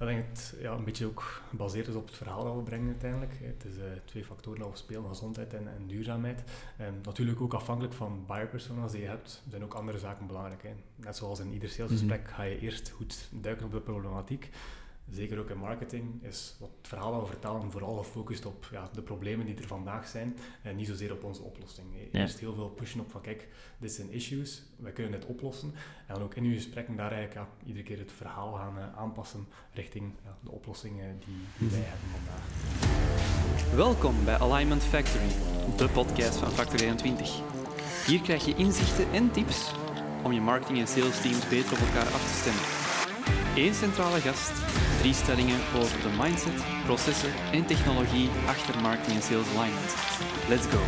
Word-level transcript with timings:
Ik 0.00 0.06
denk 0.06 0.26
het 0.26 0.54
ja, 0.60 0.72
een 0.72 0.84
beetje 0.84 1.06
ook 1.06 1.42
gebaseerd 1.48 1.88
is 1.88 1.94
op 1.94 2.06
het 2.06 2.16
verhaal 2.16 2.44
dat 2.44 2.54
we 2.54 2.62
brengen 2.62 2.86
uiteindelijk. 2.86 3.32
Het 3.42 3.64
is 3.64 3.76
uh, 3.76 3.84
twee 4.04 4.24
factoren 4.24 4.60
die 4.60 4.70
we 4.70 4.76
spelen, 4.76 5.08
gezondheid 5.08 5.54
en, 5.54 5.68
en 5.68 5.86
duurzaamheid. 5.86 6.42
En 6.76 7.00
natuurlijk 7.02 7.40
ook 7.40 7.54
afhankelijk 7.54 7.94
van 7.94 8.24
buyer-personas 8.26 8.92
die 8.92 9.00
je 9.00 9.06
hebt, 9.06 9.42
zijn 9.48 9.64
ook 9.64 9.74
andere 9.74 9.98
zaken 9.98 10.26
belangrijk. 10.26 10.62
Hè. 10.62 10.70
Net 10.96 11.16
zoals 11.16 11.40
in 11.40 11.52
ieder 11.52 11.68
salesgesprek 11.68 12.30
ga 12.30 12.42
je 12.42 12.58
eerst 12.58 12.90
goed 12.90 13.28
duiken 13.30 13.66
op 13.66 13.72
de 13.72 13.80
problematiek 13.80 14.50
zeker 15.10 15.38
ook 15.38 15.50
in 15.50 15.58
marketing, 15.58 16.22
is 16.22 16.56
wat 16.58 16.70
het 16.78 16.88
verhaal 16.88 17.20
we 17.20 17.26
vertalen 17.26 17.70
vooral 17.70 17.96
gefocust 17.96 18.46
op 18.46 18.68
ja, 18.72 18.88
de 18.92 19.02
problemen 19.02 19.46
die 19.46 19.56
er 19.56 19.66
vandaag 19.66 20.08
zijn 20.08 20.36
en 20.62 20.76
niet 20.76 20.86
zozeer 20.86 21.12
op 21.12 21.24
onze 21.24 21.42
oplossing. 21.42 21.86
Je 21.94 22.18
Eerst 22.18 22.38
heel 22.38 22.54
veel 22.54 22.68
pushen 22.68 23.00
op 23.00 23.10
van 23.10 23.20
kijk, 23.20 23.48
dit 23.78 23.92
zijn 23.92 24.10
issues, 24.10 24.62
wij 24.76 24.92
kunnen 24.92 25.12
dit 25.12 25.26
oplossen. 25.26 25.74
En 26.06 26.14
dan 26.14 26.22
ook 26.22 26.34
in 26.34 26.44
uw 26.44 26.54
gesprekken 26.54 26.96
daar 26.96 27.12
eigenlijk 27.12 27.48
ja, 27.48 27.66
iedere 27.66 27.84
keer 27.84 27.98
het 27.98 28.12
verhaal 28.12 28.52
gaan 28.52 28.78
uh, 28.78 28.98
aanpassen 28.98 29.46
richting 29.72 30.12
ja, 30.24 30.36
de 30.40 30.50
oplossingen 30.50 31.18
die, 31.18 31.38
die 31.58 31.68
wij 31.68 31.80
hebben 31.80 32.08
vandaag. 32.10 33.74
Welkom 33.74 34.24
bij 34.24 34.38
Alignment 34.38 34.82
Factory, 34.82 35.28
de 35.76 35.88
podcast 35.88 36.36
van 36.36 36.50
Factor 36.50 36.80
21. 36.80 37.40
Hier 38.06 38.20
krijg 38.20 38.44
je 38.44 38.54
inzichten 38.54 39.12
en 39.12 39.30
tips 39.30 39.72
om 40.24 40.32
je 40.32 40.40
marketing 40.40 40.78
en 40.78 40.88
sales 40.88 41.20
teams 41.20 41.48
beter 41.48 41.72
op 41.72 41.78
elkaar 41.78 42.12
af 42.12 42.32
te 42.32 42.38
stemmen. 42.38 42.80
Eén 43.56 43.74
centrale 43.74 44.20
gast, 44.20 44.52
drie 45.00 45.14
stellingen 45.14 45.60
over 45.76 46.02
de 46.02 46.08
mindset, 46.22 46.64
processen 46.84 47.30
en 47.52 47.66
technologie 47.66 48.28
achter 48.46 48.80
marketing 48.80 49.16
en 49.16 49.22
sales 49.22 49.46
alignment. 49.56 49.94
Let's 50.48 50.66
go! 50.66 50.78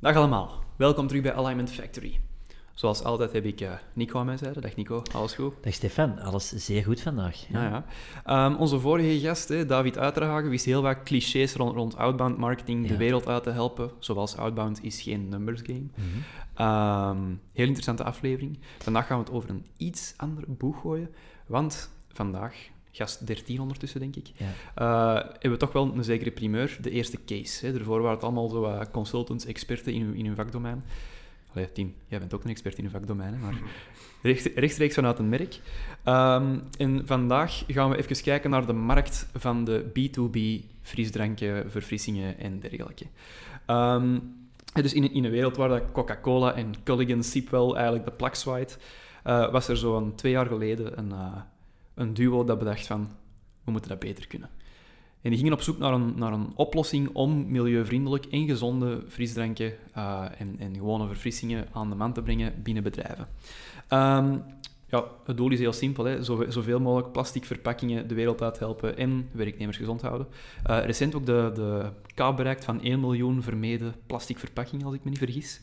Dag 0.00 0.16
allemaal, 0.16 0.62
welkom 0.76 1.06
terug 1.06 1.22
bij 1.22 1.34
Alignment 1.34 1.70
Factory. 1.70 2.20
Zoals 2.78 3.02
altijd 3.02 3.32
heb 3.32 3.44
ik 3.44 3.60
uh, 3.60 3.72
Nico 3.92 4.18
aan 4.18 4.26
mijn 4.26 4.38
zijde. 4.38 4.60
Dag 4.60 4.76
Nico, 4.76 5.02
alles 5.12 5.34
goed? 5.34 5.54
Dag 5.60 5.74
Stefan, 5.74 6.18
alles 6.18 6.48
zeer 6.48 6.84
goed 6.84 7.00
vandaag. 7.00 7.46
Ja. 7.48 7.62
ja, 7.62 7.84
ja. 8.26 8.46
Um, 8.46 8.56
onze 8.56 8.80
vorige 8.80 9.20
gast, 9.20 9.48
hè, 9.48 9.66
David 9.66 9.98
Uiterhagen, 9.98 10.50
wist 10.50 10.64
heel 10.64 10.82
wat 10.82 11.02
clichés 11.02 11.54
rond, 11.54 11.74
rond 11.74 11.96
outbound 11.96 12.36
marketing 12.36 12.86
de 12.86 12.96
wereld 12.96 13.26
uit 13.26 13.42
te 13.42 13.50
helpen. 13.50 13.90
Zoals 13.98 14.36
outbound 14.36 14.84
is 14.84 15.00
geen 15.00 15.28
numbers 15.28 15.60
game. 15.62 15.78
Mm 15.78 16.04
-hmm. 16.54 17.40
heel 17.52 17.66
interessante 17.66 18.04
aflevering. 18.04 18.58
Vandaag 18.78 19.06
gaan 19.06 19.18
we 19.18 19.24
het 19.24 19.32
over 19.32 19.50
een 19.50 19.66
iets 19.76 20.14
ander 20.16 20.44
boeg 20.46 20.80
gooien. 20.80 21.14
Want 21.46 21.90
vandaag, 22.12 22.54
gast 22.90 23.26
13 23.26 23.60
ondertussen, 23.60 24.00
denk 24.00 24.16
ik, 24.16 24.30
ja. 24.36 24.46
uh, 24.78 25.24
hebben 25.24 25.50
we 25.50 25.56
toch 25.56 25.72
wel 25.72 25.94
een 25.94 26.04
zekere 26.04 26.30
primeur, 26.30 26.78
de 26.80 26.90
eerste 26.90 27.24
case. 27.24 27.66
Hè. 27.66 27.72
Daarvoor 27.72 28.00
waren 28.00 28.14
het 28.16 28.24
allemaal 28.24 28.48
zo 28.48 28.82
consultants, 28.90 29.46
experten 29.46 29.92
in, 29.92 30.14
in 30.14 30.26
hun 30.26 30.36
vakdomein. 30.36 30.84
Allee, 31.52 31.72
Tien, 31.72 31.94
jij 32.06 32.18
bent 32.18 32.34
ook 32.34 32.44
een 32.44 32.50
expert 32.50 32.78
in 32.78 32.84
je 32.84 32.90
vakdomein, 32.90 33.40
maar 33.40 33.60
rechtstreeks 34.54 34.94
vanuit 34.94 35.18
een 35.18 35.28
merk. 35.28 35.60
Um, 36.04 36.62
en 36.78 37.02
vandaag 37.06 37.62
gaan 37.66 37.90
we 37.90 37.96
even 37.96 38.22
kijken 38.22 38.50
naar 38.50 38.66
de 38.66 38.72
markt 38.72 39.28
van 39.34 39.64
de 39.64 39.84
B2B 39.84 40.66
frisdranken, 40.82 41.70
verfrissingen 41.70 42.38
en 42.38 42.60
dergelijke. 42.60 43.06
Um, 43.66 44.36
dus 44.72 44.92
in, 44.94 45.12
in 45.12 45.24
een 45.24 45.30
wereld 45.30 45.56
waar 45.56 45.92
Coca-Cola 45.92 46.54
en 46.54 46.74
Culligan 46.82 47.22
Sipwell 47.22 47.72
eigenlijk 47.72 48.04
de 48.04 48.10
plak 48.10 48.34
zwaait, 48.34 48.78
uh, 49.26 49.50
was 49.50 49.68
er 49.68 49.76
zo'n 49.76 50.14
twee 50.14 50.32
jaar 50.32 50.46
geleden 50.46 50.98
een, 50.98 51.08
uh, 51.08 51.36
een 51.94 52.14
duo 52.14 52.44
dat 52.44 52.58
bedacht 52.58 52.86
van, 52.86 53.10
we 53.64 53.70
moeten 53.70 53.90
dat 53.90 53.98
beter 53.98 54.26
kunnen. 54.26 54.50
En 55.22 55.30
die 55.30 55.38
gingen 55.38 55.52
op 55.52 55.62
zoek 55.62 55.78
naar 55.78 55.92
een, 55.92 56.12
naar 56.16 56.32
een 56.32 56.52
oplossing 56.54 57.10
om 57.12 57.50
milieuvriendelijk 57.50 58.24
en 58.24 58.46
gezonde 58.46 59.02
frisdranken 59.08 59.72
uh, 59.96 60.24
en, 60.38 60.56
en 60.58 60.74
gewone 60.74 61.06
verfrissingen 61.06 61.68
aan 61.72 61.88
de 61.88 61.94
man 61.94 62.12
te 62.12 62.22
brengen 62.22 62.62
binnen 62.62 62.82
bedrijven. 62.82 63.28
Um, 63.90 64.42
ja, 64.90 65.04
het 65.24 65.36
doel 65.36 65.50
is 65.50 65.58
heel 65.58 65.72
simpel. 65.72 66.04
Hè. 66.04 66.22
zoveel 66.48 66.80
mogelijk 66.80 67.12
plastic 67.12 67.44
verpakkingen 67.44 68.08
de 68.08 68.14
wereld 68.14 68.42
uit 68.42 68.58
helpen 68.58 68.96
en 68.96 69.28
werknemers 69.32 69.76
gezond 69.76 70.02
houden. 70.02 70.26
Uh, 70.70 70.84
recent 70.84 71.14
ook 71.14 71.26
de, 71.26 71.50
de 71.54 72.32
bereikt 72.32 72.64
van 72.64 72.82
1 72.82 73.00
miljoen 73.00 73.42
vermeden 73.42 73.94
plastic 74.06 74.38
verpakkingen, 74.38 74.86
als 74.86 74.94
ik 74.94 75.04
me 75.04 75.10
niet 75.10 75.18
vergis. 75.18 75.60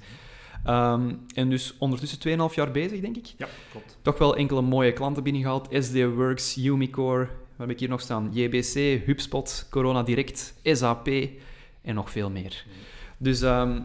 Um, 0.67 1.25
en 1.33 1.49
dus 1.49 1.75
ondertussen 1.77 2.49
2,5 2.49 2.55
jaar 2.55 2.71
bezig, 2.71 3.01
denk 3.01 3.15
ik. 3.15 3.25
Ja, 3.37 3.47
klopt. 3.71 3.97
Toch 4.01 4.17
wel 4.17 4.35
enkele 4.35 4.61
mooie 4.61 4.93
klanten 4.93 5.23
binnengehaald. 5.23 5.67
SD 5.71 6.03
Works, 6.03 6.57
Umicore, 6.57 7.29
wat 7.57 7.67
heb 7.67 7.69
ik 7.69 7.79
hier 7.79 7.89
nog 7.89 8.01
staan? 8.01 8.29
JBC, 8.33 9.05
HubSpot, 9.05 9.67
Corona 9.69 10.03
Direct, 10.03 10.53
SAP 10.63 11.07
en 11.81 11.95
nog 11.95 12.11
veel 12.11 12.29
meer. 12.29 12.65
Dus 13.17 13.41
um, 13.41 13.83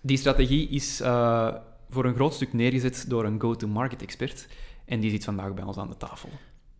die 0.00 0.16
strategie 0.16 0.68
is 0.68 1.00
uh, 1.00 1.54
voor 1.90 2.04
een 2.04 2.14
groot 2.14 2.34
stuk 2.34 2.52
neergezet 2.52 3.04
door 3.08 3.24
een 3.24 3.40
go-to-market 3.40 4.02
expert. 4.02 4.46
En 4.84 5.00
die 5.00 5.10
zit 5.10 5.24
vandaag 5.24 5.54
bij 5.54 5.64
ons 5.64 5.76
aan 5.76 5.88
de 5.88 5.96
tafel. 5.96 6.28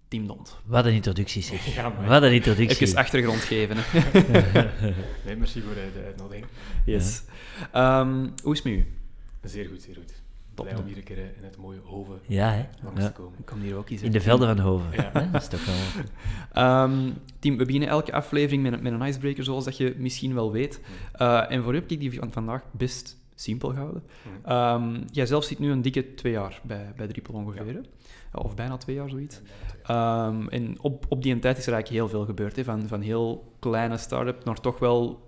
Tim 0.08 0.26
Dont. 0.26 0.56
Wat 0.64 0.84
een 0.84 0.92
introductie, 0.92 1.42
zeg. 1.42 1.74
Ja, 1.74 2.06
Wat 2.06 2.22
een 2.22 2.32
introductie. 2.32 2.86
Even 2.86 2.98
achtergrond 2.98 3.40
geven. 3.40 3.76
nee, 5.24 5.36
merci 5.36 5.60
voor 5.62 5.74
de 5.74 6.02
uitnodiging. 6.06 6.46
Yes. 6.84 7.22
Ja. 7.72 8.00
Um, 8.00 8.32
hoe 8.42 8.52
is 8.52 8.62
het 8.62 8.72
met 8.72 8.74
u? 8.74 8.86
Zeer 9.42 9.68
goed, 9.68 9.82
zeer 9.82 9.94
goed. 9.94 10.17
Blij 10.64 10.76
om 10.76 10.86
hier 10.86 10.96
een 10.96 11.02
keer 11.02 11.18
in 11.18 11.44
het 11.44 11.56
mooie 11.56 11.78
Hoven 11.84 12.18
ja, 12.26 12.52
hè? 12.52 12.64
langs 12.84 13.04
te 13.04 13.12
komen. 13.12 13.38
Ik 13.38 13.46
kom 13.46 13.60
hier 13.60 13.76
ook 13.76 13.90
eens 13.90 14.02
in. 14.02 14.10
de 14.10 14.20
velden 14.20 14.48
van 14.48 14.58
Hoven. 14.58 14.92
Ja. 14.92 15.10
Dat 15.32 15.42
is 15.42 15.48
toch 15.48 15.60
wel... 15.64 16.84
Um, 16.84 17.14
Tim, 17.38 17.56
we 17.56 17.64
beginnen 17.64 17.88
elke 17.88 18.12
aflevering 18.12 18.62
met, 18.62 18.82
met 18.82 18.92
een 18.92 19.02
icebreaker, 19.02 19.44
zoals 19.44 19.64
dat 19.64 19.76
je 19.76 19.94
misschien 19.98 20.34
wel 20.34 20.52
weet. 20.52 20.80
Uh, 21.20 21.50
en 21.50 21.62
voor 21.62 21.72
u 21.72 21.76
heb 21.76 21.90
ik 21.90 22.00
die 22.00 22.18
van 22.18 22.32
vandaag 22.32 22.62
best 22.70 23.16
simpel 23.34 23.68
gehouden. 23.68 24.02
Um, 24.48 25.04
jij 25.12 25.26
zelf 25.26 25.44
zit 25.44 25.58
nu 25.58 25.70
een 25.70 25.82
dikke 25.82 26.14
twee 26.14 26.32
jaar 26.32 26.60
bij, 26.62 26.92
bij 26.96 27.06
Drippel 27.06 27.34
ongeveer, 27.34 27.72
ja. 28.32 28.40
of 28.40 28.54
bijna 28.54 28.76
twee 28.76 28.96
jaar, 28.96 29.08
zoiets. 29.08 29.40
Um, 29.90 30.48
en 30.48 30.80
op, 30.80 31.06
op 31.08 31.22
die 31.22 31.38
tijd 31.38 31.58
is 31.58 31.66
er 31.66 31.72
eigenlijk 31.72 32.02
heel 32.02 32.08
veel 32.08 32.26
gebeurd, 32.26 32.56
hè? 32.56 32.64
Van, 32.64 32.88
van 32.88 33.00
heel 33.00 33.52
kleine 33.58 33.96
start-up 33.96 34.44
naar 34.44 34.60
toch 34.60 34.78
wel 34.78 35.26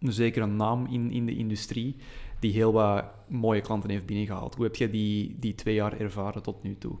een 0.00 0.12
zekere 0.12 0.46
naam 0.46 0.86
in, 0.86 1.10
in 1.10 1.26
de 1.26 1.36
industrie 1.36 1.96
die 2.42 2.52
heel 2.52 2.72
wat 2.72 3.04
mooie 3.28 3.60
klanten 3.60 3.90
heeft 3.90 4.06
binnengehaald. 4.06 4.54
Hoe 4.54 4.64
heb 4.64 4.76
je 4.76 4.90
die, 4.90 5.36
die 5.38 5.54
twee 5.54 5.74
jaar 5.74 6.00
ervaren 6.00 6.42
tot 6.42 6.62
nu 6.62 6.78
toe? 6.78 6.96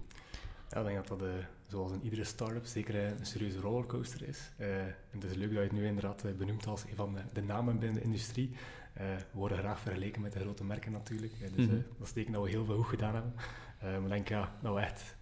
Ja, 0.68 0.78
ik 0.78 0.84
denk 0.84 0.96
dat 0.96 1.18
dat, 1.18 1.28
uh, 1.28 1.34
zoals 1.66 1.92
in 1.92 2.02
iedere 2.02 2.24
start-up, 2.24 2.66
zeker 2.66 2.94
uh, 2.94 3.08
een 3.18 3.26
serieuze 3.26 3.60
rollercoaster 3.60 4.28
is. 4.28 4.50
Uh, 4.58 4.78
en 4.78 4.94
het 5.10 5.24
is 5.24 5.34
leuk 5.36 5.48
dat 5.48 5.56
je 5.56 5.62
het 5.62 5.72
nu 5.72 5.86
inderdaad 5.86 6.24
benoemt 6.38 6.66
als 6.66 6.84
een 6.84 6.96
van 6.96 7.16
de, 7.32 7.42
namen 7.42 7.78
binnen 7.78 7.98
de 7.98 8.04
industrie. 8.04 8.50
we 8.94 9.16
worden 9.32 9.58
graag 9.58 9.80
vergeleken 9.80 10.22
met 10.22 10.32
de 10.32 10.40
grote 10.40 10.64
merken 10.64 10.92
natuurlijk. 10.92 11.32
dus 11.56 11.66
-hmm. 11.66 11.84
dat 11.98 12.06
is 12.06 12.12
teken 12.12 12.32
dat 12.32 12.42
we 12.42 12.50
heel 12.50 12.64
veel 12.64 12.76
goed 12.76 12.86
gedaan 12.86 13.14
hebben. 13.14 13.34
maar 13.80 14.02
ik 14.02 14.08
denk 14.08 14.28
ja, 14.28 14.52
dat 14.60 14.74
we 14.74 14.80
echt 14.80 15.16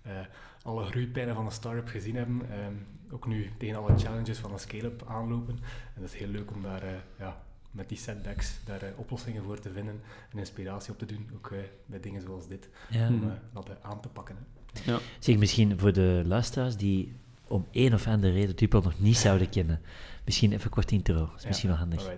alle 0.63 0.85
groeipijnen 0.85 1.35
van 1.35 1.45
een 1.45 1.53
start-up 1.53 1.89
gezien 1.89 2.17
hebben. 2.17 2.43
ook 3.11 3.27
nu 3.27 3.51
tegen 3.59 3.77
alle 3.77 3.99
challenges 3.99 4.39
van 4.39 4.53
een 4.53 4.59
scale-up 4.59 5.05
aanlopen. 5.07 5.59
En 5.95 6.01
dat 6.01 6.13
is 6.13 6.19
heel 6.19 6.29
leuk 6.29 6.51
om 6.51 6.63
daar 6.63 7.05
ja, 7.19 7.43
met 7.71 7.89
die 7.89 7.99
setbacks 7.99 8.59
daar 8.65 8.83
uh, 8.83 8.89
oplossingen 8.97 9.43
voor 9.43 9.59
te 9.59 9.71
vinden 9.71 10.01
en 10.33 10.39
inspiratie 10.39 10.93
op 10.93 10.99
te 10.99 11.07
doen, 11.07 11.31
ook 11.35 11.51
uh, 11.51 11.59
bij 11.87 12.01
dingen 12.01 12.23
zoals 12.23 12.49
dit, 12.49 12.69
ja. 12.91 13.09
om 13.09 13.23
uh, 13.23 13.31
dat 13.53 13.71
aan 13.83 14.01
te 14.01 14.09
pakken. 14.09 14.37
Hè. 14.37 14.93
Ja. 14.93 14.99
Zeg, 15.19 15.37
misschien 15.37 15.79
voor 15.79 15.93
de 15.93 16.23
luisteraars 16.27 16.77
die 16.77 17.13
om 17.47 17.67
één 17.71 17.95
of 17.95 18.07
andere 18.07 18.33
reden 18.33 18.57
Drupal 18.57 18.81
nog 18.81 19.01
niet 19.01 19.17
zouden 19.17 19.49
kennen, 19.49 19.81
Misschien 20.31 20.53
even 20.53 20.71
kort 20.71 20.91
intro, 20.91 21.15
dat 21.15 21.39
is 21.39 21.47
misschien 21.47 21.69
wel 21.69 21.79
handig. 21.79 22.11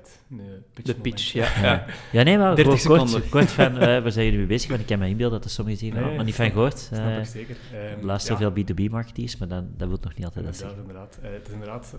de 0.82 0.94
pitch, 0.94 1.32
ja. 1.32 1.48
ja. 1.62 1.84
ja. 2.12 2.22
nee, 2.22 2.38
maar 2.38 2.56
30 2.56 2.82
kort, 2.82 3.28
kort 3.28 3.50
van, 3.50 3.74
uh, 3.74 3.80
waar 4.02 4.12
zijn 4.12 4.24
jullie 4.24 4.38
mee 4.40 4.48
bezig? 4.48 4.68
Want 4.68 4.80
ik 4.80 4.86
kan 4.86 4.98
me 4.98 5.08
inbeelden 5.08 5.38
dat 5.38 5.44
er 5.44 5.54
sommigen 5.54 5.80
zien, 5.80 5.94
nee, 5.94 6.16
maar 6.16 6.24
niet 6.24 6.34
van 6.34 6.50
gehoord. 6.50 6.90
Uh, 6.92 6.98
snap 6.98 7.18
ik 7.18 7.26
zeker. 7.26 7.56
Um, 7.98 8.04
luister 8.04 8.36
veel 8.36 8.50
B2B-marketeers, 8.50 9.38
maar 9.38 9.48
dan, 9.48 9.68
dat 9.76 9.88
wil 9.88 9.98
nog 10.00 10.14
niet 10.14 10.24
altijd 10.24 10.44
dat 10.44 10.56
zeggen. 10.56 10.78
Inderdaad, 10.78 11.18
uh, 11.22 11.30
het 11.30 11.46
is 11.46 11.52
inderdaad 11.52 11.96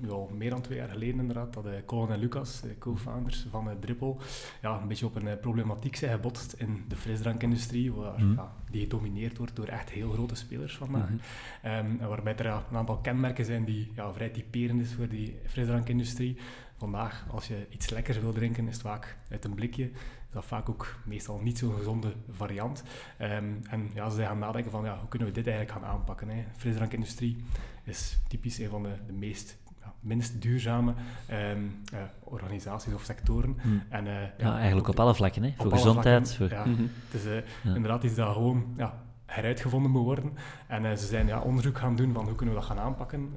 nu 0.00 0.10
al 0.10 0.30
meer 0.36 0.50
dan 0.50 0.60
twee 0.60 0.78
jaar 0.78 0.88
geleden 0.88 1.20
inderdaad, 1.20 1.54
dat 1.54 1.66
Colin 1.86 2.10
en 2.10 2.18
Lucas, 2.18 2.62
co-founders 2.78 3.46
van 3.50 3.68
Dripple, 3.80 4.16
ja, 4.62 4.80
een 4.82 4.88
beetje 4.88 5.06
op 5.06 5.14
een 5.14 5.38
problematiek 5.40 5.96
zijn 5.96 6.12
gebotst 6.12 6.52
in 6.52 6.84
de 6.88 6.96
frisdrankindustrie, 6.96 7.92
waar, 7.92 8.20
mm. 8.20 8.34
ja, 8.34 8.52
die 8.70 8.82
gedomineerd 8.82 9.38
wordt 9.38 9.56
door 9.56 9.66
echt 9.66 9.90
heel 9.90 10.10
grote 10.10 10.34
spelers 10.34 10.76
vandaag. 10.76 11.08
Mm 11.08 11.20
-hmm. 11.62 12.00
um, 12.02 12.08
waarbij 12.08 12.36
er 12.36 12.46
een 12.46 12.76
aantal 12.76 12.96
kenmerken 12.96 13.44
zijn 13.44 13.64
die 13.64 13.92
ja, 13.94 14.12
vrij 14.12 14.28
typerend 14.28 14.80
is 14.80 14.92
voor 14.92 15.08
die 15.08 15.36
frisdrankindustrie. 15.54 16.36
Vandaag, 16.76 17.24
als 17.30 17.48
je 17.48 17.66
iets 17.70 17.90
lekkers 17.90 18.18
wil 18.18 18.32
drinken, 18.32 18.66
is 18.66 18.72
het 18.72 18.82
vaak 18.82 19.16
uit 19.30 19.44
een 19.44 19.54
blikje. 19.54 19.84
Is 19.84 20.32
dat 20.32 20.44
vaak 20.44 20.68
ook 20.68 20.98
meestal 21.04 21.40
niet 21.42 21.58
zo'n 21.58 21.74
gezonde 21.74 22.12
variant. 22.30 22.82
Um, 23.20 23.60
en 23.70 23.90
ja, 23.94 24.10
ze 24.10 24.22
gaan 24.22 24.38
nadenken 24.38 24.70
van, 24.70 24.84
ja, 24.84 24.98
hoe 24.98 25.08
kunnen 25.08 25.28
we 25.28 25.34
dit 25.34 25.46
eigenlijk 25.46 25.78
gaan 25.78 25.90
aanpakken? 25.90 26.28
Hè? 26.28 26.44
Frisdrankindustrie 26.56 27.36
is 27.84 28.18
typisch 28.28 28.58
een 28.58 28.68
van 28.68 28.82
de, 28.82 28.92
de 29.06 29.12
meest 29.12 29.58
ja, 29.80 29.92
minst 30.00 30.42
duurzame 30.42 30.94
um, 31.30 31.82
uh, 31.94 32.00
organisaties 32.24 32.94
of 32.94 33.02
sectoren. 33.02 33.56
Hmm. 33.60 33.82
En, 33.88 34.06
uh, 34.06 34.12
ja, 34.12 34.32
ja, 34.38 34.56
eigenlijk 34.58 34.88
op 34.88 35.00
alle 35.00 35.14
vlakken, 35.14 35.42
hè? 35.42 35.52
voor 35.56 35.72
gezondheid. 35.72 36.34
Voor... 36.34 36.50
Ja, 36.50 36.64
mm 36.64 36.74
-hmm. 36.74 36.90
Het 37.10 37.20
is 37.20 37.26
uh, 37.26 37.74
inderdaad 37.74 38.04
iets 38.04 38.14
dat 38.14 38.32
gewoon 38.32 38.74
ja, 38.76 39.02
heruitgevonden 39.26 39.90
moet 39.90 40.02
worden. 40.02 40.32
En 40.66 40.98
ze 40.98 41.06
zijn 41.06 41.26
ja, 41.26 41.40
onderzoek 41.40 41.78
gaan 41.78 41.96
doen 41.96 42.12
van 42.12 42.24
hoe 42.24 42.34
kunnen 42.34 42.54
we 42.54 42.60
dat 42.60 42.70
gaan 42.70 42.78
aanpakken. 42.78 43.32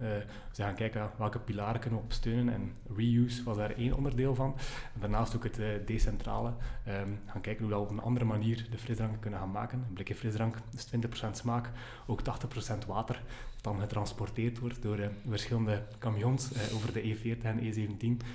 ze 0.51 0.61
gaan 0.61 0.75
kijken 0.75 1.09
welke 1.17 1.39
pilaren 1.39 1.79
kunnen 1.79 1.99
we 1.99 2.05
op 2.05 2.11
steunen 2.11 2.53
en 2.53 2.73
reuse 2.95 3.43
was 3.43 3.57
daar 3.57 3.71
één 3.71 3.93
onderdeel 3.93 4.35
van. 4.35 4.55
Daarnaast 4.93 5.35
ook 5.35 5.43
het 5.43 5.87
decentrale. 5.87 6.53
Um, 6.87 7.19
gaan 7.25 7.41
kijken 7.41 7.65
hoe 7.65 7.73
we 7.73 7.79
op 7.79 7.89
een 7.89 8.01
andere 8.01 8.25
manier 8.25 8.67
de 8.71 8.77
frisdrank 8.77 9.21
kunnen 9.21 9.39
gaan 9.39 9.51
maken. 9.51 9.85
Een 9.87 9.93
blikje 9.93 10.15
frisdrank 10.15 10.55
is 10.73 10.87
20% 11.27 11.31
smaak, 11.31 11.69
ook 12.07 12.21
80% 12.21 12.87
water 12.87 13.21
dan 13.61 13.79
getransporteerd 13.79 14.59
wordt 14.59 14.81
door 14.81 14.99
verschillende 15.27 15.83
camions 15.99 16.51
over 16.73 16.93
de 16.93 17.01
E40 17.01 17.41
en 17.41 17.59
E17 17.59 18.25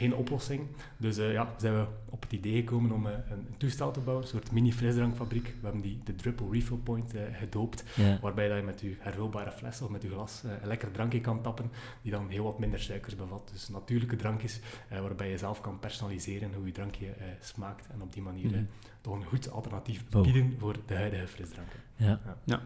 geen 0.00 0.14
oplossing. 0.14 0.66
Dus 0.96 1.18
uh, 1.18 1.32
ja, 1.32 1.54
zijn 1.56 1.74
we 1.74 1.86
op 2.08 2.22
het 2.22 2.32
idee 2.32 2.56
gekomen 2.56 2.92
om 2.92 3.06
uh, 3.06 3.12
een, 3.12 3.20
een, 3.30 3.56
toestel 3.56 3.90
te 3.90 4.00
bouwen, 4.00 4.24
een 4.24 4.30
soort 4.30 4.52
mini-frisdrankfabriek. 4.52 5.44
We 5.44 5.62
hebben 5.62 5.80
die 5.80 6.00
de 6.04 6.14
Dripple 6.14 6.46
Refill 6.50 6.76
Point 6.76 7.14
uh, 7.14 7.20
gedoopt, 7.32 7.84
waarbij 8.20 8.48
dat 8.48 8.56
je 8.56 8.62
met 8.62 8.80
je 8.80 8.96
hervulbare 8.98 9.50
fles 9.50 9.82
of 9.82 9.88
met 9.88 10.02
je 10.02 10.08
glas 10.08 10.42
een 10.42 10.68
lekker 10.68 10.90
drankje 10.90 11.20
kan 11.20 11.42
tappen, 11.42 11.70
die 12.02 12.12
dan 12.12 12.28
heel 12.28 12.44
wat 12.44 12.58
minder 12.58 12.80
suikers 12.80 13.16
bevat. 13.16 13.50
Dus 13.52 13.68
natuurlijke 13.68 14.16
drankjes, 14.16 14.60
waarbij 14.88 15.30
je 15.30 15.38
zelf 15.38 15.60
kan 15.60 15.78
personaliseren 15.78 16.54
hoe 16.54 16.66
je 16.66 16.72
drankje 16.72 17.14
smaakt 17.40 17.86
en 17.92 18.02
op 18.02 18.12
die 18.12 18.22
manier 18.22 18.46
mm 18.46 18.52
-hmm. 18.52 18.68
toch 19.00 19.14
een 19.14 19.24
goed 19.24 19.50
alternatief 19.50 20.04
bieden 20.08 20.56
voor 20.58 20.76
de 20.86 20.94
huidige 20.94 21.26
frisdranken. 21.26 21.80
Ja. 21.96 22.20
ja. 22.24 22.36
ja. 22.44 22.62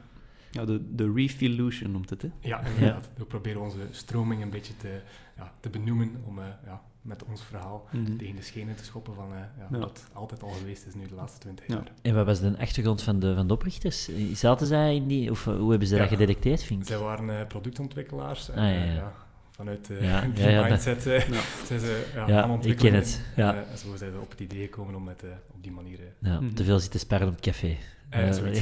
Ja, 0.50 0.64
de, 0.64 0.94
de 0.94 1.12
Refilution 1.12 1.90
noemt 1.90 2.10
het, 2.10 2.22
hè? 2.22 2.30
Ja, 2.40 2.60
inderdaad. 2.60 3.10
We 3.16 3.24
proberen 3.24 3.60
onze 3.60 3.86
stroming 3.90 4.42
een 4.42 4.50
beetje 4.50 4.76
te, 4.76 5.00
ja, 5.36 5.52
te 5.60 5.68
benoemen 5.68 6.22
om 6.26 6.38
ja, 6.38 6.82
met 7.04 7.24
ons 7.24 7.42
verhaal 7.42 7.88
mhm. 7.92 8.16
tegen 8.16 8.36
de 8.36 8.42
schenen 8.42 8.76
te 8.76 8.84
schoppen 8.84 9.14
van 9.14 9.32
uh, 9.32 9.38
ja, 9.58 9.78
wat 9.78 10.06
altijd 10.12 10.42
al 10.42 10.50
geweest 10.50 10.86
is 10.86 10.94
nu 10.94 11.06
de 11.06 11.14
laatste 11.14 11.38
twintig 11.38 11.66
jaar. 11.66 11.92
En 12.02 12.14
wat 12.14 12.26
was 12.26 12.40
de 12.40 12.54
achtergrond 12.58 13.02
van 13.02 13.20
de, 13.20 13.34
van 13.34 13.46
de 13.46 13.52
oprichters? 13.52 14.08
Zaten 14.32 14.66
zij 14.66 14.94
in 14.94 15.06
die, 15.06 15.30
of 15.30 15.46
eh, 15.46 15.56
hoe 15.56 15.70
hebben 15.70 15.88
ze 15.88 15.96
dat 15.96 16.08
gedetecteerd, 16.08 16.62
vind 16.62 16.80
ik? 16.80 16.86
Zij 16.86 16.98
waren 16.98 17.28
uh, 17.28 17.46
productontwikkelaars. 17.46 18.50
En, 18.50 18.58
ah, 18.58 18.94
ja, 18.94 19.12
vanuit 19.50 19.90
uh, 19.90 20.20
die 20.34 20.46
mindset 20.46 21.02
zijn 21.02 21.80
ze 21.80 22.12
ja, 22.26 22.42
aan 22.42 22.62
ik 22.62 22.76
ken 22.76 22.94
het. 22.94 23.20
Ja. 23.36 23.54
en 23.54 23.78
zo 23.78 23.96
zijn 23.96 24.12
ze 24.12 24.18
op 24.18 24.30
het 24.30 24.40
idee 24.40 24.62
gekomen 24.64 24.94
om 24.94 25.08
het 25.08 25.24
op 25.54 25.62
die 25.62 25.72
manier... 25.72 25.98
ja, 26.18 26.40
mm 26.40 26.54
te 26.54 26.64
veel 26.64 26.78
zitten 26.78 27.00
sparren 27.00 27.28
op 27.28 27.34
het 27.34 27.44
café. 27.44 27.76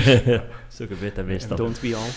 zo 0.76 0.86
gebeurt 0.86 1.14
dat 1.16 1.26
meestal. 1.26 1.56
Don't 1.56 1.80
we 1.80 1.96
all. 1.96 2.10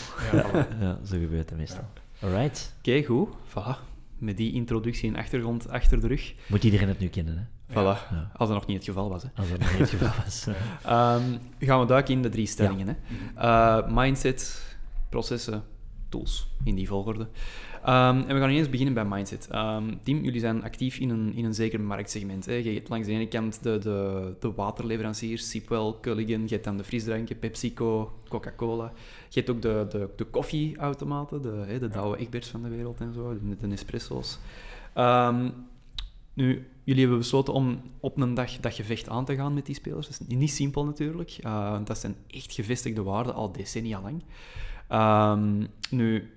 Ja, 0.80 1.00
zo 1.06 1.18
gebeurt 1.18 1.50
dat 1.50 1.58
meestal. 1.58 1.84
Alright. 2.20 2.74
Oké, 2.80 3.04
goed. 3.04 3.30
Voilà 3.50 3.93
met 4.24 4.38
die 4.38 4.54
introductie 4.54 5.10
en 5.10 5.16
achtergrond 5.16 5.70
achter 5.70 6.02
de 6.02 6.08
rug. 6.08 6.34
Moet 6.48 6.64
iedereen 6.64 6.88
het 6.88 7.00
nu 7.00 7.08
kennen, 7.08 7.38
hè? 7.38 7.44
Voilà, 7.74 7.98
als 8.34 8.50
dat 8.50 8.58
nog 8.58 8.66
niet 8.66 8.76
het 8.76 8.86
geval 8.86 9.10
was. 9.10 9.24
Hè. 9.24 9.30
Als 9.36 9.50
dat 9.50 9.60
nog 9.60 9.72
niet 9.72 9.80
het 9.80 9.90
geval 9.90 10.24
was. 10.24 10.48
um, 10.48 11.40
gaan 11.68 11.80
we 11.80 11.86
duiken 11.86 12.14
in 12.14 12.22
de 12.22 12.30
drie 12.30 12.46
stellingen. 12.48 12.88
Hè. 12.88 12.96
Uh, 13.38 13.88
mindset, 13.96 14.66
processen, 15.10 15.64
tools, 16.10 16.48
in 16.64 16.76
die 16.76 16.88
volgorde. 16.88 17.28
Um, 17.86 17.90
en 17.90 18.28
we 18.28 18.40
gaan 18.40 18.50
ineens 18.50 18.70
beginnen 18.70 18.94
bij 18.94 19.06
mindset. 19.06 19.50
Um, 19.56 20.00
Tim, 20.04 20.24
jullie 20.24 20.40
zijn 20.40 20.64
actief 20.64 20.98
in 20.98 21.10
een, 21.10 21.34
in 21.36 21.46
een 21.46 21.54
zeker 21.54 21.82
marktsegment. 21.82 22.46
Hè. 22.46 22.54
Je 22.54 22.74
hebt 22.74 22.90
langs 22.90 23.08
de 23.08 23.14
ene 23.14 23.28
kant 23.28 23.64
de, 23.64 23.78
de, 23.78 24.36
de 24.40 24.54
waterleveranciers, 24.54 25.50
Sipwell, 25.50 25.94
Culligan, 26.02 26.42
je 26.42 26.54
hebt 26.54 26.64
dan 26.64 26.78
de 26.78 26.84
frisdranken, 26.84 27.40
PepsiCo, 27.40 28.14
Coca-Cola. 28.30 28.92
Je 29.30 29.40
hebt 29.40 29.50
ook 29.50 29.62
de, 29.62 29.86
de, 29.90 30.10
de 30.16 30.24
koffieautomaten, 30.24 31.42
de, 31.42 31.64
hè, 31.68 31.80
de 31.80 31.88
Douwe 31.88 32.18
Egberts 32.18 32.48
van 32.48 32.64
de 32.64 32.70
wereld 32.70 33.00
en 33.00 33.14
zo, 33.14 33.38
met 33.42 33.60
de 33.60 33.68
Nespresso's. 33.68 34.40
Um, 34.98 35.54
nu, 36.34 36.68
jullie 36.84 37.02
hebben 37.02 37.20
besloten 37.20 37.54
om 37.54 37.82
op 38.00 38.22
een 38.22 38.34
dag 38.34 38.60
dat 38.60 38.74
gevecht 38.74 39.10
aan 39.10 39.26
te 39.26 39.36
gaan 39.36 39.54
met 39.54 39.66
die 39.66 39.76
spelers. 39.76 40.08
Dat 40.08 40.20
is 40.28 40.36
niet 40.36 40.52
simpel 40.52 40.86
natuurlijk, 40.86 41.38
uh, 41.46 41.78
dat 41.84 41.98
zijn 41.98 42.16
echt 42.28 42.54
gevestigde 42.54 43.04
waarden 43.04 43.34
al 43.34 43.52
decennia 43.52 44.02
lang. 44.02 44.24
Um, 44.92 45.68
nu, 45.90 46.32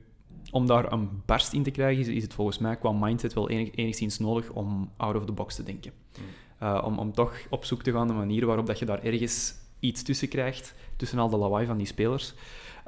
om 0.51 0.67
daar 0.67 0.93
een 0.93 1.23
barst 1.25 1.53
in 1.53 1.63
te 1.63 1.71
krijgen, 1.71 2.15
is, 2.15 2.23
het 2.23 2.35
volgens 2.35 2.59
mij 2.59 2.77
qua 2.77 2.93
mindset 2.93 3.35
wel 3.35 3.51
enig, 3.51 3.75
enigszins 3.75 4.19
nodig 4.19 4.51
om 4.51 4.91
out 4.97 5.17
of 5.17 5.25
the 5.25 5.33
box 5.33 5.55
te 5.55 5.63
denken. 5.63 5.93
Hmm. 6.15 6.25
Uh, 6.63 6.83
om, 6.85 6.99
om 6.99 7.13
toch 7.13 7.37
op 7.51 7.65
zoek 7.65 7.83
te 7.83 7.93
gaan 7.93 8.07
naar 8.07 8.17
manieren 8.17 8.47
waarop 8.47 8.67
dat 8.67 8.79
je 8.79 8.85
daar 8.85 9.05
ergens 9.05 9.55
iets 9.81 10.03
tussen 10.03 10.29
krijgt, 10.29 10.75
tussen 10.97 11.19
al 11.19 11.29
de 11.29 11.37
lawaai 11.37 11.67
van 11.67 11.77
die 11.77 11.87
spelers. 11.87 12.35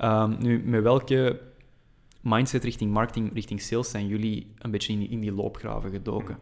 Um, 0.00 0.36
nu, 0.38 0.62
met 0.64 0.82
welke 0.82 1.40
mindset 2.20 2.64
richting 2.64 2.92
marketing, 2.92 3.34
richting 3.34 3.60
sales 3.60 3.90
zijn 3.90 4.06
jullie 4.06 4.52
een 4.58 4.70
beetje 4.70 4.92
in 4.92 4.98
die, 4.98 5.08
in 5.08 5.20
die 5.20 5.32
loopgraven 5.32 5.90
gedoken? 5.90 6.38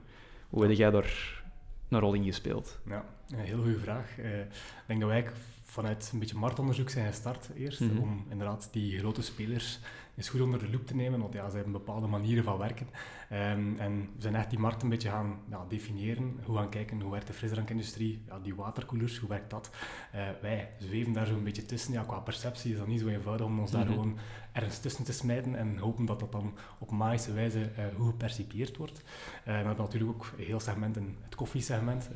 Hoe 0.49 0.63
heb 0.63 0.73
jij 0.73 0.91
daar 0.91 1.43
een 1.89 2.01
rol 2.01 2.15
in 2.15 2.25
gespeeld? 2.25 2.79
Ja, 2.89 3.05
een 3.29 3.39
heel 3.39 3.63
goede 3.63 3.79
vraag. 3.79 4.19
Uh, 4.19 4.41
ik 4.41 4.47
denk 4.87 5.01
dat 5.01 5.09
wij 5.09 5.27
vanuit 5.65 6.11
een 6.13 6.19
beetje 6.19 6.37
marktonderzoek 6.37 6.91
zijn 6.91 7.07
gestart 7.07 7.51
eerst, 7.55 7.81
mm 7.81 7.89
-hmm. 7.89 7.99
om 7.99 8.27
inderdaad 8.31 8.69
die 8.73 8.99
grote 8.99 9.23
spelers 9.23 9.79
is 10.17 10.29
goed 10.29 10.41
onder 10.41 10.59
de 10.59 10.71
loep 10.71 10.87
te 10.87 10.95
nemen, 10.95 11.21
want 11.21 11.33
ja, 11.33 11.49
ze 11.49 11.55
hebben 11.55 11.73
bepaalde 11.73 12.07
manieren 12.07 12.45
van 12.45 12.59
werken. 12.59 12.87
Um, 13.33 13.79
en 13.79 14.01
we 14.01 14.23
zijn 14.23 14.35
echt 14.35 14.51
die 14.51 14.59
markt 14.59 14.83
een 14.83 14.89
beetje 14.89 15.09
gaan 15.09 15.39
ja, 15.51 15.65
definiëren, 15.69 16.41
hoe 16.45 16.57
gaan 16.57 16.69
kijken, 16.69 17.01
hoe 17.01 17.11
werkt 17.11 17.27
de 17.27 17.33
frisdrankindustrie, 17.33 18.23
ja, 18.29 18.39
die 18.39 18.55
waterkoelers, 18.55 19.19
hoe 19.19 19.29
werkt 19.29 19.51
dat? 19.51 19.71
Uh, 20.15 20.29
wij 20.43 20.71
zweven 20.79 21.13
daar 21.13 21.27
zo 21.27 21.35
een 21.35 21.45
beetje 21.45 21.67
tussen. 21.67 21.93
Ja, 21.93 22.03
qua 22.03 22.19
perceptie 22.19 22.73
is 22.73 22.79
dat 22.79 22.87
niet 22.87 23.01
zo 23.01 23.09
eenvoudig 23.09 23.47
om 23.47 23.61
ons 23.61 23.71
daar 23.71 23.85
mhm. 23.85 23.93
gewoon 23.93 24.19
ergens 24.53 24.79
tussen 24.79 25.05
te 25.05 25.13
smijten 25.13 25.55
en 25.55 25.79
hopen 25.79 26.05
dat 26.05 26.21
dat 26.21 26.33
dan 26.33 26.55
op 26.79 26.91
magische 26.91 27.33
wijze 27.33 27.59
uh, 27.61 27.85
hoe 27.97 28.07
gepercipieerd 28.07 28.77
wordt. 28.77 28.99
Uh, 28.99 29.45
we 29.45 29.51
hebben 29.53 29.77
natuurlijk 29.77 30.13
ook 30.13 30.33
heel 30.37 30.61
segmenten, 30.61 31.17
het 31.23 31.35
koffiesegment. 31.35 32.09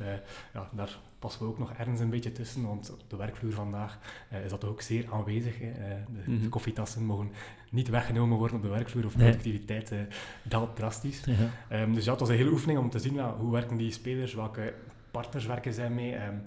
ja, 0.53 0.69
daar 0.71 0.99
passen 1.21 1.41
we 1.41 1.47
ook 1.47 1.59
nog 1.59 1.73
ergens 1.73 1.99
een 1.99 2.09
beetje 2.09 2.31
tussen, 2.31 2.65
want 2.65 2.91
op 2.91 3.09
de 3.09 3.15
werkvloer 3.15 3.51
vandaag 3.51 3.99
is 4.43 4.49
dat 4.49 4.65
ook 4.65 4.81
zeer 4.81 5.05
aanwezig. 5.11 5.59
Hè. 5.59 5.71
De, 5.71 6.23
de, 6.23 6.31
mhm. 6.31 6.49
koffietassen 6.49 7.05
mogen 7.05 7.31
niet 7.69 7.89
weggenomen 7.89 8.37
worden 8.37 8.57
op 8.57 8.63
de 8.63 8.69
werkvloer 8.69 9.05
of 9.05 9.15
productiviteit 9.15 9.89
nee. 9.89 10.05
daalt 10.43 10.75
drastisch. 10.75 11.23
Ehm, 11.69 11.93
dus 11.93 12.05
ja, 12.05 12.11
het 12.11 12.19
was 12.19 12.29
een 12.29 12.35
hele 12.35 12.51
oefening 12.51 12.79
om 12.79 12.89
te 12.89 12.99
zien 12.99 13.13
ja, 13.13 13.35
hoe 13.35 13.51
werken 13.51 13.77
die 13.77 13.91
spelers, 13.91 14.33
welke 14.33 14.73
partners 15.11 15.45
werken 15.45 15.73
zij 15.73 15.89
mee. 15.89 16.15
Um, 16.15 16.41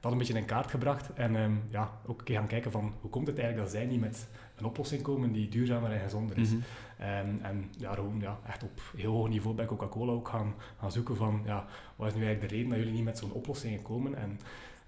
dat 0.00 0.12
een 0.12 0.18
beetje 0.18 0.34
in 0.34 0.44
kaart 0.44 0.70
gebracht 0.70 1.12
en 1.14 1.34
um, 1.34 1.62
ja, 1.70 1.90
ook 2.06 2.22
gaan 2.24 2.46
kijken 2.46 2.70
van 2.70 2.94
hoe 3.00 3.10
komt 3.10 3.26
het 3.26 3.38
eigenlijk 3.38 3.68
dat 3.68 3.80
zij 3.80 3.90
niet 3.90 4.00
met 4.00 4.28
een 4.56 4.64
oplossing 4.64 5.02
komen 5.02 5.32
die 5.32 5.48
duurzamer 5.48 5.90
en 5.90 6.00
gezonder 6.00 6.38
is. 6.38 6.50
Mhm. 6.50 6.60
En 6.98 7.70
ja, 7.78 7.94
gewoon 7.94 8.20
ja, 8.20 8.38
echt 8.46 8.62
op 8.62 8.80
heel 8.96 9.12
hoog 9.12 9.28
niveau 9.28 9.56
bij 9.56 9.66
Coca-Cola 9.66 10.12
ook 10.12 10.28
gaan, 10.28 10.54
gaan 10.78 10.92
zoeken 10.92 11.16
van 11.16 11.42
ja, 11.44 11.66
wat 11.96 12.08
is 12.08 12.14
nu 12.14 12.24
eigenlijk 12.24 12.50
de 12.50 12.56
reden 12.56 12.70
dat 12.70 12.78
jullie 12.78 12.94
niet 12.94 13.04
met 13.04 13.18
zo'n 13.18 13.32
oplossing 13.32 13.82
komen. 13.82 14.14
En 14.14 14.38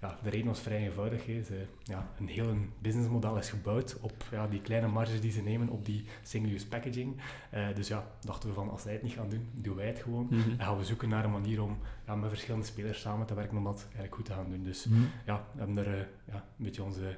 ja, 0.01 0.17
de 0.23 0.29
reden 0.29 0.47
was 0.47 0.59
vrij 0.59 0.77
eenvoudig. 0.77 1.25
Hè. 1.25 1.43
Ze, 1.43 1.65
ja, 1.83 2.07
een 2.19 2.27
heel 2.27 2.55
businessmodel 2.79 3.37
is 3.37 3.49
gebouwd 3.49 3.97
op 4.01 4.13
ja, 4.31 4.47
die 4.47 4.61
kleine 4.61 4.87
marges 4.87 5.21
die 5.21 5.31
ze 5.31 5.41
nemen 5.41 5.69
op 5.69 5.85
die 5.85 6.05
single-use 6.23 6.67
packaging. 6.67 7.21
Uh, 7.53 7.75
dus 7.75 7.87
ja, 7.87 8.07
dachten 8.21 8.49
we 8.49 8.55
van 8.55 8.69
als 8.69 8.81
zij 8.81 8.93
het 8.93 9.03
niet 9.03 9.13
gaan 9.13 9.29
doen, 9.29 9.49
doen 9.53 9.75
wij 9.75 9.87
het 9.87 9.99
gewoon. 9.99 10.27
Mhm. 10.29 10.49
En 10.49 10.65
gaan 10.65 10.77
we 10.77 10.83
zoeken 10.83 11.09
naar 11.09 11.25
een 11.25 11.31
manier 11.31 11.61
om 11.61 11.77
ja, 12.05 12.15
met 12.15 12.29
verschillende 12.29 12.65
spelers 12.65 13.01
samen 13.01 13.25
te 13.25 13.33
werken 13.33 13.57
om 13.57 13.63
dat 13.63 13.83
eigenlijk 13.83 14.15
goed 14.15 14.25
te 14.25 14.33
gaan 14.33 14.49
doen. 14.49 14.63
Dus 14.63 14.85
mm 14.85 15.09
ja, 15.25 15.45
we 15.51 15.59
hebben 15.59 15.77
er 15.77 15.87
uh, 15.87 16.05
ja, 16.25 16.35
een 16.35 16.63
beetje 16.63 16.83
onze 16.83 17.15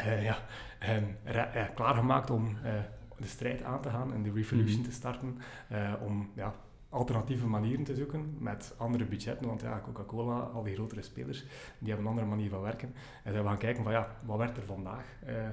uh, 0.00 0.22
ja, 0.24 0.38
klaargemaakt 1.74 2.30
om 2.30 2.56
de 3.18 3.26
strijd 3.26 3.62
aan 3.62 3.80
te 3.80 3.90
gaan 3.90 4.12
en 4.12 4.22
de 4.22 4.32
revolution 4.32 4.80
mhm. 4.80 4.88
te 4.88 4.94
starten. 4.94 5.38
om 6.00 6.30
ja, 6.34 6.54
alternatieve 6.88 7.46
manieren 7.46 7.84
te 7.84 7.94
zoeken 7.94 8.36
met 8.38 8.74
andere 8.76 9.04
budgetten. 9.04 9.46
Want 9.46 9.60
ja, 9.60 9.80
Coca-Cola, 9.84 10.38
al 10.38 10.62
die 10.62 10.74
grotere 10.74 11.02
spelers, 11.02 11.44
die 11.78 11.88
hebben 11.88 12.04
een 12.04 12.10
andere 12.10 12.26
manier 12.26 12.50
van 12.50 12.60
werken. 12.60 12.94
En 13.24 13.32
zijn 13.32 13.42
we 13.42 13.48
gaan 13.48 13.58
kijken 13.58 13.82
van 13.82 13.92
ja, 13.92 14.16
wat 14.24 14.38
werkt 14.38 14.56
er 14.56 14.62
vandaag 14.62 15.04
uh, 15.28 15.48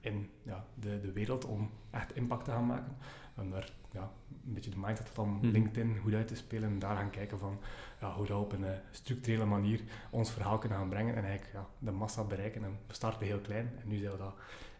in 0.00 0.30
ja, 0.42 0.64
de, 0.74 1.00
de 1.00 1.12
wereld 1.12 1.44
om 1.44 1.70
echt 1.90 2.16
impact 2.16 2.44
te 2.44 2.50
gaan 2.50 2.66
maken. 2.66 2.96
En 3.34 3.50
daar 3.50 3.72
ja, 3.92 4.10
een 4.46 4.54
beetje 4.54 4.70
de 4.70 4.78
mindset 4.78 5.08
van 5.08 5.38
mm. 5.42 5.50
LinkedIn 5.50 5.98
goed 5.98 6.14
uit 6.14 6.28
te 6.28 6.36
spelen 6.36 6.68
en 6.68 6.78
daar 6.78 6.96
gaan 6.96 7.10
kijken 7.10 7.38
van 7.38 7.58
ja, 8.00 8.12
hoe 8.12 8.26
we 8.26 8.36
op 8.36 8.52
een 8.52 8.64
uh, 8.64 8.70
structurele 8.90 9.44
manier 9.44 9.80
ons 10.10 10.30
verhaal 10.30 10.58
kunnen 10.58 10.78
gaan 10.78 10.88
brengen 10.88 11.16
en 11.16 11.24
eigenlijk 11.24 11.54
ja, 11.54 11.66
de 11.78 11.90
massa 11.90 12.24
bereiken. 12.24 12.64
En 12.64 12.78
we 12.86 12.94
starten 12.94 13.26
heel 13.26 13.40
klein 13.40 13.70
en 13.80 13.88
nu 13.88 13.98
zijn 13.98 14.12
we 14.12 14.18
dat 14.18 14.34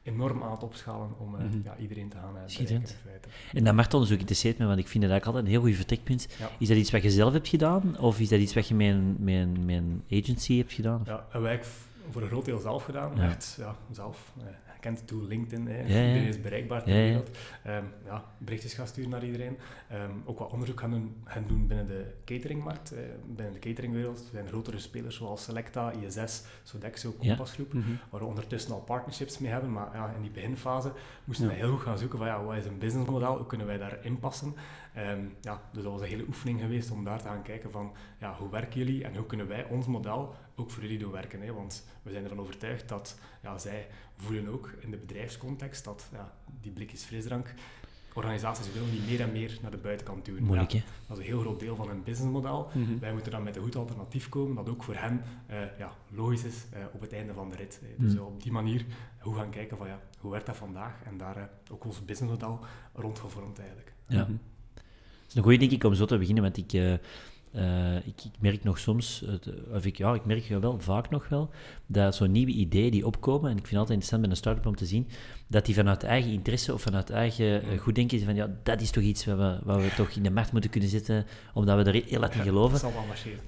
enorm 0.07 0.43
aan 0.43 0.51
het 0.51 0.63
opschalen 0.63 1.09
om 1.19 1.35
uh, 1.35 1.41
mm-hmm. 1.41 1.61
ja, 1.65 1.77
iedereen 1.77 2.09
te 2.09 2.17
gaan 2.17 2.35
uh. 2.35 2.97
En 3.53 3.65
dat 3.65 3.75
marktonderzoek 3.75 4.19
interesseert 4.19 4.59
me, 4.59 4.67
want 4.67 4.79
ik 4.79 4.89
vind 4.89 5.03
dat 5.03 5.13
eigenlijk 5.13 5.27
altijd 5.27 5.45
een 5.45 5.61
heel 5.61 5.71
goed 5.71 5.77
vertrekpunt. 5.77 6.29
Is 6.59 6.69
dat 6.69 6.77
iets 6.77 6.91
wat 6.91 7.03
je 7.03 7.11
zelf 7.11 7.33
hebt 7.33 7.49
gedaan, 7.49 7.99
of 7.99 8.21
is 8.21 8.29
dat 8.29 8.41
iets 8.41 8.55
wat 8.55 8.69
je 8.69 8.75
met 8.75 8.89
een, 8.89 9.17
met 9.19 9.35
een, 9.35 9.65
met 9.65 9.77
een 9.77 10.03
agency 10.11 10.57
hebt 10.57 10.73
gedaan? 10.73 11.01
Of? 11.01 11.07
Ja, 11.07 11.41
wij 11.41 11.61
voor 12.11 12.23
een 12.23 12.29
groot 12.29 12.45
deel 12.45 12.59
zelf 12.59 12.85
gedaan. 12.85 13.21
Echt, 13.21 13.57
ja, 13.59 13.77
zelf. 13.91 14.33
Uh, 14.39 14.45
kent 14.87 14.99
het 14.99 15.09
tool 15.09 15.27
LinkedIn, 15.27 15.67
hè. 15.67 15.83
iedereen 15.83 16.27
is 16.27 16.41
bereikbaar 16.41 16.85
ter 16.85 16.93
wereld. 16.93 17.31
Um, 17.67 17.85
ja, 18.05 18.25
berichtjes 18.39 18.75
gaan 18.75 18.87
sturen 18.87 19.11
naar 19.11 19.25
iedereen. 19.25 19.59
Um, 19.93 20.23
ook 20.25 20.39
wat 20.39 20.51
onderzoek 20.51 20.81
gaan 20.81 20.91
doen, 20.91 21.17
gaan 21.25 21.45
doen 21.47 21.67
binnen 21.67 21.87
de 21.87 22.05
cateringmarkt, 22.25 22.93
uh, 22.93 22.99
binnen 23.27 23.53
de 23.53 23.59
cateringwereld. 23.59 24.19
Er 24.19 24.25
zijn 24.33 24.49
grotere 24.49 24.79
spelers 24.79 25.17
zoals 25.17 25.45
Selecta, 25.45 25.93
ISS, 25.93 26.43
Sodexo, 26.63 27.15
Compasgroep, 27.19 27.73
ja. 27.73 27.79
mm 27.79 27.85
waar 28.11 28.21
we 28.21 28.27
ondertussen 28.27 28.73
al 28.73 28.81
partnerships 28.81 29.39
mee 29.39 29.51
hebben. 29.51 29.73
Maar 29.73 29.89
ja, 29.93 30.13
in 30.17 30.23
die 30.23 30.31
beginfase 30.31 30.93
moesten 31.25 31.49
we 31.49 31.55
heel 31.55 31.71
goed 31.71 31.81
gaan 31.81 31.99
zoeken 31.99 32.19
van 32.19 32.27
ja, 32.27 32.45
wat 32.45 32.57
is 32.57 32.67
een 32.67 32.79
businessmodel, 32.79 33.37
hoe 33.37 33.47
kunnen 33.47 33.67
wij 33.67 33.79
daarin 33.79 34.19
passen. 34.19 34.55
Um, 34.99 35.35
ja, 35.41 35.63
dus 35.73 35.83
dat 35.83 35.93
was 35.93 36.01
een 36.01 36.09
hele 36.09 36.27
oefening 36.27 36.61
geweest 36.61 36.91
om 36.91 37.05
daar 37.05 37.23
te 37.23 37.29
gaan 37.29 37.43
kijken 37.43 37.71
van 37.71 37.93
ja, 38.21 38.35
hoe 38.35 38.51
werken 38.51 38.79
jullie 38.79 39.05
en 39.05 39.17
hoe 39.17 39.27
kunnen 39.27 39.49
wij 39.49 39.65
ons 39.65 39.87
model 39.87 40.35
ook 40.55 40.71
voor 40.71 40.83
jullie 40.83 40.99
doen 40.99 41.13
werken. 41.13 41.43
Hè, 41.43 41.53
want 41.53 41.87
we 42.03 42.11
zijn 42.11 42.23
ervan 42.23 42.41
overtuigd 42.41 42.89
dat 42.89 43.19
ja, 43.43 43.59
zij 43.59 43.87
voelen 44.17 44.49
ook 44.49 44.75
in 44.81 44.91
de 44.91 44.97
bedrijfscontext 44.97 45.85
dat 45.85 46.09
ja, 46.13 46.33
die 46.61 46.73
blikjes 46.73 47.05
frisdrank 47.05 47.55
organisaties 48.17 48.73
willen 48.73 48.91
die 48.91 49.01
meer 49.01 49.21
en 49.21 49.33
meer 49.33 49.59
naar 49.63 49.71
de 49.71 49.77
buitenkant 49.77 50.25
doen. 50.25 50.43
Moeilijk, 50.43 50.73
hè? 50.73 50.83
Dat 51.07 51.19
is 51.19 51.25
een 51.25 51.31
heel 51.31 51.41
groot 51.41 51.61
deel 51.61 51.77
van 51.77 51.89
hun 51.89 52.03
businessmodel. 52.03 52.71
Mm 52.75 52.99
Wij 52.99 53.13
moeten 53.13 53.33
dan 53.33 53.43
met 53.43 53.57
een 53.57 53.63
goed 53.63 53.77
alternatief 53.77 54.29
komen 54.29 54.57
dat 54.57 54.69
ook 54.69 54.83
voor 54.83 54.95
hen 54.95 55.23
uh, 55.51 55.79
ja, 55.79 55.93
logisch 56.09 56.45
is 56.45 56.65
uh, 56.75 56.79
op 56.93 57.01
het 57.01 57.13
einde 57.13 57.33
van 57.33 57.51
de 57.51 57.57
rit. 57.57 57.81
Dus 57.99 58.15
mm. 58.15 58.21
op 58.21 58.43
die 58.43 58.53
manier 58.53 58.85
hoe 59.21 59.35
gaan 59.35 59.51
kijken 59.51 59.77
van 59.77 59.87
ja, 59.87 60.01
hoe 60.19 60.31
werkt 60.31 60.47
dat 60.47 60.57
vandaag 60.57 61.03
en 61.05 61.17
daar 61.17 61.37
uh, 61.37 61.43
ook 61.73 61.85
ons 61.85 62.05
businessmodel 62.05 62.61
rondgevormd 62.95 63.59
eigenlijk. 63.59 63.93
Ja. 64.07 64.21
Mm 64.21 64.27
-hmm. 64.27 64.41
Het 65.27 65.35
is 65.35 65.35
een 65.35 65.43
goede 65.43 65.59
denk 65.59 65.71
ik 65.71 65.85
om 65.85 65.95
zo 65.95 66.05
te 66.05 66.19
beginnen, 66.19 66.43
want 66.43 66.57
ik 66.57 66.73
uh, 67.57 67.97
ik, 67.97 68.25
ik, 68.25 68.31
merk 68.39 68.65
nog 68.65 68.79
soms, 68.79 69.25
of 69.75 69.87
ik, 69.87 69.97
ja, 69.97 70.15
ik 70.15 70.25
merk 70.25 70.49
wel 70.49 70.81
vaak 70.81 71.11
nog 71.11 71.29
wel, 71.29 71.51
dat 71.87 72.15
zo'n 72.15 72.33
nieuwe 72.33 72.53
ideeën 72.53 72.91
die 72.91 73.07
opkomen, 73.07 73.51
en 73.51 73.57
ik 73.57 73.67
vind 73.67 73.71
het 73.71 73.79
altijd 73.79 73.99
interessant 73.99 74.23
bij 74.23 74.31
een 74.31 74.37
start-up 74.37 74.67
om 74.67 74.77
te 74.77 74.87
zien, 74.87 75.09
dat 75.47 75.67
die 75.67 75.75
vanuit 75.75 76.03
eigen 76.03 76.31
interesse 76.31 76.75
of 76.75 76.83
vanuit 76.83 77.11
eigen 77.11 77.73
uh, 77.73 77.79
goed 77.79 77.95
denken, 77.95 78.21
van 78.21 78.35
ja, 78.35 78.51
dat 78.63 78.81
is 78.81 78.91
toch 78.91 79.03
iets 79.03 79.25
wat 79.25 79.37
we, 79.37 79.59
wat 79.65 79.81
we 79.81 79.91
toch 79.97 80.09
in 80.09 80.23
de 80.23 80.31
markt 80.31 80.53
moeten 80.53 80.71
kunnen 80.71 80.89
zetten, 80.89 81.27
omdat 81.55 81.85
we 81.85 81.91
er 81.91 82.05
heel 82.07 82.23
erg 82.23 82.35
in 82.35 82.43
geloven. 82.43 82.91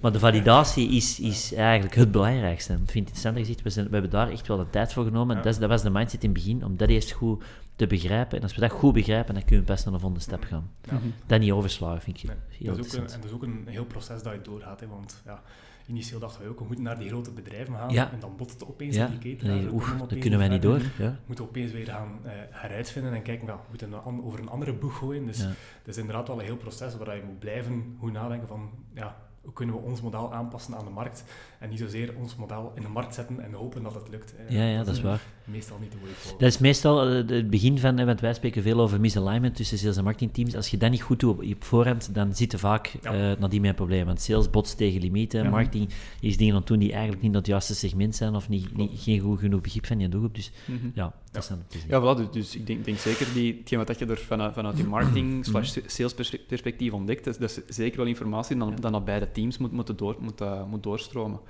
maar 0.00 0.12
de 0.12 0.18
validatie 0.18 0.88
is, 0.90 1.20
is 1.20 1.52
eigenlijk 1.54 1.94
het 1.94 2.10
belangrijkste. 2.10 2.72
Ik 2.72 2.78
vind 2.78 2.88
het 2.88 2.96
interessant 2.96 3.36
gezegd, 3.36 3.62
we, 3.62 3.70
zijn, 3.70 3.86
we 3.86 3.92
hebben 3.92 4.10
daar 4.10 4.30
echt 4.30 4.46
wel 4.46 4.56
de 4.56 4.70
tijd 4.70 4.92
voor 4.92 5.04
genomen. 5.04 5.36
Ja. 5.36 5.42
Dat, 5.42 5.60
dat 5.60 5.68
was 5.68 5.82
de 5.82 5.90
mindset 5.90 6.22
in 6.22 6.30
het 6.30 6.38
begin, 6.38 6.64
om 6.64 6.76
dat 6.76 6.88
eerst 6.88 7.10
goed 7.10 7.44
te 7.78 7.86
begrijpen. 7.86 8.36
En 8.36 8.42
als 8.42 8.54
we 8.54 8.60
dat 8.60 8.70
goed 8.70 8.92
begrijpen, 8.92 9.34
dan 9.34 9.44
kunnen 9.44 9.64
we 9.64 9.72
best 9.72 9.84
naar 9.84 9.94
de 9.94 10.00
volgende 10.00 10.24
stap 10.24 10.44
gaan. 10.44 10.70
Ja. 10.82 10.98
Dat 11.26 11.40
niet 11.40 11.52
overslaan, 11.52 12.00
vind 12.00 12.22
ik. 12.22 12.24
Nee, 12.24 12.36
dat 12.74 12.78
is 12.78 12.86
ook 12.86 12.92
een, 12.92 13.10
en 13.10 13.20
dat 13.20 13.24
is 13.24 13.32
ook 13.32 13.42
een 13.42 13.66
heel 13.66 13.84
proces 13.84 14.22
dat 14.22 14.32
je 14.32 14.40
doorgaat. 14.40 14.80
Hè, 14.80 14.86
want 14.86 15.22
ja, 15.24 15.42
initieel 15.86 16.20
dachten 16.20 16.42
we 16.42 16.48
ook, 16.48 16.58
we 16.58 16.64
moeten 16.64 16.84
naar 16.84 16.98
die 16.98 17.08
grote 17.08 17.30
bedrijven 17.30 17.74
gaan. 17.74 17.90
Ja. 17.90 18.12
En 18.12 18.20
dan 18.20 18.36
botst 18.36 18.60
het 18.60 18.68
opeens 18.68 18.96
ja. 18.96 19.04
in 19.04 19.10
die 19.10 19.20
keten. 19.20 19.48
Nee, 19.48 19.72
oef, 19.72 19.94
dat 20.08 20.18
kunnen 20.18 20.38
wij 20.38 20.48
niet 20.48 20.62
door. 20.62 20.80
Ja. 20.98 21.10
We 21.10 21.16
moeten 21.26 21.44
opeens 21.44 21.72
weer 21.72 21.86
gaan 21.86 22.18
uh, 22.24 22.30
heruitvinden 22.50 23.12
en 23.12 23.22
kijken, 23.22 23.46
we 23.46 23.52
moeten 23.68 23.92
een, 23.92 24.24
over 24.24 24.40
een 24.40 24.48
andere 24.48 24.72
boeg 24.72 24.96
gooien. 24.96 25.26
Dus 25.26 25.38
dat 25.38 25.48
is 25.84 25.96
inderdaad 25.96 26.28
wel 26.28 26.38
een 26.38 26.44
heel 26.44 26.56
proces 26.56 26.96
waar 26.96 27.16
je 27.16 27.22
moet 27.22 27.38
blijven 27.38 27.96
goed 27.98 28.12
nadenken 28.12 28.48
van, 28.48 28.70
ja, 28.94 29.16
hoe 29.42 29.52
kunnen 29.52 29.74
we 29.74 29.80
ons 29.80 30.00
model 30.00 30.32
aanpassen 30.34 30.76
aan 30.76 30.84
de 30.84 30.90
markt 30.90 31.24
en 31.58 31.68
niet 31.68 31.78
zozeer 31.78 32.14
ons 32.18 32.36
model 32.36 32.72
in 32.74 32.82
de 32.82 32.88
markt 32.88 33.14
zetten 33.14 33.40
en 33.40 33.52
hopen 33.52 33.82
dat 33.82 33.94
het 33.94 34.08
lukt. 34.08 34.34
Ja, 34.48 34.64
ja, 34.64 34.84
dat, 34.84 34.94
is 34.94 35.00
waar. 35.00 35.20
Meestal 35.44 35.78
niet 35.80 35.92
de 35.92 35.98
way 36.02 36.10
forward. 36.10 36.40
Dat 36.40 36.48
is 36.48 36.58
meestal 36.58 37.08
eh, 37.08 37.28
het 37.28 37.50
begin 37.50 37.78
van, 37.78 38.04
want 38.04 38.20
wij 38.20 38.34
spreken 38.34 38.62
veel 38.62 38.80
over 38.80 39.00
misalignment 39.00 39.56
tussen 39.56 39.78
sales 39.78 39.96
en 39.96 40.04
marketingteams. 40.04 40.54
Als 40.54 40.68
je 40.68 40.76
dat 40.76 40.90
niet 40.90 41.02
goed 41.02 41.20
doet 41.20 41.38
op 41.38 41.64
voorhand, 41.64 42.14
dan 42.14 42.34
zit 42.34 42.52
je 42.52 42.58
vaak 42.58 42.96
ja. 43.02 43.30
uh, 43.30 43.38
nadien 43.38 43.60
met 43.60 43.70
een 43.70 43.76
probleem. 43.76 44.06
Want 44.06 44.20
sales 44.20 44.50
botst 44.50 44.76
tegen 44.76 45.00
limieten, 45.00 45.42
ja. 45.42 45.50
marketing 45.50 45.88
is 46.20 46.36
dingen 46.36 46.52
aan 46.52 46.58
het 46.58 46.68
doen 46.68 46.78
die 46.78 46.92
eigenlijk 46.92 47.22
niet 47.22 47.34
het 47.34 47.46
juiste 47.46 47.74
segment 47.74 48.16
zijn 48.16 48.34
of 48.34 48.48
niet, 48.48 48.76
niet 48.76 48.90
geen 48.94 49.20
goed 49.20 49.38
genoeg 49.38 49.60
begrip 49.60 49.86
van 49.86 50.00
je 50.00 50.08
doelgroep. 50.08 50.34
Dus 50.34 50.50
mm 50.64 50.78
-hmm. 50.80 50.92
ja, 50.94 51.04
dat 51.04 51.14
ja. 51.32 51.40
zijn 51.40 51.86
Ja, 51.88 52.00
voilà, 52.00 52.18
dus, 52.18 52.30
dus 52.30 52.56
ik 52.56 52.66
denk, 52.66 52.84
denk 52.84 52.98
zeker 52.98 53.26
die, 53.34 53.56
hetgeen 53.58 53.84
wat 53.84 53.98
je 53.98 54.06
er 54.06 54.18
vanuit, 54.18 54.54
vanuit 54.54 54.76
die 54.76 54.86
marketing 54.86 55.44
slash 55.44 55.78
sales 55.86 56.14
perspectief 56.46 56.92
ontdekt, 56.92 57.24
dat, 57.24 57.38
dat 57.38 57.62
is 57.66 57.76
zeker 57.76 57.98
wel 57.98 58.06
informatie 58.06 58.56
dan, 58.56 58.76
dan 58.80 58.92
dat 58.92 59.04
beide 59.04 59.32
teams 59.32 59.58
moet, 59.58 59.72
moeten 59.72 59.96
door, 59.96 60.16
moet, 60.20 60.40
uh, 60.40 60.64
moet 60.64 60.82
doorstromen. 60.82 61.40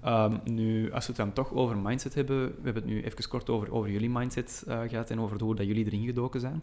-hmm. 0.00 0.32
um, 0.32 0.40
nu, 0.54 0.92
als 0.92 1.06
we 1.06 1.12
het 1.12 1.20
dan 1.20 1.32
toch 1.32 1.52
over 1.52 1.76
mindset 1.76 2.14
hebben, 2.14 2.46
we 2.46 2.60
hebben 2.62 2.82
het 2.82 2.92
nu 2.92 3.02
even 3.02 3.28
kort 3.28 3.50
over, 3.50 3.72
over 3.72 3.90
jullie 3.90 4.10
mindset 4.10 4.64
uh, 4.68 4.80
gehad 4.86 5.10
en 5.10 5.20
over 5.20 5.42
hoe 5.42 5.54
dat 5.54 5.66
jullie 5.66 5.86
erin 5.86 6.04
gedoken 6.04 6.40
zijn. 6.40 6.62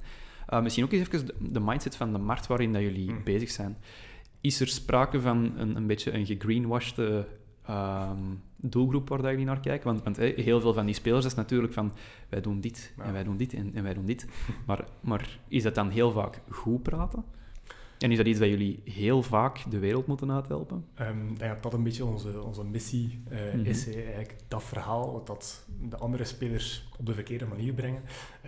Uh, 0.50 0.62
misschien 0.62 0.84
ook 0.84 0.92
eens 0.92 1.08
even 1.08 1.26
de, 1.26 1.52
de, 1.52 1.60
mindset 1.60 1.96
van 1.96 2.12
de 2.12 2.18
markt 2.18 2.48
waarin 2.48 2.74
dat 2.74 2.82
jullie 2.82 3.12
mm. 3.12 3.24
bezig 3.24 3.50
zijn. 3.50 3.78
Is 4.42 4.60
er 4.60 4.68
sprake 4.68 5.22
van 5.22 5.54
een, 5.58 5.76
een 5.76 5.88
beetje 5.88 6.12
een 6.12 6.26
gegreenwashed 6.26 6.98
um, 7.70 8.42
doelgroep 8.56 9.10
waar 9.10 9.22
dat 9.22 9.30
jullie 9.30 9.46
naar 9.46 9.60
kijken? 9.60 9.88
Want, 9.88 10.04
want 10.04 10.18
hey, 10.18 10.34
heel 10.36 10.62
veel 10.62 10.74
van 10.74 10.86
die 10.86 10.96
spelers 10.96 11.26
is 11.26 11.36
natuurlijk 11.36 11.74
van 11.74 11.92
wij 12.30 12.42
doen 12.42 12.62
dit 12.62 12.94
ja. 12.98 13.04
en 13.04 13.14
wij 13.14 13.24
doen 13.24 13.38
dit 13.38 13.54
en, 13.54 13.72
en 13.76 13.84
wij 13.84 13.94
doen 13.94 14.06
dit. 14.06 14.28
maar, 14.68 14.88
maar 15.00 15.40
is 15.48 15.64
dat 15.64 15.76
dan 15.76 15.90
heel 15.90 16.12
vaak 16.12 16.42
goed 16.50 16.84
praten? 16.84 17.24
En 18.00 18.12
is 18.12 18.18
dat 18.18 18.26
iets 18.26 18.40
dat 18.40 18.48
jullie 18.48 18.82
heel 18.84 19.24
vaak 19.24 19.72
de 19.72 19.80
wereld 19.80 20.08
moeten 20.08 20.32
uithelpen? 20.32 20.86
Um, 21.00 21.30
ik 21.30 21.40
denk 21.40 21.52
dat 21.54 21.64
dat 21.64 21.74
een 21.74 21.84
beetje 21.84 22.06
onze, 22.06 22.44
onze 22.44 22.64
missie 22.64 23.24
uh, 23.32 23.40
mm 23.40 23.50
-hmm. 23.52 23.66
is. 23.66 23.88
Eigenlijk 23.88 24.36
dat 24.48 24.64
verhaal, 24.64 25.12
wat 25.12 25.28
dat 25.28 25.66
de 25.90 25.98
andere 25.98 26.24
spelers 26.24 26.90
op 26.98 27.06
de 27.06 27.14
verkeerde 27.14 27.46
manier 27.46 27.74
brengen, 27.74 28.02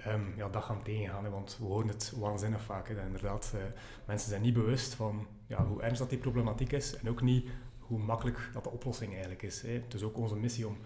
um, 0.08 0.34
ja, 0.38 0.50
dat 0.50 0.64
gaan 0.64 0.78
we 0.78 0.84
tegengaan. 0.84 1.30
Want 1.30 1.58
we 1.60 1.66
horen 1.66 1.88
het 1.88 2.14
waanzinnig 2.18 2.62
vaak. 2.62 2.88
Dat 2.88 3.06
inderdaad, 3.06 3.52
uh, 3.56 3.62
mensen 4.06 4.30
zijn 4.30 4.42
niet 4.42 4.54
bewust 4.54 4.94
van 4.94 5.28
ja, 5.48 5.66
hoe 5.66 5.82
ernstig 5.82 6.00
dat 6.00 6.10
die 6.10 6.20
problematiek 6.20 6.72
is. 6.72 6.98
En 6.98 7.10
ook 7.10 7.22
niet 7.22 7.50
hoe 7.80 8.00
makkelijk 8.00 8.50
dat 8.54 8.64
de 8.64 8.72
oplossing 8.72 9.12
eigenlijk 9.12 9.42
is. 9.42 9.62
Hè. 9.62 9.72
Het 9.72 9.94
is 9.94 10.04
ook 10.04 10.18
onze 10.18 10.36
missie 10.36 10.68
om 10.68 10.78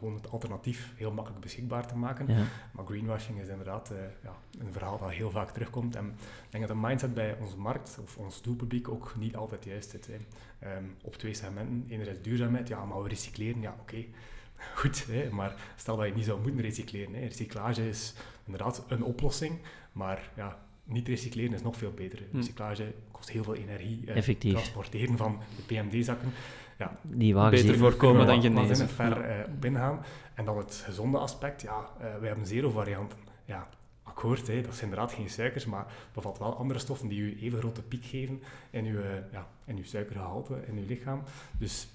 gewoon 0.00 0.14
het 0.14 0.30
alternatief 0.30 0.92
heel 0.96 1.12
makkelijk 1.12 1.42
beschikbaar 1.42 1.86
te 1.86 1.96
maken. 1.96 2.26
Ja. 2.28 2.44
Maar 2.72 2.84
greenwashing 2.86 3.40
is 3.40 3.48
inderdaad 3.48 3.90
uh, 3.92 3.98
ja, 4.22 4.34
een 4.58 4.72
verhaal 4.72 4.98
dat 4.98 5.10
heel 5.10 5.30
vaak 5.30 5.50
terugkomt. 5.50 5.96
En 5.96 6.06
ik 6.44 6.50
denk 6.50 6.66
dat 6.66 6.76
de 6.76 6.86
mindset 6.86 7.14
bij 7.14 7.36
onze 7.40 7.56
markt 7.56 7.98
of 8.02 8.16
ons 8.16 8.42
doelpubliek 8.42 8.88
ook 8.88 9.14
niet 9.18 9.36
altijd 9.36 9.64
juist 9.64 9.90
zit. 9.90 10.06
Hè. 10.06 10.76
Um, 10.76 10.96
op 11.02 11.16
twee 11.16 11.34
segmenten. 11.34 11.84
Enerzijds 11.88 12.22
duurzaamheid, 12.22 12.68
ja, 12.68 12.84
maar 12.84 13.02
we 13.02 13.08
recycleren, 13.08 13.60
ja, 13.60 13.70
oké. 13.80 13.80
Okay. 13.80 14.08
Goed, 14.80 15.06
hè, 15.06 15.30
maar 15.30 15.54
stel 15.76 15.96
dat 15.96 16.06
je 16.06 16.14
niet 16.14 16.24
zou 16.24 16.40
moeten 16.40 16.60
recycleren. 16.60 17.14
Hè. 17.14 17.20
Recyclage 17.20 17.88
is 17.88 18.14
inderdaad 18.44 18.84
een 18.88 19.02
oplossing, 19.02 19.58
maar 19.92 20.30
ja, 20.36 20.58
niet 20.84 21.08
recycleren 21.08 21.54
is 21.54 21.62
nog 21.62 21.76
veel 21.76 21.92
beter. 21.92 22.22
Hm. 22.30 22.36
Recyclage 22.36 22.94
kost 23.10 23.30
heel 23.30 23.44
veel 23.44 23.54
energie. 23.54 24.02
Eh, 24.06 24.16
Effectief. 24.16 24.52
Transporteren 24.52 25.16
van 25.16 25.40
de 25.56 25.62
PMD-zakken 25.62 26.32
ja, 26.80 26.98
die 27.02 27.34
beter 27.34 27.76
voorkomen 27.76 28.26
dan 28.26 28.42
genezen. 28.42 28.88
ver 28.88 29.30
uh, 29.30 29.54
op 29.56 29.64
ingaan. 29.64 30.04
En 30.34 30.44
dan 30.44 30.58
het 30.58 30.82
gezonde 30.84 31.18
aspect, 31.18 31.62
ja, 31.62 31.78
uh, 31.78 32.16
wij 32.18 32.28
hebben 32.28 32.46
zero 32.46 32.70
varianten. 32.70 33.18
Ja, 33.44 33.68
akkoord, 34.02 34.46
hè, 34.46 34.62
dat 34.62 34.74
zijn 34.74 34.90
inderdaad 34.90 35.12
geen 35.12 35.30
suikers, 35.30 35.66
maar 35.66 35.86
bevat 36.12 36.38
wel 36.38 36.56
andere 36.56 36.78
stoffen 36.78 37.08
die 37.08 37.20
u 37.20 37.38
even 37.40 37.58
grote 37.58 37.82
piek 37.82 38.04
geven 38.04 38.42
in 38.70 38.84
uw, 38.84 38.98
uh, 38.98 39.04
ja, 39.32 39.46
in 39.64 39.76
uw 39.76 39.84
suikergehalte 39.84 40.62
in 40.66 40.76
uw 40.76 40.86
lichaam. 40.86 41.22
Dus 41.58 41.88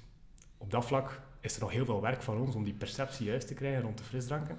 op 0.58 0.72
dat 0.72 0.86
vlak 0.86 1.22
is 1.40 1.56
er 1.56 1.62
nog 1.62 1.72
heel 1.72 1.86
veel 1.86 2.02
werk 2.02 2.22
van 2.22 2.38
ons 2.38 2.56
om 2.56 2.64
die 2.64 2.74
perceptie 2.74 3.26
juist 3.26 3.48
te 3.48 3.54
krijgen 3.54 3.82
rond 3.82 3.98
de 3.98 4.04
frisdranken. 4.04 4.58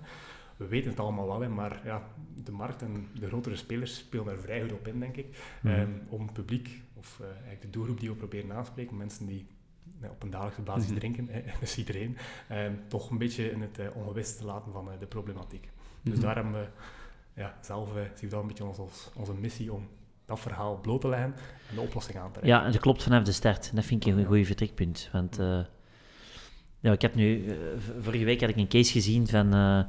We 0.57 0.67
weten 0.67 0.91
het 0.91 1.01
allemaal 1.01 1.27
wel, 1.27 1.41
hè, 1.41 1.49
maar 1.49 1.81
ja, 1.85 2.03
de 2.45 2.53
markt 2.53 2.83
en 2.83 3.09
de 3.21 3.27
grotere 3.27 3.57
spelers 3.57 3.97
spelen 3.97 4.29
er 4.29 4.41
vrij 4.41 4.63
goed 4.63 4.73
op 4.73 4.89
in, 4.89 5.01
denk 5.01 5.17
ik. 5.17 5.27
Mm. 5.61 5.71
Um, 5.71 6.03
om 6.09 6.23
het 6.23 6.33
publiek, 6.33 6.83
of 6.95 7.21
eigenlijk 7.21 7.63
de 7.63 7.71
doelgroep 7.71 8.01
die 8.01 8.09
we 8.09 8.15
proberen 8.15 8.53
aanspreken, 8.53 8.97
mensen 8.97 9.27
die 9.27 9.47
op 10.03 10.23
een 10.23 10.31
dagelijkse 10.31 10.63
basis 10.63 10.83
mm 10.85 10.91
-hmm. 10.91 10.99
drinken, 10.99 11.29
dus 11.61 11.79
iedereen, 11.79 12.17
eh, 12.49 12.59
toch 12.89 13.11
een 13.11 13.19
beetje 13.19 13.51
in 13.51 13.61
het 13.61 13.79
uh, 13.79 13.87
ongewis 13.97 14.37
te 14.37 14.45
laten 14.45 14.73
van 14.73 14.89
de 14.99 15.07
problematiek. 15.07 15.65
Mm 15.65 15.71
-hmm. 15.71 16.11
Dus 16.11 16.15
mhm. 16.15 16.23
daar 16.23 16.35
hebben 16.35 16.53
we 16.53 16.69
ja, 17.35 17.59
zelf 17.61 17.89
uh, 17.89 18.03
zie 18.15 18.25
ik 18.25 18.31
dat 18.31 18.41
een 18.41 18.47
beetje 18.47 18.65
als, 18.65 18.79
als, 18.79 19.11
onze 19.15 19.35
missie 19.35 19.73
om 19.73 19.89
dat 20.25 20.41
verhaal 20.41 20.81
bloot 20.81 21.01
te 21.01 21.09
leggen 21.09 21.35
en 21.69 21.75
de 21.75 21.81
oplossing 21.81 22.19
aan 22.19 22.33
te 22.33 22.41
reiken. 22.41 22.59
Ja, 22.59 22.67
en 22.67 22.73
dat 22.73 22.81
klopt 22.81 23.03
vanaf 23.03 23.23
de 23.23 23.33
start. 23.33 23.75
Dat 23.75 23.85
vind 23.85 24.07
ik 24.07 24.17
een 24.17 24.25
goed 24.25 24.47
vertrekpunt. 24.47 25.09
Want 25.13 25.39
ja, 26.87 26.93
ik 26.93 27.03
heb 27.03 27.15
nu, 27.15 27.45
uh, 27.45 27.53
vorige 28.01 28.25
week 28.25 28.41
had 28.41 28.49
ik 28.49 28.57
een 28.57 28.69
case 28.69 28.93
gezien 28.93 29.27
van 29.27 29.55
uh, 29.55 29.81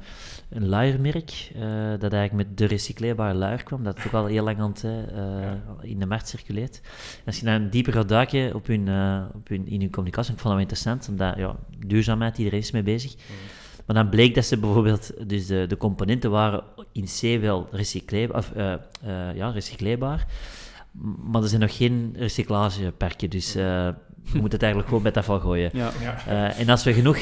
een 0.50 0.68
luiermerk, 0.68 1.50
uh, 1.56 1.62
dat 1.98 2.12
eigenlijk 2.12 2.32
met 2.32 2.58
de 2.58 2.64
recycleerbare 2.64 3.34
luier 3.34 3.62
kwam, 3.62 3.82
dat 3.84 3.98
ook 4.06 4.12
al 4.12 4.26
heel 4.26 4.44
lang 4.44 4.58
aan 4.58 4.70
het, 4.70 4.84
ja. 5.14 5.60
in 5.80 5.98
de 5.98 6.06
markt 6.06 6.28
circuleert. 6.28 6.80
En 7.18 7.26
als 7.26 7.38
je 7.38 7.44
dan 7.44 7.68
dieper 7.68 7.92
gaat 7.92 8.08
duiken 8.08 8.54
op 8.54 8.66
hun, 8.66 8.80
op 9.34 9.48
hun, 9.48 9.66
in 9.66 9.80
hun 9.80 9.90
communicatie, 9.90 10.32
ik 10.32 10.38
vond 10.38 10.42
dat 10.42 10.52
wel 10.52 10.58
interessant, 10.58 11.08
omdat 11.08 11.36
ja, 11.36 11.56
duurzaamheid, 11.86 12.38
iedereen 12.38 12.58
is 12.58 12.70
mee 12.70 12.82
bezig. 12.82 13.14
Mm. 13.14 13.36
Maar 13.86 13.96
dan 13.96 14.08
bleek 14.08 14.34
dat 14.34 14.44
ze 14.44 14.58
bijvoorbeeld, 14.58 15.28
dus 15.28 15.46
de, 15.46 15.66
de 15.68 15.76
componenten 15.76 16.30
waren 16.30 16.62
in 16.92 17.04
C 17.04 17.40
wel 17.40 17.68
recycleerbaar, 17.70 18.38
of, 18.38 18.52
ja, 19.34 19.50
recycleerbaar, 19.50 20.26
maar 21.30 21.42
er 21.42 21.48
zijn 21.48 21.60
nog 21.60 21.76
geen 21.76 22.14
recyclageperken, 22.16 23.30
dus... 23.30 23.54
Mm 23.54 23.94
je 24.32 24.40
moet 24.40 24.52
het 24.52 24.62
eigenlijk 24.62 24.88
gewoon 24.88 25.04
met 25.04 25.16
afval 25.16 25.40
gooien. 25.40 25.70
Ja. 25.72 25.90
Uh, 26.28 26.60
en 26.60 26.68
als 26.68 26.84
we 26.84 26.92
genoeg, 26.92 27.18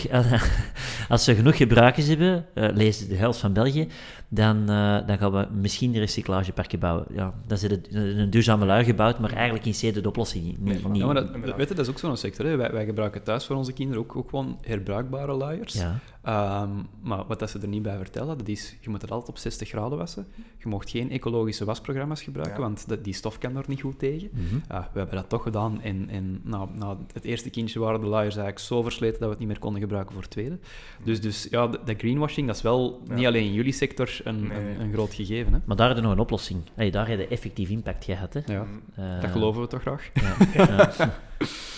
als 1.08 1.26
we 1.26 1.34
genoeg 1.34 1.56
gebruikers 1.56 2.06
hebben, 2.06 2.46
uh, 2.54 2.68
lees 2.74 3.08
de 3.08 3.14
helft 3.14 3.38
van 3.38 3.52
België, 3.52 3.88
dan, 4.28 4.56
uh, 4.70 5.06
dan 5.06 5.18
gaan 5.18 5.32
we 5.32 5.46
misschien 5.52 5.94
een 5.94 6.00
recyclageparken 6.00 6.78
bouwen. 6.78 7.06
Ja, 7.10 7.34
dan 7.46 7.58
zit 7.58 7.70
het 7.70 7.88
een 7.94 8.30
duurzame 8.30 8.66
lui 8.66 8.84
gebouwd, 8.84 9.18
maar 9.18 9.32
eigenlijk 9.32 9.66
in 9.66 9.72
C 9.72 9.94
de 9.94 10.08
oplossing 10.08 10.44
niet. 10.44 10.60
Nee, 10.60 10.80
niet, 10.88 10.96
ja, 10.96 11.06
maar 11.06 11.14
dat, 11.14 11.30
weet 11.56 11.68
je, 11.68 11.74
dat 11.74 11.86
is 11.86 11.88
ook 11.88 11.98
zo'n 11.98 12.16
sector. 12.16 12.46
Hè. 12.46 12.56
Wij, 12.56 12.72
wij, 12.72 12.84
gebruiken 12.84 13.22
thuis 13.22 13.44
voor 13.44 13.56
onze 13.56 13.72
kinderen 13.72 14.02
ook, 14.02 14.16
ook 14.16 14.30
gewoon 14.30 14.58
herbruikbare 14.62 15.32
luiers. 15.32 15.72
Ja. 15.72 15.98
Ehm, 16.26 16.70
maar 17.00 17.26
wat 17.26 17.38
dat 17.38 17.50
ze 17.50 17.58
er 17.58 17.68
niet 17.68 17.82
bij 17.82 17.96
vertellen, 17.96 18.38
dat 18.38 18.48
is, 18.48 18.76
je 18.80 18.90
moet 18.90 19.02
het 19.02 19.10
altijd 19.10 19.28
op 19.30 19.38
60 19.38 19.68
graden 19.68 19.98
wassen. 19.98 20.26
Je 20.58 20.68
mocht 20.68 20.90
geen 20.90 21.10
ecologische 21.10 21.64
wasprogramma's 21.64 22.22
gebruiken, 22.22 22.56
Ja. 22.60 22.66
want 22.66 22.88
dat- 22.88 23.04
die 23.04 23.12
stof 23.14 23.38
kan 23.38 23.56
er 23.56 23.64
niet 23.66 23.80
goed 23.80 23.98
tegen. 23.98 24.28
Mhm. 24.32 24.56
Ja, 24.68 24.90
we 24.92 24.98
hebben 24.98 25.16
dat 25.16 25.28
toch 25.28 25.42
gedaan 25.42 25.80
en, 25.82 26.08
en 26.08 26.40
na, 26.44 26.66
na 26.74 26.96
het 27.12 27.24
eerste 27.24 27.50
kindje 27.50 27.78
waren 27.80 28.00
de 28.00 28.06
luiers 28.06 28.34
eigenlijk 28.36 28.66
zo 28.66 28.82
versleten 28.82 29.14
dat 29.18 29.24
we 29.24 29.30
het 29.30 29.38
niet 29.38 29.48
meer 29.48 29.58
konden 29.58 29.80
gebruiken 29.80 30.12
voor 30.12 30.22
het 30.22 30.30
tweede. 30.30 30.58
Dus, 31.04 31.20
dus 31.20 31.46
ja, 31.50 31.66
de, 31.66 31.80
de 31.84 31.94
greenwashing, 31.94 32.46
dat 32.46 32.56
is 32.56 32.62
wel 32.62 33.02
Ja. 33.08 33.14
niet 33.14 33.26
alleen 33.26 33.44
in 33.44 33.52
jullie 33.52 33.72
sector 33.72 34.20
een, 34.24 34.46
Nee. 34.48 34.58
een, 34.58 34.80
een 34.80 34.92
groot 34.92 35.14
gegeven. 35.14 35.52
Hè? 35.52 35.58
Maar 35.64 35.76
daar 35.76 35.86
hadden 35.86 36.04
we 36.04 36.08
nog 36.10 36.18
een 36.18 36.24
oplossing. 36.24 36.60
Hey, 36.74 36.90
daar 36.90 37.08
heb 37.08 37.18
je 37.18 37.28
effectief 37.28 37.68
impact 37.68 38.04
gehad. 38.04 38.32
Hè. 38.34 38.40
Ja, 38.46 38.66
Eh, 38.94 39.20
dat 39.20 39.30
geloven 39.30 39.60
we 39.60 39.66
toch 39.66 39.80
graag. 39.80 40.08
Ja, 40.14 40.36
ja. 40.54 40.90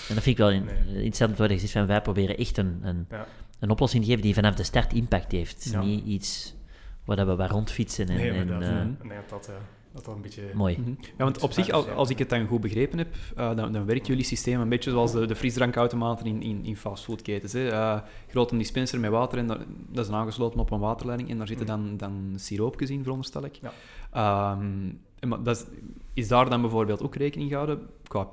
En 0.08 0.14
dat 0.14 0.22
vind 0.22 0.26
ik 0.26 0.36
wel 0.36 0.50
in- 0.50 0.64
Nee. 0.64 0.94
interessant 0.94 1.38
wat 1.38 1.50
je 1.50 1.58
zegt, 1.58 1.72
van 1.72 1.86
wij 1.86 2.02
proberen 2.02 2.36
echt 2.36 2.56
een, 2.56 2.78
een, 2.82 3.06
Ja. 3.10 3.26
Een 3.58 3.70
oplossing 3.70 4.04
geven 4.04 4.22
die 4.22 4.34
vanaf 4.34 4.54
de 4.54 4.62
start 4.62 4.92
impact 4.92 5.32
heeft. 5.32 5.68
Ja. 5.72 5.80
Niet 5.82 6.04
iets 6.04 6.54
waar 7.04 7.16
dat 7.16 7.26
we 7.26 7.36
waar 7.36 7.50
rondfietsen 7.50 8.08
en... 8.08 8.16
Nee, 8.16 8.30
en, 8.30 8.36
inderdaad. 8.36 8.62
eh, 8.70 8.90
Ik 9.02 9.08
denk 9.08 9.20
dat 9.20 9.28
dat, 9.30 9.48
eh, 9.48 9.54
dat 9.92 10.04
dat 10.04 10.14
een 10.14 10.22
beetje... 10.22 10.42
mooi. 10.54 10.76
Mhm. 10.80 10.90
Ja, 11.00 11.24
want 11.24 11.42
op 11.42 11.52
zich, 11.52 11.70
als, 11.70 11.88
als 11.88 12.10
ik 12.10 12.18
het 12.18 12.28
dan 12.30 12.46
goed 12.46 12.60
begrepen 12.60 12.98
heb, 12.98 13.14
eh, 13.36 13.56
dan, 13.56 13.72
dan 13.72 13.84
werkt 13.86 14.06
jullie 14.06 14.24
systeem 14.24 14.60
een 14.60 14.68
beetje 14.68 14.90
zoals 14.90 15.12
de, 15.12 15.26
de 15.26 15.36
frisdrankautomaten 15.36 16.26
in, 16.26 16.42
in, 16.42 16.64
in 16.64 16.76
fastfoodketens. 16.76 17.52
Hè. 17.52 17.68
Eh, 17.68 18.00
grote 18.28 18.56
dispenser 18.56 19.00
met 19.00 19.10
water 19.10 19.38
en 19.38 19.46
daar- 19.46 19.64
dat 19.88 20.06
is 20.06 20.12
aangesloten 20.12 20.60
op 20.60 20.70
een 20.70 20.78
waterleiding 20.80 21.30
en 21.30 21.38
daar 21.38 21.46
zitten 21.46 21.66
dan, 21.66 21.96
dan 21.96 22.32
siroopjes 22.36 22.90
in, 22.90 23.02
veronderstel 23.02 23.44
ik. 23.44 23.58
Ja. 23.62 23.72
Ehm, 24.12 24.90
en 25.18 25.28
maar 25.28 25.42
dat 25.42 25.56
is, 25.56 25.64
is 26.14 26.28
daar 26.28 26.50
dan 26.50 26.60
bijvoorbeeld 26.60 27.02
ook 27.02 27.14
rekening 27.16 27.48
gehouden 27.50 27.80
qua 28.08 28.24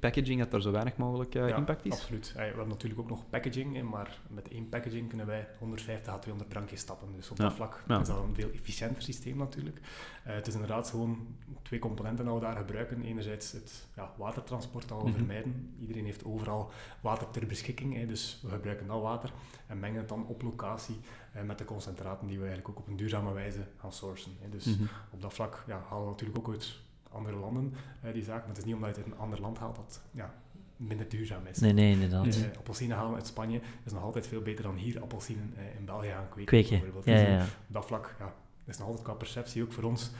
packaging, 0.00 0.38
dat 0.38 0.52
er 0.52 0.62
zo 0.62 0.70
weinig 0.70 0.96
mogelijk 0.96 1.34
eh, 1.34 1.48
Ja, 1.48 1.56
impact 1.56 1.84
is? 1.84 1.92
Absoluut. 1.92 2.32
We 2.32 2.40
hebben 2.40 2.68
natuurlijk 2.68 3.00
ook 3.00 3.08
nog 3.08 3.28
packaging, 3.30 3.82
maar 3.90 4.18
met 4.28 4.48
één 4.48 4.68
packaging 4.68 5.08
kunnen 5.08 5.26
wij 5.26 5.48
150 5.58 6.12
à 6.12 6.18
200 6.18 6.50
drankjes 6.50 6.80
stappen. 6.80 7.08
Dus 7.16 7.30
op 7.30 7.36
Ja, 7.36 7.44
dat 7.44 7.52
vlak 7.52 7.82
ja. 7.88 8.00
is 8.00 8.06
dat 8.06 8.22
een 8.22 8.34
veel 8.34 8.50
efficiënter 8.50 9.02
systeem 9.02 9.36
natuurlijk. 9.36 9.80
Eh, 10.24 10.34
het 10.34 10.46
is 10.46 10.54
inderdaad 10.54 10.90
gewoon 10.90 11.36
twee 11.62 11.78
componenten 11.80 12.24
dat 12.24 12.34
we 12.34 12.40
daar 12.40 12.56
gebruiken. 12.56 13.02
Enerzijds 13.02 13.52
het 13.52 13.86
ja, 13.96 14.12
watertransport 14.16 14.88
dat 14.88 15.02
we 15.02 15.08
Mhm. 15.08 15.16
vermijden. 15.16 15.74
Iedereen 15.80 16.04
heeft 16.04 16.24
overal 16.24 16.70
water 17.00 17.30
ter 17.30 17.46
beschikking, 17.46 17.94
hè, 17.94 18.06
dus 18.06 18.40
we 18.42 18.48
gebruiken 18.48 18.86
dat 18.86 19.02
water 19.02 19.32
en 19.66 19.78
mengen 19.80 19.98
het 19.98 20.08
dan 20.08 20.26
op 20.26 20.42
locatie 20.42 20.96
eh, 21.32 21.42
met 21.42 21.58
de 21.58 21.64
concentraten 21.64 22.26
die 22.26 22.38
we 22.38 22.44
eigenlijk 22.46 22.78
ook 22.78 22.78
op 22.84 22.88
een 22.88 22.96
duurzame 22.96 23.32
wijze 23.32 23.60
gaan 23.76 23.92
sourcen. 23.92 24.32
Hè. 24.40 24.48
Dus 24.48 24.64
Mhm. 24.64 24.82
op 25.10 25.20
dat 25.22 25.34
vlak 25.34 25.64
ja, 25.66 25.82
halen 25.88 26.04
we 26.04 26.10
natuurlijk 26.10 26.38
ook 26.38 26.48
uit 26.48 26.74
andere 27.12 27.36
landen 27.36 27.72
eh, 28.02 28.12
die 28.12 28.22
zaak. 28.22 28.38
Maar 28.38 28.48
het 28.48 28.58
is 28.58 28.64
niet 28.64 28.74
omdat 28.74 28.88
je 28.90 28.94
het 28.96 29.04
uit 29.04 29.14
een 29.14 29.20
ander 29.22 29.40
land 29.40 29.58
haalt 29.58 29.76
dat 29.76 30.02
ja, 30.10 30.34
minder 30.76 31.08
duurzaam 31.08 31.46
is. 31.46 31.58
Nee, 31.58 31.72
nee, 31.72 31.92
inderdaad. 31.92 32.26
Mhm. 32.26 32.38
Eh, 32.50 32.56
appelsine 32.56 32.94
halen 32.94 33.14
uit 33.14 33.26
Spanje 33.26 33.60
is 33.84 33.92
nog 33.92 34.02
altijd 34.02 34.26
veel 34.26 34.42
beter 34.42 34.64
dan 34.64 34.76
hier 34.76 35.00
appelsinen 35.00 35.52
eh, 35.56 35.78
in 35.78 35.84
België 35.84 36.08
gaan 36.08 36.28
kweken. 36.28 36.44
Kweken. 36.46 36.70
bijvoorbeeld. 36.80 37.04
Ja, 37.04 37.12
Dus, 37.12 37.22
ja, 37.22 37.28
ja. 37.36 37.42
Op 37.42 37.48
dat 37.66 37.86
vlak 37.86 38.14
ja, 38.18 38.34
is 38.66 38.78
nog 38.78 38.86
altijd 38.86 39.04
qua 39.06 39.14
perceptie 39.14 39.62
ook 39.62 39.72
voor 39.72 39.84
ons. 39.84 40.10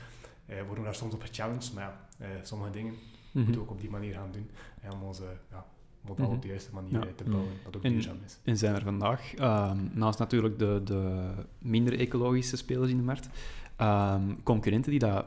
eh 0.47 0.57
worden 0.57 0.77
we 0.79 0.85
daar 0.85 0.95
soms 0.95 1.15
op 1.15 1.23
gechallenged, 1.23 1.73
maar 1.75 1.83
ja, 1.85 2.25
eh, 2.25 2.29
sommige 2.43 2.71
dingen 2.71 2.93
Mhm. 2.93 3.39
moeten 3.45 3.55
we 3.55 3.61
ook 3.61 3.71
op 3.71 3.81
die 3.81 3.91
manier 3.91 4.15
gaan 4.15 4.33
doen. 4.33 4.51
En 4.81 4.93
om 4.93 5.03
onze 5.03 5.25
ja, 5.51 5.65
model 6.01 6.25
Mhm. 6.27 6.35
op 6.35 6.43
de 6.43 6.49
juiste 6.49 6.75
manier 6.75 6.93
Ja. 7.07 7.13
te 7.17 7.25
bouwen, 7.25 7.53
dat 7.65 7.77
ook 7.77 7.83
En- 7.85 7.91
duurzaam 7.93 8.17
is. 8.25 8.39
En 8.45 8.57
zijn 8.57 8.75
er 8.75 8.83
vandaag, 8.83 9.35
ehm, 9.35 9.79
naast 9.93 10.19
natuurlijk 10.19 10.59
de, 10.59 10.81
de 10.85 11.31
minder 11.59 11.99
ecologische 11.99 12.57
spelers 12.57 12.91
in 12.91 12.97
de 12.97 13.03
markt, 13.03 13.29
ehm, 13.77 14.23
concurrenten 14.43 14.91
die 14.91 15.01
dat 15.01 15.25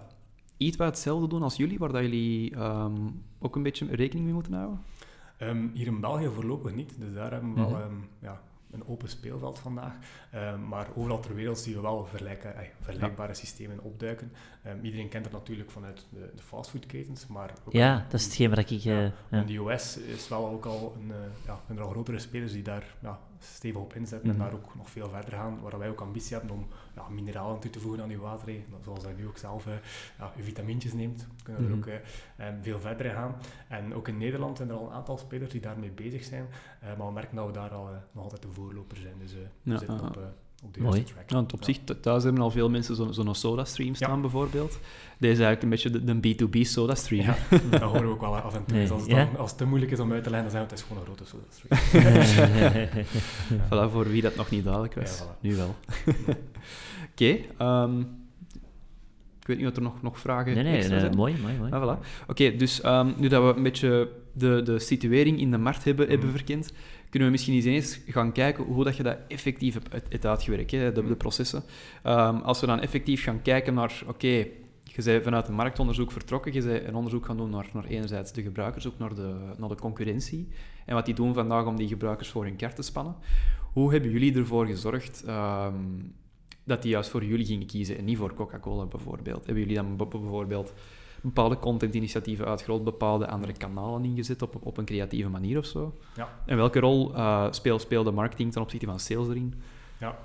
iets 0.62 0.78
wat 0.78 0.88
hetzelfde 0.88 1.28
doen 1.28 1.44
als 1.44 1.56
jullie, 1.56 1.78
waar 1.80 1.92
dat 1.92 2.02
jullie 2.02 2.56
ehm, 2.56 2.96
ook 3.40 3.56
een 3.56 3.64
beetje 3.64 3.88
rekening 3.96 4.26
mee 4.26 4.34
moeten 4.34 4.54
houden? 4.54 4.80
Ehm, 5.38 5.68
hier 5.74 5.88
in 5.88 6.00
België 6.02 6.28
voorlopig 6.28 6.74
niet, 6.76 6.94
dus 7.00 7.14
daar 7.14 7.32
hebben 7.32 7.54
we 7.54 7.60
wel 7.60 7.70
Mhm. 7.70 7.82
ehm, 7.82 7.94
ja, 8.20 8.42
een 8.72 8.88
open 8.88 9.10
speelveld 9.10 9.60
vandaag. 9.60 9.94
Maar 10.68 10.88
overal 10.96 11.20
ter 11.20 11.36
wereld 11.36 11.58
zien 11.60 11.74
we 11.76 11.82
wel 11.82 12.06
vergelijken, 12.06 12.56
eh, 12.56 12.68
vergelijkbare 12.80 13.34
systemen 13.34 13.84
opduiken. 13.84 14.32
Ehm, 14.64 14.78
iedereen 14.86 15.10
kent 15.10 15.24
het 15.26 15.34
natuurlijk 15.34 15.72
vanuit 15.72 16.06
de, 16.10 16.32
de 16.36 16.42
fastfoodketens, 16.44 17.28
maar 17.28 17.54
ook 17.66 17.74
Ja, 17.74 18.06
dat 18.10 18.20
is 18.20 18.26
hetgeen 18.26 18.50
wat 18.50 18.58
ik... 18.60 18.70
eh, 18.70 18.84
ja. 18.84 19.12
In 19.32 19.46
de 19.46 19.58
US 19.58 19.98
is 19.98 20.28
wel 20.28 20.48
ook 20.50 20.66
al 20.66 20.96
een, 21.02 21.12
eh, 21.12 21.18
ja, 21.46 21.60
zijn 21.66 21.78
er 21.78 21.84
al 21.84 21.90
grotere 21.90 22.20
spelers 22.20 22.52
die 22.52 22.64
daar 22.64 22.96
ja, 23.02 23.20
stevig 23.44 23.82
op 23.82 23.94
inzetten 23.94 24.30
Mhm. 24.30 24.42
en 24.42 24.46
daar 24.46 24.54
ook 24.54 24.76
nog 24.76 24.90
veel 24.90 25.10
verder 25.10 25.32
gaan, 25.34 25.60
waar 25.62 25.80
wij 25.80 25.90
ook 25.90 26.02
ambitie 26.02 26.38
hebben 26.38 26.56
om 26.56 26.68
ja, 26.96 27.10
mineralen 27.10 27.60
toe 27.60 27.70
te 27.72 27.80
voegen 27.80 28.02
aan 28.04 28.10
je 28.10 28.18
water. 28.20 28.48
hè. 28.48 28.64
Zoals 28.84 29.04
dat 29.04 29.18
nu 29.18 29.28
ook 29.28 29.38
zelf 29.38 29.68
eh, 29.68 29.74
ja, 30.20 30.32
je 30.36 30.44
vitamintjes 30.44 30.94
neemt, 30.94 31.28
kunnen 31.44 31.62
we 31.62 31.68
er 31.70 31.76
Mhm. 31.78 31.90
ook 31.90 31.94
eh, 32.38 32.48
eh, 32.48 32.54
veel 32.62 32.80
verder 32.80 33.06
in 33.06 33.12
gaan. 33.14 33.36
En 33.68 33.94
ook 33.94 34.08
in 34.08 34.18
Nederland 34.18 34.58
zijn 34.58 34.70
er 34.70 34.76
al 34.76 34.86
een 34.86 34.94
aantal 34.94 35.18
spelers 35.18 35.52
die 35.52 35.62
daarmee 35.62 35.92
bezig 35.92 36.24
zijn, 36.24 36.46
eh, 36.82 36.98
maar 36.98 37.08
we 37.08 37.14
merken 37.14 37.36
dat 37.36 37.46
we 37.46 37.52
daar 37.54 37.70
al 37.74 37.90
nog 38.12 38.24
altijd 38.24 38.42
de 38.42 38.52
voorloper 38.52 38.98
zijn. 38.98 39.16
Dus 39.20 39.34
we 39.34 39.78
zitten 39.78 40.00
op, 40.00 40.18
eh, 40.18 40.24
op 40.62 40.74
de 40.74 40.80
Mooi. 40.82 40.94
juiste 40.96 41.14
track. 41.14 41.30
Ja, 41.30 41.36
want 41.36 41.54
op 41.54 41.60
Ja. 41.60 41.66
zich, 41.66 41.78
th- 41.84 42.02
thuis 42.02 42.24
hebben 42.24 42.42
al 42.42 42.52
veel 42.52 42.70
mensen 42.70 42.96
zo'n 42.96 43.14
zo'n 43.14 43.36
soda-stream 43.36 43.96
staan, 43.96 44.16
Ja. 44.16 44.22
bijvoorbeeld. 44.22 44.80
Deze 45.18 45.34
is 45.34 45.40
eigenlijk 45.40 45.62
een 45.64 45.70
beetje 45.70 45.90
de, 45.90 46.20
de 46.20 46.36
B2B 46.48 46.62
soda-stream. 46.68 47.24
Ja, 47.26 47.36
dat 47.72 47.82
horen 47.82 48.02
we 48.02 48.08
ook 48.08 48.22
wel 48.22 48.36
af 48.36 48.56
en 48.56 48.66
toe. 48.66 48.74
Nee, 48.78 48.82
Dus 48.82 48.92
als, 48.92 49.02
het 49.02 49.12
ja? 49.12 49.26
dan, 49.26 49.38
als 49.38 49.50
het 49.50 49.58
te 49.60 49.66
moeilijk 49.66 49.92
is 49.92 50.00
om 50.00 50.12
uit 50.12 50.24
te 50.24 50.30
leggen, 50.30 50.52
dan 50.52 50.58
zijn 50.60 50.64
we 50.64 50.70
het 50.70 50.80
is 50.80 50.86
gewoon 50.88 51.04
een 51.04 51.16
grote 51.16 51.26
soda 51.26 53.02
Voilà, 53.88 53.92
voor 53.92 54.10
wie 54.10 54.22
dat 54.22 54.36
nog 54.36 54.50
niet 54.50 54.64
duidelijk 54.64 54.94
was. 54.96 55.18
Ja, 55.20 55.26
voilà. 55.26 55.40
Nu 55.42 55.56
wel. 55.56 55.76
Oké. 57.12 57.38
ehm, 57.58 58.00
ik 59.40 59.48
weet 59.48 59.58
niet 59.58 59.68
of 59.68 59.76
er 59.76 59.82
nog, 59.82 60.02
nog 60.02 60.20
vragen 60.20 60.54
nee, 60.54 60.64
nee, 60.64 60.74
extra 60.76 60.92
nee, 60.92 61.00
zijn. 61.04 61.16
mooi, 61.16 61.36
mooi, 61.42 61.54
mooi. 61.58 61.72
Ah, 61.72 61.98
voilà. 61.98 62.00
Oké, 62.28 62.56
dus 62.56 62.82
ehm, 62.82 63.12
nu 63.18 63.28
dat 63.28 63.44
we 63.44 63.58
een 63.58 63.64
beetje 63.64 64.10
de, 64.34 64.62
de 64.64 64.80
situering 64.80 65.40
in 65.40 65.52
de 65.52 65.58
markt 65.58 65.84
hebben, 65.84 66.08
hebben 66.10 66.28
Mhm. 66.28 66.36
verkend, 66.38 66.74
kunnen 67.12 67.28
we 67.30 67.34
misschien 67.34 67.54
eens 67.56 67.66
eens 67.66 68.00
gaan 68.08 68.32
kijken 68.32 68.64
hoe 68.64 68.84
dat 68.84 68.96
je 68.98 69.04
dat 69.04 69.18
effectief 69.28 69.74
hebt, 69.74 69.94
uit- 69.94 70.06
hebt 70.10 70.26
uitgewerkt, 70.26 70.72
hè, 70.72 70.92
de, 70.92 70.92
de 70.92 71.02
Mhm. 71.02 71.16
processen. 71.18 71.64
Ehm, 72.04 72.36
als 72.36 72.60
we 72.60 72.66
dan 72.68 72.80
effectief 72.80 73.24
gaan 73.24 73.42
kijken 73.42 73.74
naar, 73.74 74.04
oké, 74.08 74.28
je 74.84 75.04
bent 75.04 75.24
vanuit 75.24 75.48
een 75.48 75.54
marktonderzoek 75.54 76.12
vertrokken, 76.12 76.54
je 76.54 76.62
bent 76.64 76.88
een 76.88 76.96
onderzoek 76.96 77.26
gaan 77.26 77.38
doen 77.38 77.50
naar, 77.50 77.70
naar 77.74 77.86
enerzijds 77.86 78.32
de 78.34 78.42
gebruikers, 78.42 78.88
ook 78.88 78.98
naar 78.98 79.16
de, 79.16 79.36
naar 79.58 79.70
de 79.70 79.76
concurrentie, 79.76 80.48
en 80.86 80.96
wat 80.96 81.06
die 81.06 81.16
doen 81.16 81.34
vandaag 81.34 81.66
om 81.66 81.76
die 81.76 81.88
gebruikers 81.88 82.30
voor 82.30 82.44
hun 82.44 82.56
kar 82.56 82.74
te 82.74 82.82
spannen. 82.82 83.16
Hoe 83.74 83.92
hebben 83.92 84.12
jullie 84.12 84.36
ervoor 84.36 84.66
gezorgd 84.66 85.24
ehm, 85.26 85.76
dat 86.64 86.82
die 86.82 86.92
juist 86.92 87.10
voor 87.10 87.24
jullie 87.26 87.46
gingen 87.46 87.68
kiezen 87.68 87.98
en 87.98 88.06
niet 88.06 88.18
voor 88.18 88.34
Coca-Cola 88.34 88.86
bijvoorbeeld? 88.86 89.46
Hebben 89.46 89.64
jullie 89.64 89.76
dan 89.78 89.98
bijvoorbeeld 89.98 90.74
bepaalde 91.22 91.60
contentinitiatieven 91.60 92.46
uitgerold, 92.46 92.84
bepaalde 92.84 93.28
andere 93.28 93.54
kanalen 93.54 94.06
ingezet 94.06 94.42
op, 94.42 94.56
op 94.60 94.78
een 94.78 94.86
creatieve 94.86 95.30
manier 95.30 95.58
of 95.58 95.66
zo? 95.66 95.98
Ja. 96.16 96.30
En 96.46 96.58
welke 96.58 96.80
rol 96.80 97.16
uh, 97.16 97.48
speelt, 97.52 97.82
speelde 97.82 98.12
marketing 98.12 98.52
ten 98.52 98.62
opzichte 98.62 98.86
van 98.86 99.00
sales 99.00 99.28
erin? 99.28 99.54
Ja, 99.98 100.18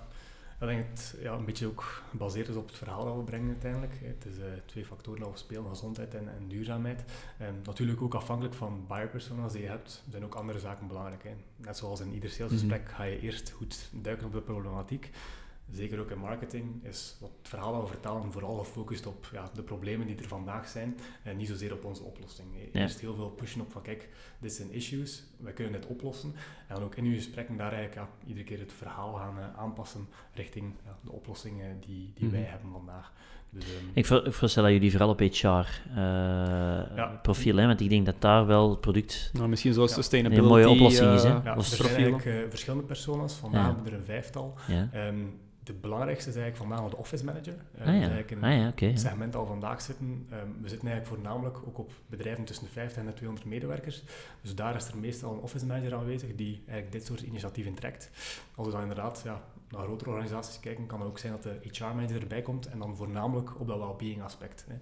ik 0.60 0.66
denk 0.66 0.84
het 0.90 1.16
ja, 1.20 1.32
een 1.32 1.44
beetje 1.44 1.66
ook 1.66 2.02
gebaseerd 2.10 2.48
is 2.48 2.56
op 2.56 2.66
het 2.66 2.76
verhaal 2.76 3.04
dat 3.04 3.16
we 3.16 3.22
brengen 3.22 3.48
uiteindelijk. 3.48 3.92
Het 4.02 4.26
is 4.26 4.38
eh, 4.38 4.44
twee 4.64 4.84
factoren 4.84 5.20
dat 5.20 5.30
we 5.30 5.38
spelen, 5.38 5.68
gezondheid 5.68 6.14
en, 6.14 6.28
en 6.28 6.48
duurzaamheid. 6.48 7.04
En 7.38 7.60
natuurlijk 7.64 8.02
ook 8.02 8.14
afhankelijk 8.14 8.54
van 8.54 8.84
buyer 8.88 9.08
personas 9.08 9.52
die 9.52 9.62
je 9.62 9.68
hebt, 9.68 10.02
zijn 10.10 10.24
ook 10.24 10.34
andere 10.34 10.58
zaken 10.58 10.86
belangrijk. 10.86 11.22
Hè. 11.22 11.30
Net 11.56 11.76
zoals 11.76 12.00
in 12.00 12.14
ieder 12.14 12.30
salesgesprek 12.30 12.88
ga 12.88 13.02
je 13.02 13.20
eerst 13.20 13.50
goed 13.50 13.90
duiken 13.92 14.26
op 14.26 14.32
de 14.32 14.40
problematiek. 14.40 15.10
Zeker 15.72 16.00
ook 16.00 16.10
in 16.10 16.18
marketing 16.18 16.84
is 16.84 17.16
wat 17.20 17.30
het 17.38 17.48
verhaal 17.48 17.72
dat 17.72 17.80
we 17.82 17.86
vertalen 17.88 18.32
vooral 18.32 18.56
gefocust 18.56 19.06
op 19.06 19.28
ja, 19.32 19.50
de 19.54 19.62
problemen 19.62 20.06
die 20.06 20.16
er 20.16 20.28
vandaag 20.28 20.68
zijn 20.68 20.96
en 21.22 21.36
niet 21.36 21.48
zozeer 21.48 21.72
op 21.72 21.84
onze 21.84 22.02
oplossing. 22.02 22.48
Ja. 22.72 22.80
Eerst 22.80 23.00
heel 23.00 23.14
veel 23.14 23.28
pushen 23.30 23.60
op 23.60 23.72
van 23.72 23.82
kijk, 23.82 24.08
dit 24.40 24.52
zijn 24.52 24.72
issues, 24.72 25.24
wij 25.36 25.52
kunnen 25.52 25.72
dit 25.72 25.86
oplossen. 25.86 26.34
En 26.68 26.74
dan 26.74 26.84
ook 26.84 26.94
in 26.96 27.04
uw 27.04 27.14
gesprekken 27.14 27.56
daar 27.56 27.72
eigenlijk 27.72 28.08
ja, 28.22 28.28
iedere 28.28 28.44
keer 28.46 28.58
het 28.58 28.72
verhaal 28.72 29.12
gaan 29.14 29.38
uh, 29.38 29.44
aanpassen 29.58 30.08
richting 30.34 30.74
ja, 30.84 30.96
de 31.04 31.12
oplossingen 31.12 31.80
die, 31.80 32.12
die 32.14 32.24
Mhm. 32.26 32.34
wij 32.34 32.44
hebben 32.44 32.70
vandaag. 32.72 33.12
Dus, 33.50 33.64
um, 33.64 33.90
Ik, 33.94 34.06
voor, 34.06 34.26
ik 34.26 34.32
voorstel 34.32 34.62
dat 34.62 34.72
jullie 34.72 34.90
vooral 34.90 35.08
op 35.08 35.18
HR 35.20 35.46
uh, 35.46 35.94
Ja. 36.96 37.18
profiel, 37.22 37.56
hè, 37.56 37.66
want 37.66 37.80
ik 37.80 37.88
denk 37.88 38.06
dat 38.06 38.20
daar 38.20 38.46
wel 38.46 38.70
het 38.70 38.80
product 38.80 39.30
Nou, 39.32 39.48
misschien 39.48 39.72
zoals 39.72 39.90
Ja. 39.90 39.96
sustainability. 39.96 40.42
Een 40.46 40.52
mooie 40.52 40.68
oplossing 40.68 41.14
is, 41.14 41.22
hè? 41.22 41.28
eh, 41.36 41.44
ja, 41.44 41.56
of 41.56 41.70
er 41.70 41.76
zijn 41.76 41.88
eigenlijk 41.94 42.24
uh, 42.24 42.40
verschillende 42.48 42.84
personas. 42.86 43.34
Vandaag 43.34 43.60
Ja. 43.60 43.66
hebben 43.66 43.84
we 43.84 43.90
er 43.90 43.96
een 43.96 44.04
vijftal. 44.04 44.54
ja. 44.68 44.88
De 45.66 45.72
belangrijkste 45.72 46.28
is 46.30 46.36
eigenlijk 46.36 46.66
vandaag 46.66 46.80
nog 46.80 46.90
de 46.90 46.96
office 46.96 47.24
manager. 47.24 47.54
Uh, 47.54 47.80
Ah 47.80 47.86
ja, 47.86 47.92
eigenlijk 47.92 48.30
een 48.30 48.44
ah, 48.44 48.56
ja 48.56 48.68
oké. 48.68 48.86
ja. 48.86 48.96
segment 48.96 49.36
al 49.36 49.46
vandaag 49.46 49.80
zitten. 49.82 50.26
Ehm, 50.30 50.48
we 50.62 50.68
zitten 50.68 50.88
eigenlijk 50.88 51.06
voornamelijk 51.06 51.58
ook 51.66 51.78
op 51.78 51.92
bedrijven 52.06 52.44
tussen 52.44 52.64
de 52.64 52.70
50 52.70 52.98
en 52.98 53.06
de 53.06 53.12
200 53.12 53.48
medewerkers. 53.48 54.02
Dus 54.42 54.54
daar 54.54 54.76
is 54.76 54.88
er 54.88 54.98
meestal 54.98 55.32
een 55.32 55.38
office 55.38 55.66
manager 55.66 55.94
aanwezig 55.94 56.34
die 56.34 56.62
eigenlijk 56.66 56.92
dit 56.92 57.06
soort 57.06 57.20
initiatieven 57.20 57.74
trekt. 57.74 58.10
Als 58.54 58.66
we 58.66 58.72
dan 58.72 58.82
inderdaad 58.82 59.20
ja, 59.24 59.42
naar 59.70 59.82
grotere 59.82 60.10
organisaties 60.10 60.60
kijken, 60.60 60.86
kan 60.86 61.00
het 61.00 61.08
ook 61.08 61.18
zijn 61.18 61.32
dat 61.32 61.42
de 61.42 61.58
HR-manager 61.62 62.20
erbij 62.20 62.42
komt 62.42 62.66
en 62.66 62.78
dan 62.78 62.96
voornamelijk 62.96 63.60
op 63.60 63.66
dat 63.66 63.78
well-being 63.78 64.22
aspect. 64.22 64.66
Hè. 64.68 64.74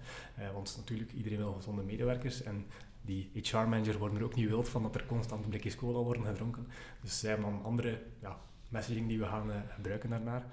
Eh, 0.45 0.53
want 0.53 0.75
natuurlijk, 0.77 1.13
iedereen 1.13 1.39
wil 1.39 1.53
gezonde 1.53 1.83
medewerkers 1.83 2.43
en 2.43 2.67
die 3.01 3.31
HR-manager 3.35 3.99
worden 3.99 4.19
er 4.19 4.25
ook 4.25 4.35
niet 4.35 4.49
wild 4.49 4.69
van 4.69 4.83
dat 4.83 4.95
er 4.95 5.07
constant 5.07 5.49
blikjes 5.49 5.77
cola 5.77 5.99
worden 5.99 6.25
gedronken. 6.25 6.67
Dus 7.01 7.19
zij 7.19 7.31
hebben 7.31 7.51
dan 7.51 7.65
andere 7.65 8.03
ja, 8.21 8.37
messaging 8.69 9.09
die 9.09 9.19
we 9.19 9.27
gaan 9.27 9.51
gebruiken 9.75 10.11
daarnaar. 10.11 10.45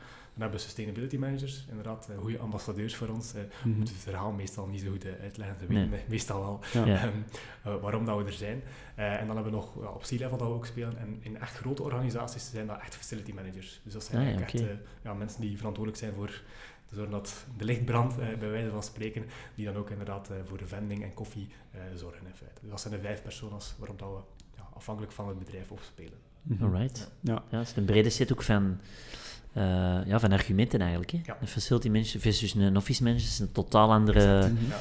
Dan 0.42 0.50
hebben 0.50 0.60
we 0.68 0.74
sustainability 0.74 1.18
managers, 1.18 1.66
inderdaad, 1.70 2.10
goede 2.20 2.38
ambassadeurs 2.38 2.96
voor 2.96 3.08
ons. 3.08 3.32
We 3.32 3.48
Mhm. 3.64 3.70
moeten 3.78 3.94
het 3.94 4.04
verhaal 4.04 4.32
meestal 4.32 4.68
niet 4.68 4.82
zo 4.82 4.92
goed 4.92 5.06
uitleggen, 5.22 5.56
ze 5.60 5.66
weten 5.68 5.90
Nee. 5.90 6.02
meestal 6.08 6.40
wel 6.42 6.86
Ja. 6.86 6.86
ehm, 7.64 7.80
waarom 7.82 8.06
dat 8.06 8.18
we 8.18 8.24
er 8.26 8.34
zijn. 8.34 8.62
Eh, 8.96 9.20
en 9.20 9.28
dan 9.28 9.36
hebben 9.36 9.54
we 9.54 9.60
nog 9.60 9.76
ja, 9.82 9.88
op 9.90 10.02
C-level 10.02 10.38
dat 10.38 10.48
we 10.48 10.54
ook 10.54 10.66
spelen. 10.66 10.98
En 10.98 11.18
in 11.20 11.38
echt 11.38 11.58
grote 11.58 11.84
organisaties 11.84 12.50
zijn 12.50 12.68
dat 12.68 12.80
echt 12.82 12.96
facility 12.96 13.32
managers. 13.34 13.82
Dus 13.84 13.94
dat 13.94 14.04
zijn 14.04 14.18
Ah, 14.18 14.24
eigenlijk 14.24 14.54
echt 14.54 14.64
eh, 14.64 14.76
ja, 15.04 15.14
mensen 15.14 15.42
die 15.42 15.58
verantwoordelijk 15.58 16.04
zijn 16.04 16.14
voor 16.14 16.42
te 16.86 16.96
zorgen 16.96 17.12
dat 17.14 17.46
de 17.58 17.66
licht 17.66 17.86
brandt, 17.86 18.20
eh, 18.20 18.28
bij 18.40 18.50
wijze 18.50 18.70
van 18.70 18.84
spreken, 18.84 19.26
die 19.56 19.66
dan 19.66 19.76
ook 19.76 19.90
inderdaad 19.90 20.30
eh, 20.30 20.36
voor 20.46 20.58
de 20.58 20.68
vending 20.68 21.04
en 21.04 21.14
koffie 21.14 21.50
eh, 21.72 21.80
zorgen 21.96 22.26
in 22.28 22.34
feite. 22.34 22.62
Dus 22.62 22.70
dat 22.70 22.82
zijn 22.82 22.94
de 22.94 23.00
vijf 23.00 23.22
personas 23.22 23.76
waarop 23.78 24.00
dat 24.00 24.10
we 24.10 24.20
ja, 24.58 24.68
afhankelijk 24.74 25.14
van 25.14 25.28
het 25.28 25.40
bedrijf 25.40 25.72
op 25.72 25.80
spelen. 25.82 26.18
Mhm. 26.42 26.64
Alright. 26.64 27.12
Ja. 27.20 27.34
Ja, 27.50 27.58
dat 27.58 27.68
is 27.68 27.76
een 27.76 27.86
brede 27.86 28.10
set 28.10 28.32
ook 28.32 28.42
van, 28.44 28.80
eh, 29.54 30.06
ja, 30.06 30.20
van 30.20 30.32
argumenten 30.32 30.80
eigenlijk. 30.80 31.12
Hè? 31.12 31.20
Ja. 31.24 31.38
Een 31.42 31.48
facility 31.48 31.90
manager 31.90 32.20
versus 32.20 32.54
een 32.54 32.78
office 32.78 33.04
manager 33.04 33.26
is 33.28 33.40
een 33.40 33.52
totaal 33.52 33.92
andere 33.92 34.48
Mhm. 34.50 34.66
Ja. 34.70 34.78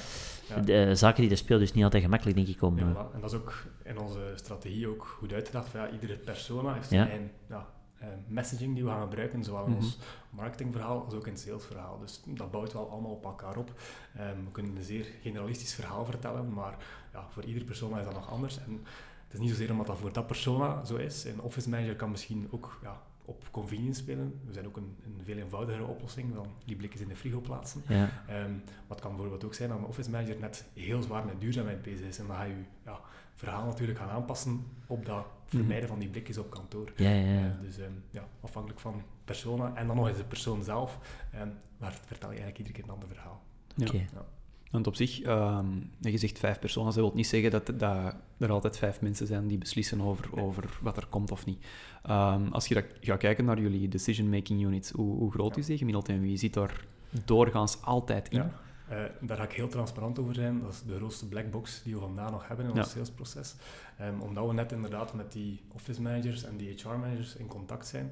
Ja. 0.56 0.60
de, 0.60 0.74
eh, 0.84 0.94
zaken 0.94 1.22
die 1.22 1.30
er 1.30 1.36
spelen. 1.36 1.60
Dus 1.60 1.72
niet 1.72 1.84
altijd 1.84 2.02
gemakkelijk, 2.02 2.36
denk 2.36 2.48
ik, 2.48 2.62
om... 2.62 2.78
Ja, 2.78 2.84
eh, 2.84 2.90
voilà. 2.94 3.14
En 3.14 3.20
dat 3.20 3.32
is 3.32 3.38
ook 3.38 3.64
in 3.84 3.98
onze 3.98 4.32
strategie 4.34 4.88
ook 4.88 5.14
goed 5.18 5.32
uitgedacht. 5.32 5.68
Van, 5.68 5.80
ja, 5.80 5.90
iedere 5.90 6.16
persona 6.16 6.74
heeft 6.74 6.90
Ja. 6.90 7.06
zijn 7.06 7.30
ja, 7.48 7.66
messaging 8.26 8.74
die 8.74 8.84
we 8.84 8.90
gaan 8.90 9.00
gebruiken, 9.02 9.44
zowel 9.44 9.64
in 9.64 9.70
Mhm. 9.70 9.80
ons 9.80 9.98
marketingverhaal 10.30 11.04
als 11.04 11.14
ook 11.14 11.26
in 11.26 11.32
het 11.32 11.40
salesverhaal. 11.40 11.98
Dus 11.98 12.20
dat 12.26 12.50
bouwt 12.50 12.72
wel 12.72 12.90
allemaal 12.90 13.10
op 13.10 13.24
elkaar 13.24 13.56
op. 13.56 13.72
Ehm, 14.16 14.44
we 14.44 14.50
kunnen 14.52 14.76
een 14.76 14.82
zeer 14.82 15.06
generalistisch 15.22 15.74
verhaal 15.74 16.04
vertellen, 16.04 16.52
maar 16.52 16.76
ja, 17.12 17.26
voor 17.30 17.44
iedere 17.44 17.64
persona 17.64 17.98
is 17.98 18.04
dat 18.04 18.14
nog 18.14 18.30
anders. 18.30 18.58
En 18.58 18.72
het 19.24 19.32
is 19.32 19.38
niet 19.38 19.50
zozeer 19.50 19.70
omdat 19.70 19.86
dat 19.86 19.98
voor 19.98 20.12
dat 20.12 20.26
persona 20.26 20.84
zo 20.84 20.96
is. 20.96 21.24
Een 21.24 21.40
office 21.40 21.68
manager 21.68 21.96
kan 21.96 22.10
misschien 22.10 22.48
ook 22.50 22.78
ja, 22.82 23.00
op 23.24 23.48
convenience 23.50 24.00
spelen. 24.00 24.40
We 24.46 24.52
zijn 24.52 24.66
ook 24.66 24.76
een, 24.76 24.96
een 25.04 25.20
veel 25.24 25.36
eenvoudigere 25.36 25.84
oplossing 25.84 26.34
dan 26.34 26.46
die 26.64 26.76
blikjes 26.76 27.00
in 27.00 27.08
de 27.08 27.16
frigo 27.16 27.40
plaatsen. 27.40 27.82
ja. 27.88 28.08
Ehm, 28.28 28.52
maar 28.52 28.88
het 28.88 29.00
kan 29.00 29.10
bijvoorbeeld 29.10 29.44
ook 29.44 29.54
zijn 29.54 29.68
dat 29.68 29.78
een 29.78 29.84
office 29.84 30.10
manager 30.10 30.36
net 30.40 30.64
heel 30.74 31.02
zwaar 31.02 31.24
met 31.24 31.40
duurzaamheid 31.40 31.82
bezig 31.82 32.06
is. 32.06 32.18
En 32.18 32.26
dan 32.26 32.36
ga 32.36 32.42
je 32.42 32.54
ja, 32.84 33.00
verhaal 33.34 33.66
natuurlijk 33.66 33.98
gaan 33.98 34.08
aanpassen 34.08 34.66
op 34.86 35.06
dat 35.06 35.26
vermijden 35.46 35.88
van 35.88 35.98
die 35.98 36.08
blikjes 36.08 36.38
op 36.38 36.50
kantoor. 36.50 36.92
Ja, 36.96 37.10
ja, 37.10 37.32
ja. 37.32 37.46
Eh, 37.46 37.60
dus 37.60 37.78
ehm, 37.78 37.92
ja, 38.10 38.28
afhankelijk 38.40 38.80
van 38.80 39.02
persona 39.24 39.74
en 39.74 39.86
dan 39.86 39.96
nog 39.96 40.08
eens 40.08 40.16
de 40.16 40.24
persoon 40.24 40.64
zelf, 40.64 40.98
ehm, 41.32 41.48
maar 41.78 41.92
vertel 41.92 42.30
je 42.30 42.40
eigenlijk 42.40 42.58
iedere 42.58 42.76
keer 42.76 42.84
een 42.84 42.94
ander 42.94 43.08
verhaal. 43.08 43.42
Ja. 43.74 44.06
Want 44.70 44.86
op 44.86 44.94
zich, 44.94 45.20
ehm, 45.20 45.66
je 46.00 46.18
zegt 46.18 46.38
vijf 46.38 46.58
personen, 46.58 46.86
dat 46.86 46.94
wil 46.96 47.12
niet 47.14 47.26
zeggen 47.26 47.50
dat, 47.50 47.66
dat 47.66 48.14
er 48.38 48.50
altijd 48.50 48.78
vijf 48.78 49.00
mensen 49.00 49.26
zijn 49.26 49.46
die 49.46 49.58
beslissen 49.58 50.00
over, 50.00 50.40
over 50.40 50.78
wat 50.82 50.96
er 50.96 51.06
komt 51.06 51.30
of 51.30 51.44
niet. 51.46 51.66
Ehm, 52.02 52.46
als 52.52 52.66
je 52.66 52.74
dat 52.74 52.84
gaat 53.00 53.18
kijken 53.18 53.44
naar 53.44 53.60
jullie 53.60 53.88
decision-making 53.88 54.62
units, 54.64 54.90
hoe, 54.90 55.16
hoe 55.16 55.30
groot 55.32 55.54
Ja. 55.54 55.60
is 55.60 55.66
die 55.66 55.78
gemiddeld 55.78 56.08
en 56.08 56.20
wie 56.20 56.36
zit 56.36 56.54
daar 56.54 56.84
doorgaans 57.24 57.82
altijd 57.82 58.28
in? 58.28 58.38
Ja. 58.38 58.50
Eh, 58.88 59.04
daar 59.20 59.36
ga 59.36 59.42
ik 59.42 59.52
heel 59.52 59.68
transparant 59.68 60.18
over 60.18 60.34
zijn. 60.34 60.60
Dat 60.60 60.72
is 60.72 60.82
de 60.82 60.96
grootste 60.96 61.28
black 61.28 61.50
box 61.50 61.82
die 61.82 61.94
we 61.94 62.00
vandaag 62.00 62.30
nog 62.30 62.48
hebben 62.48 62.64
in 62.66 62.70
ons 62.72 62.80
Ja. 62.80 62.86
salesproces. 62.92 63.54
Ehm, 63.98 64.20
omdat 64.20 64.46
we 64.46 64.52
net 64.52 64.72
inderdaad 64.72 65.14
met 65.14 65.32
die 65.32 65.60
office 65.72 66.02
managers 66.02 66.44
en 66.44 66.56
die 66.56 66.68
HR 66.82 66.88
managers 66.88 67.36
in 67.36 67.46
contact 67.46 67.86
zijn. 67.86 68.10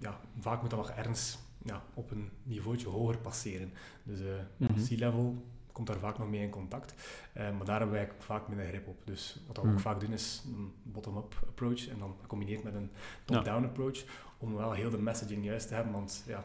Ja, 0.00 0.20
vaak 0.38 0.60
moet 0.60 0.70
dat 0.70 0.78
nog 0.78 0.90
ergens 0.90 1.38
ja, 1.64 1.82
op 1.94 2.10
een 2.10 2.28
niveautje 2.42 2.88
hoger 2.88 3.18
passeren. 3.18 3.72
Dus 4.02 4.20
eh 4.20 4.26
Mhm. 4.56 4.72
C-level 4.88 5.44
komt 5.76 5.86
daar 5.88 5.98
vaak 5.98 6.18
nog 6.18 6.28
mee 6.28 6.42
in 6.42 6.50
contact. 6.50 6.94
Ehm, 7.32 7.56
maar 7.56 7.66
daar 7.66 7.78
hebben 7.78 7.96
wij 7.96 8.08
vaak 8.18 8.48
minder 8.48 8.66
grip 8.66 8.86
op. 8.88 9.00
Dus 9.04 9.40
wat 9.46 9.56
we 9.56 9.62
ook 9.62 9.68
Mhm. 9.68 9.78
vaak 9.78 10.00
doen 10.00 10.12
is 10.12 10.42
een 10.46 10.72
bottom-up 10.82 11.34
approach 11.48 11.88
en 11.88 11.98
dan 11.98 12.14
gecombineerd 12.20 12.62
met 12.62 12.74
een 12.74 12.90
top-down 13.24 13.64
approach. 13.64 14.04
Om 14.38 14.54
wel 14.56 14.72
heel 14.72 14.90
de 14.90 14.98
messaging 14.98 15.44
juist 15.44 15.68
te 15.68 15.74
hebben. 15.74 15.92
Want 15.92 16.24
ja, 16.26 16.44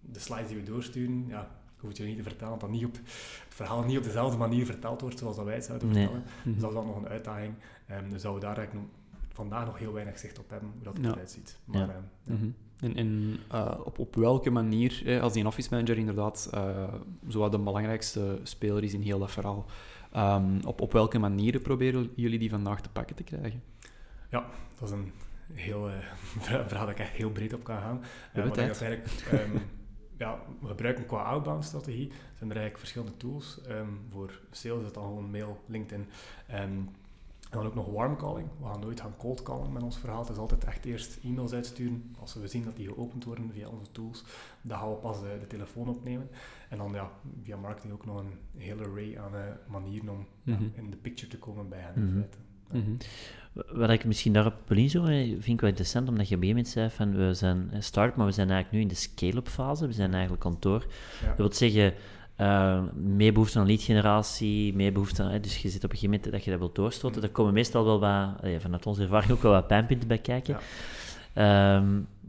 de 0.00 0.18
slides 0.18 0.48
die 0.48 0.56
we 0.56 0.62
doorsturen, 0.62 1.26
ja, 1.28 1.40
ik 1.76 1.80
hoef 1.80 1.96
je 1.96 2.04
niet 2.04 2.16
te 2.16 2.22
vertellen 2.22 2.58
dat 2.58 2.70
niet 2.70 2.84
op, 2.84 2.92
het 2.92 3.54
verhaal 3.54 3.82
niet 3.84 3.98
op 3.98 4.04
dezelfde 4.04 4.36
manier 4.38 4.66
verteld 4.66 5.00
wordt 5.00 5.18
zoals 5.18 5.36
dat 5.36 5.44
wij 5.44 5.54
het 5.54 5.64
zouden 5.64 5.88
Nee. 5.88 5.96
vertellen. 6.02 6.24
Mhm. 6.42 6.52
Dus 6.52 6.60
dat 6.60 6.70
is 6.70 6.76
wel 6.76 6.84
nog 6.86 6.96
een 6.96 7.08
uitdaging. 7.08 7.54
Ehm, 7.86 8.08
dus 8.10 8.22
dat 8.22 8.34
we 8.34 8.40
daar 8.40 8.56
eigenlijk 8.56 8.88
vandaag 9.32 9.66
nog 9.66 9.78
heel 9.78 9.92
weinig 9.92 10.18
zicht 10.18 10.38
op 10.38 10.50
hebben, 10.50 10.70
hoe 10.74 10.82
dat 10.82 10.98
Ja. 11.00 11.10
eruit 11.10 11.30
ziet. 11.30 11.58
Maar, 11.64 11.76
Ja. 11.80 11.88
ehm, 11.88 12.02
ja. 12.24 12.34
Mhm. 12.34 12.50
En, 12.82 12.96
en 12.96 13.38
eh, 13.50 13.80
op, 13.84 13.98
op 13.98 14.14
welke 14.14 14.50
manier, 14.50 15.02
eh, 15.06 15.20
als 15.20 15.32
die 15.32 15.46
office 15.46 15.68
manager 15.70 15.98
inderdaad 15.98 16.50
uh, 16.54 16.94
zo 17.28 17.48
de 17.48 17.58
belangrijkste 17.58 18.38
speler 18.42 18.84
is 18.84 18.94
in 18.94 19.00
heel 19.00 19.18
dat 19.18 19.30
verhaal, 19.30 19.66
ehm, 20.12 20.60
op, 20.66 20.80
op 20.80 20.92
welke 20.92 21.18
manieren 21.18 21.62
proberen 21.62 22.10
jullie 22.16 22.38
die 22.38 22.50
vandaag 22.50 22.80
te 22.80 22.88
pakken 22.88 23.16
te 23.16 23.22
krijgen? 23.22 23.62
Dat 24.82 24.90
is 24.90 24.96
een 24.96 25.12
heel 25.54 25.90
eh, 25.90 25.96
verhaal 26.68 26.86
dat 26.86 26.94
ik 26.94 26.98
echt 26.98 27.10
heel 27.12 27.30
breed 27.30 27.52
op 27.52 27.64
kan 27.64 27.78
gaan. 27.78 28.02
Eh, 28.32 28.44
maar 28.44 28.56
dat 28.56 28.58
eigenlijk, 28.58 29.06
ehm, 29.30 29.56
ja, 30.24 30.38
we 30.60 30.66
gebruiken 30.66 31.06
qua 31.06 31.22
outbound 31.22 31.64
strategie, 31.64 32.08
zijn 32.08 32.50
er 32.50 32.56
eigenlijk 32.56 32.78
verschillende 32.78 33.16
tools. 33.16 33.60
Ehm, 33.68 33.88
voor 34.10 34.40
sales 34.50 34.78
is 34.78 34.84
het 34.84 34.94
dan 34.94 35.04
gewoon 35.04 35.30
mail, 35.30 35.60
LinkedIn. 35.66 36.08
ehm, 36.46 36.70
en 37.52 37.58
dan 37.58 37.66
ook 37.66 37.74
nog 37.74 37.86
warm 37.90 38.16
calling. 38.16 38.48
We 38.60 38.66
gaan 38.66 38.80
nooit 38.80 39.00
gaan 39.00 39.14
cold 39.18 39.42
callen 39.42 39.72
met 39.72 39.82
ons 39.82 39.98
verhaal. 39.98 40.20
Het 40.20 40.30
is 40.30 40.36
altijd 40.36 40.64
echt 40.64 40.84
eerst 40.84 41.18
e-mails 41.24 41.52
uitsturen. 41.52 42.14
Als 42.20 42.34
we 42.34 42.46
zien 42.48 42.64
dat 42.64 42.76
die 42.76 42.86
geopend 42.86 43.24
worden 43.24 43.50
via 43.52 43.68
onze 43.68 43.90
tools, 43.92 44.24
dan 44.62 44.78
gaan 44.78 44.88
we 44.90 44.94
pas 44.96 45.20
de, 45.20 45.36
de 45.40 45.46
telefoon 45.46 45.88
opnemen. 45.88 46.28
En 46.68 46.78
dan 46.78 46.92
ja, 46.92 47.10
via 47.42 47.56
marketing 47.56 47.92
ook 47.92 48.06
nog 48.06 48.18
een 48.18 48.32
hele 48.56 48.84
array 48.84 49.18
aan 49.18 49.34
eh, 49.34 49.40
manieren 49.68 50.08
om 50.08 50.26
ja, 50.42 50.54
Mhm. 50.54 50.62
in 50.74 50.90
de 50.90 50.96
picture 50.96 51.30
te 51.30 51.38
komen 51.38 51.68
bij 51.68 51.80
hen. 51.80 51.92
Ja. 51.96 52.78
Mhm. 52.78 52.90
Eh, 53.54 53.76
Wat 53.78 53.90
ik 53.90 54.04
misschien 54.04 54.32
daarop 54.32 54.54
wil 54.66 54.78
inzoomen, 54.78 55.12
eh, 55.12 55.26
vind 55.28 55.46
ik 55.46 55.60
wel 55.60 55.68
interessant, 55.70 56.08
omdat 56.08 56.28
je 56.28 56.36
moment 56.36 56.68
zei 56.68 56.90
van 56.90 57.16
we 57.16 57.34
zijn 57.34 57.70
start, 57.78 58.16
maar 58.16 58.26
we 58.26 58.32
zijn 58.32 58.50
eigenlijk 58.50 58.76
nu 58.76 58.82
in 58.90 58.94
de 58.94 59.00
scale-up 59.00 59.48
fase. 59.48 59.86
We 59.86 59.92
zijn 59.92 60.10
eigenlijk 60.12 60.42
kantoor. 60.42 60.86
Ja. 61.20 61.26
Dat 61.28 61.36
wil 61.36 61.52
zeggen, 61.52 61.94
eh, 62.36 62.80
meer 62.94 63.32
behoefte 63.32 63.58
aan 63.58 63.66
lead-generatie, 63.66 64.74
meer 64.74 64.92
behoefte 64.92 65.22
aan... 65.22 65.40
Dus 65.40 65.62
je 65.62 65.68
zit 65.68 65.84
op 65.84 65.90
een 65.90 65.96
gegeven 65.96 66.10
moment 66.10 66.32
dat 66.32 66.44
je 66.44 66.50
dat 66.50 66.58
wilt 66.58 66.74
doorstoten. 66.74 67.20
Daar 67.20 67.30
komen 67.30 67.52
meestal 67.52 67.84
wel 67.84 68.00
wat, 68.00 68.28
vanuit 68.58 68.86
onze 68.86 69.02
ervaring 69.02 69.32
ook 69.32 69.42
wel 69.42 69.52
wat 69.52 69.66
pijnpunten 69.66 70.08
bij 70.08 70.18
kijken. 70.18 70.56
Ja. 71.34 71.82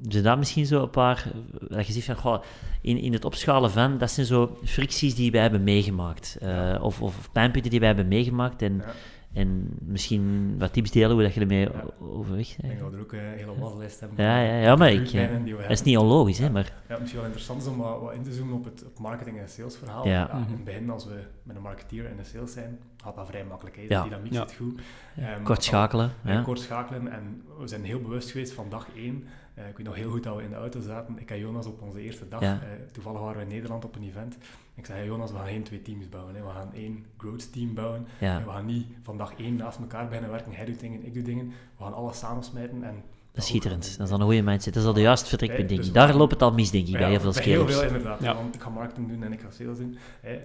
Zijn 0.08 0.24
daar 0.24 0.38
misschien 0.38 0.66
zo 0.66 0.82
een 0.82 0.90
paar, 0.90 1.28
dat 1.68 1.88
je 1.88 1.94
zegt 1.94 2.06
van, 2.06 2.16
goh, 2.16 2.44
in, 2.82 2.98
in 2.98 3.14
het 3.14 3.26
opschalen 3.26 3.72
van, 3.72 3.98
dat 3.98 4.12
zijn 4.12 4.26
zo 4.26 4.58
fricties 4.64 5.16
die 5.16 5.32
wij 5.32 5.42
hebben 5.42 5.64
meegemaakt. 5.64 6.38
Eh, 6.42 6.80
of, 6.82 7.02
of 7.02 7.32
pijnpunten 7.32 7.72
die 7.72 7.80
wij 7.80 7.88
hebben 7.88 8.08
meegemaakt 8.08 8.62
en, 8.62 8.76
Ja. 8.76 8.94
En 9.34 9.70
misschien 9.80 10.56
wat 10.60 10.74
tips 10.74 10.92
delen 10.92 11.12
hoe 11.12 11.22
dat 11.22 11.34
je 11.34 11.40
ermee 11.40 11.60
Ja. 11.60 11.72
overweg 12.00 12.50
Ik 12.52 12.58
bent. 12.58 12.68
denk 12.68 12.80
dat 12.84 12.90
we 12.92 12.96
er 12.98 13.04
ook 13.04 13.12
een 13.12 13.20
hele 13.20 13.60
waslijst 13.60 14.00
hebben. 14.00 14.24
Ja, 14.26 14.42
ja, 14.42 14.60
ja, 14.60 14.76
maar 14.76 14.92
ik, 14.92 15.10
we 15.10 15.56
Dat 15.62 15.70
is 15.70 15.82
niet 15.82 15.98
onlogisch, 15.98 16.38
hè, 16.38 16.46
Ja. 16.46 16.52
maar... 16.52 16.74
Ja, 16.90 16.98
misschien 16.98 17.18
wel 17.20 17.26
interessant 17.26 17.62
is 17.62 17.68
om 17.68 17.78
wat, 17.78 18.02
wat 18.02 18.14
in 18.14 18.24
te 18.24 18.34
zoomen 18.34 18.56
op 18.56 18.64
het 18.66 18.86
op 18.86 19.00
marketing- 19.00 19.40
en 19.40 19.50
salesverhaal. 19.50 20.08
Ja. 20.08 20.32
In 20.32 20.40
Mhm. 20.40 20.52
het 20.52 20.64
begin, 20.64 20.90
als 20.90 21.06
we 21.06 21.20
met 21.44 21.56
een 21.56 21.62
marketeer 21.62 22.10
in 22.10 22.18
de 22.18 22.24
sales 22.24 22.54
zijn, 22.54 22.80
gaat 23.04 23.16
dat 23.16 23.28
vrij 23.28 23.44
makkelijk. 23.46 23.76
Hè. 23.76 23.82
De 23.82 23.94
Ja. 23.94 24.04
dynamiek 24.04 24.34
Ja. 24.34 24.48
zit 24.48 24.56
goed. 24.58 24.82
Ehm, 25.18 25.44
Kort 25.44 25.64
schakelen, 25.64 26.12
Ja, 26.24 26.32
ja. 26.34 26.42
kort 26.42 26.60
schakelen. 26.60 27.12
En 27.12 27.42
we 27.60 27.68
zijn 27.68 27.84
heel 27.84 28.02
bewust 28.02 28.32
geweest 28.32 28.54
van 28.54 28.66
dag 28.70 28.88
één. 28.96 29.24
Eh, 29.54 29.68
ik 29.68 29.78
weet 29.78 29.86
nog 29.86 29.96
heel 29.96 30.10
goed 30.10 30.24
dat 30.24 30.36
we 30.36 30.44
in 30.44 30.50
de 30.50 30.56
auto 30.56 30.82
zaten. 30.82 31.20
Ik 31.20 31.32
en 31.32 31.40
Jonas 31.40 31.66
op 31.66 31.82
onze 31.82 32.02
eerste 32.02 32.28
dag. 32.28 32.42
Ja. 32.42 32.54
eh, 32.62 32.68
toevallig 32.92 33.20
waren 33.20 33.38
we 33.38 33.42
in 33.44 33.48
Nederland 33.48 33.86
op 33.86 33.96
een 33.96 34.04
event. 34.04 34.38
Ik 34.76 34.86
zei, 34.86 34.98
hey, 34.98 35.08
Jonas, 35.08 35.32
we 35.32 35.38
gaan 35.38 35.48
geen 35.48 35.64
twee 35.64 35.82
teams 35.82 36.10
bouwen. 36.10 36.36
Hè. 36.36 36.42
We 36.42 36.50
gaan 36.50 36.74
één 36.74 37.06
growth 37.18 37.52
team 37.54 37.74
bouwen. 37.74 38.08
ja. 38.20 38.38
En 38.40 38.46
we 38.46 38.52
gaan 38.52 38.66
niet 38.66 38.86
van 39.04 39.18
dag 39.18 39.34
één 39.38 39.56
naast 39.56 39.80
elkaar 39.80 40.08
beginnen 40.08 40.32
werken. 40.32 40.52
Hij 40.52 40.66
doet 40.66 40.80
dingen, 40.80 41.06
ik 41.06 41.14
doe 41.14 41.24
dingen. 41.24 41.48
We 41.78 41.84
gaan 41.84 41.94
alles 41.94 42.20
samensmijten. 42.20 42.84
En 42.84 43.04
Dat 43.32 43.44
is 43.44 43.50
schitterend. 43.50 43.98
Dat 43.98 44.06
is 44.06 44.10
dan 44.10 44.20
een 44.20 44.26
goede 44.26 44.42
mindset. 44.42 44.74
Dat 44.74 44.84
is 44.84 44.88
al 44.90 44.96
de 44.96 45.02
juiste 45.02 45.30
vertrekpunt, 45.30 45.68
denk 45.68 45.80
dus 45.80 45.90
ik. 45.90 45.94
Daar 45.96 46.16
loopt 46.16 46.32
het 46.32 46.42
al 46.42 46.54
mis, 46.54 46.72
denk 46.72 46.88
ik, 46.88 46.94
bij 46.94 47.10
heel 47.10 47.20
veel 47.20 47.34
bij 47.34 47.44
heel 47.44 47.68
veel 47.68 47.84
inderdaad. 47.84 48.22
Ja. 48.22 48.36
Want 48.36 48.56
ik 48.56 48.62
ga 48.62 48.70
marketing 48.70 49.08
doen 49.08 49.24
en 49.24 49.34
ik 49.34 49.42
ga 49.42 49.52
sales 49.52 49.78
doen. 49.78 49.98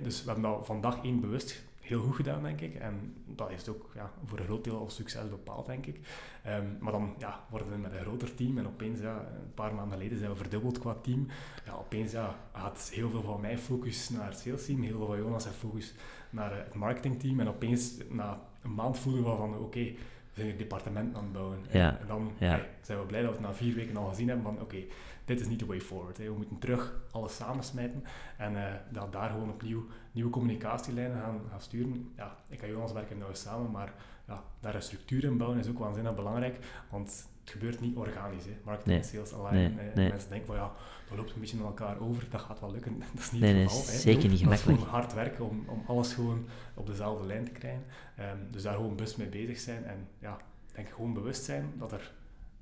Dus 0.03 0.25
we 0.25 0.31
hebben 0.31 0.51
dat 0.51 0.67
van 0.67 0.81
dag 0.81 0.99
één 1.03 1.21
bewust 1.21 1.65
heel 1.89 2.01
goed 2.01 2.15
gedaan, 2.15 2.43
denk 2.43 2.61
ik. 2.61 2.75
En 2.75 3.15
dat 3.27 3.49
heeft 3.49 3.69
ook 3.69 3.91
ja, 3.95 4.11
voor 4.25 4.39
een 4.39 4.45
groot 4.45 4.65
deel 4.65 4.79
al 4.79 4.91
succes 4.91 5.29
bepaald, 5.29 5.67
denk 5.67 5.87
ik. 5.87 6.01
Ehm, 6.43 6.67
maar 6.81 6.93
dan 6.93 7.15
ja, 7.19 7.45
worden 7.51 7.71
we 7.71 7.77
met 7.77 7.93
een 7.93 8.01
groter 8.01 8.35
team 8.35 8.59
en 8.59 8.67
opeens, 8.67 9.01
ja, 9.01 9.17
een 9.17 9.55
paar 9.55 9.75
maanden 9.75 9.99
geleden 9.99 10.19
zijn 10.19 10.31
we 10.31 10.37
verdubbeld 10.37 10.79
qua 10.79 10.95
team. 10.95 11.27
Ja, 11.67 11.73
opeens 11.73 12.13
ja, 12.13 12.37
gaat 12.53 12.91
heel 12.95 13.11
veel 13.11 13.23
van 13.23 13.41
mijn 13.41 13.59
focus 13.59 14.09
naar 14.09 14.29
het 14.29 14.39
sales 14.39 14.67
team, 14.67 14.83
heel 14.83 14.97
veel 14.97 15.07
van 15.07 15.19
Jonas 15.19 15.43
zijn 15.43 15.55
focus 15.55 15.95
naar 16.31 16.53
eh, 16.53 16.59
het 16.59 16.75
marketingteam. 16.75 17.41
En 17.41 17.49
opeens, 17.49 17.97
na 18.11 18.41
een 18.63 18.75
maand 18.75 18.99
voelen 18.99 19.23
we 19.23 19.37
van, 19.37 19.59
oké, 19.59 19.93
zijn 20.39 20.51
een 20.51 20.57
departement 20.57 21.17
aan 21.17 21.23
het 21.23 21.33
bouwen. 21.33 21.59
Ja, 21.71 21.99
En 22.01 22.07
dan 22.07 22.33
ja. 22.39 22.61
zijn 22.81 22.99
we 22.99 23.05
blij 23.05 23.23
dat 23.23 23.31
we 23.31 23.37
het 23.37 23.47
na 23.47 23.55
vier 23.55 23.75
weken 23.75 23.97
al 23.97 24.09
gezien 24.09 24.29
hebben 24.29 24.47
van, 24.47 24.61
oké, 24.61 24.85
dit 25.25 25.41
is 25.41 25.49
niet 25.49 25.59
de 25.59 25.67
way 25.67 25.81
forward. 25.81 26.17
Hè. 26.17 26.25
We 26.25 26.37
moeten 26.37 26.59
terug 26.59 27.01
alles 27.11 27.37
samensmijten 27.37 28.05
en 28.37 28.57
eh, 28.67 28.75
dat 28.91 29.13
daar 29.13 29.31
gewoon 29.31 29.51
opnieuw 29.51 29.87
nieuwe 30.13 30.31
communicatielijnen 30.31 31.21
gaan, 31.21 31.41
gaan 31.51 31.61
sturen. 31.61 32.13
Ja, 32.17 32.37
ik 32.49 32.63
en 32.63 32.69
Jonas 32.69 32.93
werken 32.93 33.19
nou 33.19 33.35
samen, 33.35 33.71
maar 33.71 33.93
ja, 34.29 34.43
daar 34.61 34.75
een 34.75 34.83
structuur 34.83 35.25
in 35.25 35.37
bouwen 35.39 35.59
is 35.59 35.69
ook 35.69 35.79
waanzinnig 35.79 36.15
belangrijk, 36.15 36.59
want 36.91 37.09
het 37.41 37.51
gebeurt 37.51 37.81
niet 37.81 37.97
organisch. 37.97 38.45
Hè. 38.45 38.57
Marketing 38.65 38.95
Nee. 38.95 39.05
sales 39.05 39.35
align. 39.35 39.57
Nee, 39.57 39.89
eh, 39.89 39.95
nee. 39.95 40.09
Mensen 40.09 40.29
denken 40.29 40.47
van 40.47 40.57
ja, 40.57 40.73
dat 41.09 41.19
loopt 41.19 41.35
een 41.35 41.41
beetje 41.41 41.57
met 41.57 41.67
elkaar 41.67 42.01
over, 42.01 42.27
dat 42.31 42.41
gaat 42.41 42.61
wel 42.61 42.71
lukken. 42.73 42.99
Dat 43.15 43.23
is 43.23 43.31
niet 43.31 43.43
het 43.43 43.57
geval. 43.71 43.93
hè. 43.93 43.99
zeker 43.99 44.29
niet 44.29 44.31
Dat 44.31 44.31
is 44.33 44.39
gemakkelijk. 44.41 44.79
gewoon 44.79 44.95
hard 44.95 45.15
werken 45.15 45.45
om, 45.49 45.65
om 45.69 45.83
alles 45.87 46.13
gewoon 46.15 46.47
op 46.75 46.87
dezelfde 46.87 47.27
lijn 47.27 47.45
te 47.45 47.51
krijgen. 47.51 47.85
Ehm, 48.17 48.37
dus 48.51 48.63
daar 48.63 48.75
gewoon 48.75 48.97
bewust 48.97 49.19
mee 49.19 49.29
bezig 49.29 49.59
zijn 49.59 49.85
en 49.85 50.09
ja, 50.19 50.37
denk 50.75 50.89
gewoon 50.89 51.13
bewust 51.15 51.45
zijn 51.45 51.73
dat 51.79 51.93
er 51.93 52.13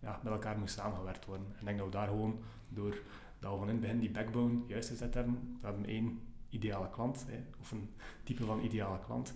ja, 0.01 0.21
met 0.23 0.33
elkaar 0.33 0.59
moest 0.59 0.75
samengewerkt 0.75 1.25
worden. 1.25 1.47
En 1.53 1.59
ik 1.61 1.65
denk 1.67 1.79
dat 1.79 1.87
we 1.87 1.93
daar 1.93 2.09
gewoon 2.09 2.39
door 2.69 2.97
dat 3.39 3.51
we 3.53 3.59
van 3.59 3.67
in 3.69 3.73
het 3.75 3.81
begin 3.81 3.99
die 4.01 4.11
backbone 4.11 4.59
juist 4.67 4.89
gezet 4.89 5.15
hebben. 5.15 5.57
We 5.61 5.67
hebben 5.67 5.87
één 5.87 6.21
ideale 6.49 6.91
klant, 6.91 7.25
hè, 7.29 7.39
of 7.61 7.71
een 7.71 7.91
type 8.23 8.45
van 8.45 8.61
ideale 8.65 8.99
klant. 9.07 9.35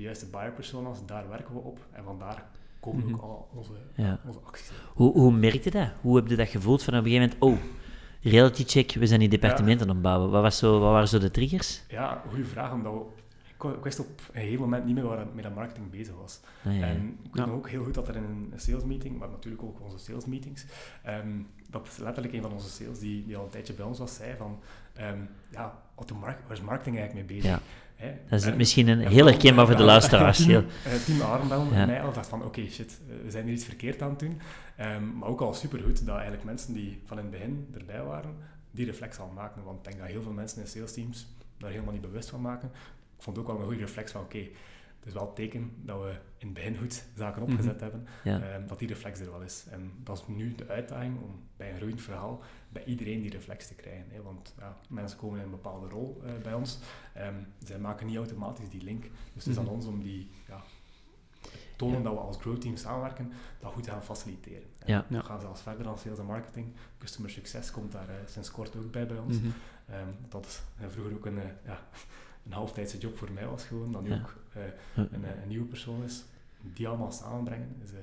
De 0.00 0.06
juiste 0.06 0.26
buyer 0.26 0.52
personas, 0.52 1.06
daar 1.06 1.28
werken 1.28 1.54
we 1.54 1.60
op. 1.60 1.78
En 1.92 2.04
vandaar 2.04 2.44
komen 2.80 3.04
ook 3.04 3.10
Mhm. 3.10 3.20
al 3.20 3.48
onze, 3.54 3.72
Ja. 3.94 4.20
onze 4.26 4.38
acties. 4.46 4.70
Hoe, 4.94 5.12
hoe 5.12 5.32
merkte 5.32 5.70
dat? 5.70 5.88
Hoe 6.00 6.16
heb 6.16 6.26
je 6.28 6.36
dat 6.36 6.48
gevoeld 6.48 6.82
van 6.82 6.94
op 6.98 7.04
een 7.04 7.10
gegeven 7.10 7.36
moment, 7.40 7.60
oh, 7.62 7.66
reality 8.22 8.64
check, 8.66 8.92
we 8.92 9.06
zijn 9.06 9.20
die 9.20 9.28
departementen 9.28 9.88
aan 9.88 9.92
het 9.94 10.02
bouwen. 10.02 10.30
Wat, 10.30 10.42
was 10.42 10.58
zo, 10.58 10.72
wat 10.80 10.90
waren 10.90 11.08
zo 11.08 11.18
de 11.18 11.30
triggers? 11.30 11.82
Ja, 11.88 12.22
goede 12.28 12.44
vraag, 12.44 12.72
omdat 12.72 12.92
we, 12.92 13.00
ik, 13.68 13.76
ik 13.76 13.82
wist 13.84 13.98
op 14.00 14.06
een 14.32 14.40
gegeven 14.40 14.60
moment 14.60 14.84
niet 14.84 14.94
meer 14.94 15.04
waar 15.04 15.26
met 15.34 15.44
de 15.44 15.50
marketing 15.50 15.90
bezig 15.90 16.14
was. 16.20 16.40
Ah, 16.64 16.72
ja, 16.74 16.78
ja. 16.78 16.86
En 16.86 17.18
ik 17.22 17.34
weet 17.34 17.44
Ja. 17.44 17.46
nog 17.46 17.54
ook 17.54 17.68
heel 17.68 17.84
goed 17.84 17.94
dat 17.94 18.08
er 18.08 18.16
in 18.16 18.22
een 18.24 18.52
sales 18.56 18.84
meeting, 18.84 19.18
maar 19.18 19.28
natuurlijk 19.28 19.62
ook 19.62 19.80
onze 19.80 19.98
sales 19.98 20.26
meetings, 20.26 20.64
ehm, 21.02 21.28
dat 21.70 21.98
letterlijk 22.02 22.34
een 22.34 22.42
van 22.42 22.52
onze 22.52 22.70
sales, 22.70 22.98
die, 22.98 23.24
die 23.26 23.36
al 23.36 23.44
een 23.44 23.50
tijdje 23.50 23.72
bij 23.72 23.84
ons 23.84 23.98
was, 23.98 24.14
zei 24.14 24.36
van, 24.36 24.58
ehm, 24.94 25.18
ja, 25.50 25.78
wat 25.94 26.08
de 26.08 26.14
mark- 26.14 26.40
waar 26.46 26.56
is 26.56 26.62
marketing 26.62 26.96
eigenlijk 26.98 27.28
mee 27.28 27.40
bezig? 27.40 27.60
Hè? 28.00 28.12
Dat 28.28 28.40
is 28.40 28.46
En- 28.46 28.56
misschien 28.56 28.88
een 28.88 29.00
en 29.00 29.10
heel 29.10 29.26
herkenbaar 29.26 29.66
voor 29.66 29.76
de 29.76 29.82
luisteraars. 29.82 30.38
Team, 30.46 30.64
eh, 30.84 30.92
team 30.92 31.20
Armbel 31.20 31.66
en 31.72 31.86
mij 31.86 32.02
al 32.02 32.12
dacht 32.12 32.26
van, 32.28 32.44
oké, 32.44 32.66
shit, 32.70 33.00
eh, 33.08 33.14
we 33.24 33.30
zijn 33.30 33.44
hier 33.44 33.54
iets 33.54 33.64
verkeerd 33.64 34.02
aan 34.02 34.10
het 34.10 34.18
doen. 34.18 34.40
Ehm, 34.76 35.18
maar 35.18 35.28
ook 35.28 35.40
al 35.40 35.54
supergoed 35.54 36.06
dat 36.06 36.14
eigenlijk 36.14 36.44
mensen 36.44 36.74
die 36.74 37.00
van 37.04 37.16
in 37.18 37.22
het 37.22 37.32
begin 37.32 37.68
erbij 37.78 38.02
waren, 38.02 38.34
die 38.70 38.86
reflex 38.86 39.18
al 39.18 39.32
maken. 39.34 39.62
Want 39.64 39.78
ik 39.78 39.84
denk 39.84 39.98
dat 39.98 40.06
heel 40.08 40.22
veel 40.22 40.32
mensen 40.32 40.60
in 40.60 40.66
sales 40.68 40.92
teams 40.92 41.26
daar 41.58 41.70
helemaal 41.70 41.92
niet 41.92 42.02
bewust 42.02 42.30
van 42.30 42.40
maken. 42.40 42.70
Ik 43.16 43.22
vond 43.22 43.38
ook 43.38 43.46
wel 43.46 43.56
een 43.58 43.64
goede 43.64 43.80
reflex 43.80 44.12
van, 44.12 44.20
oké, 44.20 44.38
het 45.00 45.08
is 45.08 45.12
wel 45.14 45.26
het 45.26 45.34
teken 45.36 45.72
dat 45.76 46.00
we 46.02 46.08
in 46.38 46.46
het 46.46 46.52
begin 46.54 46.76
goed 46.76 47.04
zaken 47.16 47.42
opgezet 47.42 47.74
Mhm. 47.74 47.82
hebben, 47.82 48.06
Ja. 48.24 48.40
ehm, 48.40 48.66
dat 48.66 48.78
die 48.78 48.88
reflex 48.88 49.20
er 49.20 49.30
wel 49.30 49.42
is. 49.42 49.66
En 49.70 49.92
dat 50.02 50.18
is 50.18 50.26
nu 50.34 50.54
de 50.54 50.68
uitdaging 50.68 51.20
om 51.22 51.40
bij 51.56 51.70
een 51.70 51.76
groeiend 51.76 52.00
verhaal 52.02 52.40
bij 52.68 52.84
iedereen 52.84 53.20
die 53.20 53.30
reflex 53.30 53.66
te 53.68 53.74
krijgen. 53.74 54.04
Hè? 54.10 54.22
Want 54.22 54.54
ja, 54.58 54.76
mensen 54.88 55.18
komen 55.18 55.38
in 55.38 55.44
een 55.44 55.50
bepaalde 55.50 55.88
rol 55.88 56.20
eh, 56.24 56.32
bij 56.42 56.54
ons. 56.54 56.78
Ehm, 57.14 57.34
zij 57.64 57.78
maken 57.78 58.06
niet 58.06 58.16
automatisch 58.16 58.68
die 58.68 58.82
link. 58.82 59.02
Dus 59.02 59.44
het 59.44 59.46
is 59.46 59.58
aan 59.58 59.64
Mhm. 59.64 59.72
ons 59.74 59.86
om 59.86 60.02
die 60.02 60.30
ja, 60.48 60.62
tonen 61.76 62.02
dat 62.02 62.12
we 62.12 62.18
als 62.18 62.36
growth 62.36 62.60
team 62.60 62.76
samenwerken, 62.76 63.32
dat 63.60 63.72
goed 63.72 63.82
te 63.82 63.90
gaan 63.90 64.04
faciliteren. 64.04 64.68
En 64.78 64.92
Ja. 64.92 65.04
We 65.08 65.14
Ja. 65.14 65.22
gaan 65.22 65.40
zelfs 65.40 65.62
verder 65.62 65.84
dan 65.84 65.98
sales 65.98 66.18
en 66.18 66.24
marketing. 66.26 66.66
Customer 66.98 67.30
success 67.30 67.70
komt 67.70 67.92
daar 67.92 68.08
eh, 68.08 68.14
sinds 68.26 68.50
kort 68.50 68.76
ook 68.76 68.90
bij 68.90 69.06
bij 69.06 69.18
ons. 69.18 69.38
Mhm. 69.40 69.48
Ehm, 69.88 70.08
dat 70.28 70.46
is 70.46 70.62
eh, 70.80 70.86
vroeger 70.88 71.14
ook 71.14 71.26
een, 71.26 71.40
ja, 71.64 71.80
een 72.46 72.52
halftijdse 72.52 72.98
job 72.98 73.16
voor 73.16 73.30
mij 73.32 73.46
was 73.46 73.64
gewoon, 73.64 73.92
dat 73.92 74.02
nu 74.02 74.08
Ja. 74.10 74.16
ook 74.20 74.34
eh, 74.52 74.62
een, 74.94 75.24
eh, 75.24 75.42
een 75.42 75.48
nieuwe 75.48 75.66
persoon 75.66 76.02
is. 76.04 76.24
Die 76.60 76.88
allemaal 76.88 77.12
samenbrengen 77.12 77.76
is 77.84 77.92
eh, 77.92 77.98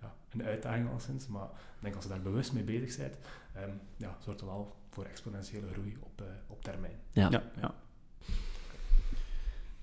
ja, 0.00 0.14
een 0.30 0.42
uitdaging 0.44 0.90
al 0.90 1.00
sinds, 1.00 1.26
maar 1.26 1.44
ik 1.44 1.80
denk 1.80 1.94
als 1.94 2.04
je 2.04 2.10
daar 2.10 2.20
bewust 2.22 2.52
mee 2.52 2.62
bezig 2.62 2.96
bent, 2.96 3.16
ehm, 3.54 3.70
ja, 3.96 4.16
zorgt 4.24 4.40
het 4.40 4.48
wel 4.48 4.76
voor 4.90 5.04
exponentiële 5.04 5.66
groei 5.72 5.96
op, 6.00 6.22
op 6.46 6.62
termijn. 6.62 6.96
Ja. 7.12 7.28
Ja, 7.30 7.42
ja. 7.60 7.74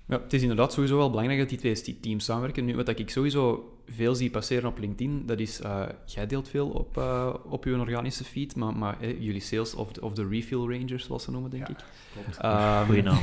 Ja, 0.08 0.20
het 0.22 0.32
is 0.32 0.42
inderdaad 0.42 0.72
sowieso 0.72 0.96
wel 0.96 1.10
belangrijk 1.10 1.38
dat 1.40 1.48
die 1.48 1.58
twee 1.58 2.00
teams 2.00 2.24
samenwerken. 2.24 2.64
Nu, 2.64 2.76
wat 2.76 2.88
ik 2.88 3.10
sowieso 3.10 3.75
veel 3.86 4.14
zie 4.14 4.30
passeren 4.30 4.68
op 4.68 4.78
LinkedIn, 4.78 5.22
dat 5.26 5.38
is, 5.38 5.60
eh, 5.60 5.82
jij 6.04 6.26
deelt 6.26 6.48
veel 6.48 6.68
op, 6.68 6.98
eh, 6.98 7.34
op 7.44 7.64
je 7.64 7.78
organische 7.78 8.24
feed, 8.24 8.56
maar, 8.56 8.76
maar 8.76 9.00
eh, 9.00 9.22
jullie 9.22 9.40
sales 9.40 9.74
of 9.74 9.92
de, 9.92 10.02
of 10.02 10.12
de 10.12 10.28
refill 10.28 10.58
rangers, 10.58 11.04
zoals 11.04 11.22
ze 11.22 11.30
noemen, 11.30 11.50
denk 11.50 11.68
Ja, 11.68 11.74
ik. 11.74 11.84
Klopt. 12.12 12.38
Ehm, 12.38 12.84
Goeie 12.86 13.02
naam. 13.02 13.18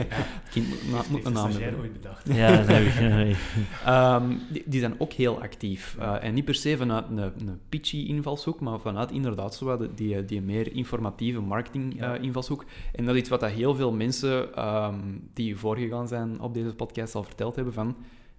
kind, 0.50 0.66
moet 1.10 1.24
een 1.24 1.24
de 1.24 1.30
naam 1.30 1.50
hebben. 1.50 1.80
ooit 1.80 1.92
bedacht. 1.92 2.34
Ja, 2.34 2.56
dat 2.56 2.66
heb 2.66 2.82
ik. 2.82 2.96
Ehm, 3.84 4.32
die, 4.50 4.62
die 4.66 4.80
zijn 4.80 4.94
ook 5.00 5.12
heel 5.12 5.40
actief. 5.42 5.96
Eh, 5.98 6.24
en 6.24 6.34
niet 6.34 6.44
per 6.44 6.54
se 6.54 6.76
vanuit 6.76 7.04
een, 7.10 7.18
een 7.18 7.60
pitchy 7.68 7.96
invalshoek, 7.96 8.60
maar 8.60 8.80
vanuit 8.80 9.10
inderdaad 9.10 9.54
zo 9.54 9.64
wat 9.64 9.96
die, 9.96 10.24
die 10.24 10.40
meer 10.40 10.72
informatieve 10.74 11.40
marketing 11.40 12.02
eh, 12.02 12.12
invalshoek. 12.20 12.64
En 12.94 13.04
dat 13.04 13.14
is 13.14 13.20
iets 13.20 13.30
wat 13.30 13.40
dat 13.40 13.50
heel 13.50 13.74
veel 13.74 13.92
mensen 13.92 14.54
ehm, 14.54 14.98
die 15.34 15.56
voorgegaan 15.56 16.08
zijn 16.08 16.40
op 16.40 16.54
deze 16.54 16.74
podcast 16.74 17.14
al 17.14 17.22
verteld 17.22 17.54
hebben 17.54 17.72
van 17.74 17.96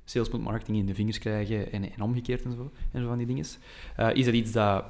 sales 0.09 0.29
moet 0.29 0.41
marketing 0.41 0.77
in 0.77 0.85
de 0.85 0.95
vingers 0.95 1.17
krijgen 1.17 1.71
en, 1.71 1.91
en 1.93 2.01
omgekeerd 2.01 2.43
en 2.43 2.51
zo, 2.51 2.71
en 2.91 3.01
zo 3.01 3.07
van 3.07 3.17
die 3.17 3.27
dingen. 3.27 3.45
Eh, 3.95 4.15
is 4.15 4.25
dat 4.25 4.33
iets 4.33 4.51
dat, 4.51 4.85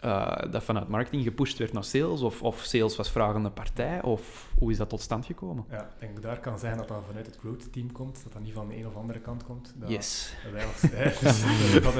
eh, 0.00 0.36
dat 0.50 0.62
vanuit 0.62 0.88
marketing 0.88 1.22
gepusht 1.22 1.58
werd 1.58 1.72
naar 1.72 1.84
sales? 1.84 2.20
Of, 2.20 2.42
of 2.42 2.60
sales 2.64 2.96
was 2.96 3.10
vragende 3.10 3.50
partij? 3.50 4.02
Of 4.02 4.52
hoe 4.58 4.70
is 4.70 4.76
dat 4.76 4.88
tot 4.88 5.00
stand 5.00 5.26
gekomen? 5.26 5.64
Ja, 5.70 5.82
ik 5.82 6.00
denk 6.00 6.22
daar 6.22 6.40
kan 6.40 6.58
zeggen 6.58 6.78
dat 6.78 6.88
dat 6.88 7.02
vanuit 7.06 7.26
het 7.26 7.36
growth 7.36 7.72
team 7.72 7.92
komt, 7.92 8.22
dat 8.22 8.32
dat 8.32 8.42
niet 8.42 8.52
van 8.52 8.68
de 8.68 8.76
een 8.76 8.86
of 8.86 8.96
andere 8.96 9.18
kant 9.20 9.44
komt. 9.44 9.74
Dat, 9.76 9.88
Yes. 9.90 10.34
wij 10.52 10.64
als, 10.66 10.82
hè, 10.92 11.04
dus 11.04 11.82
dat 11.82 11.94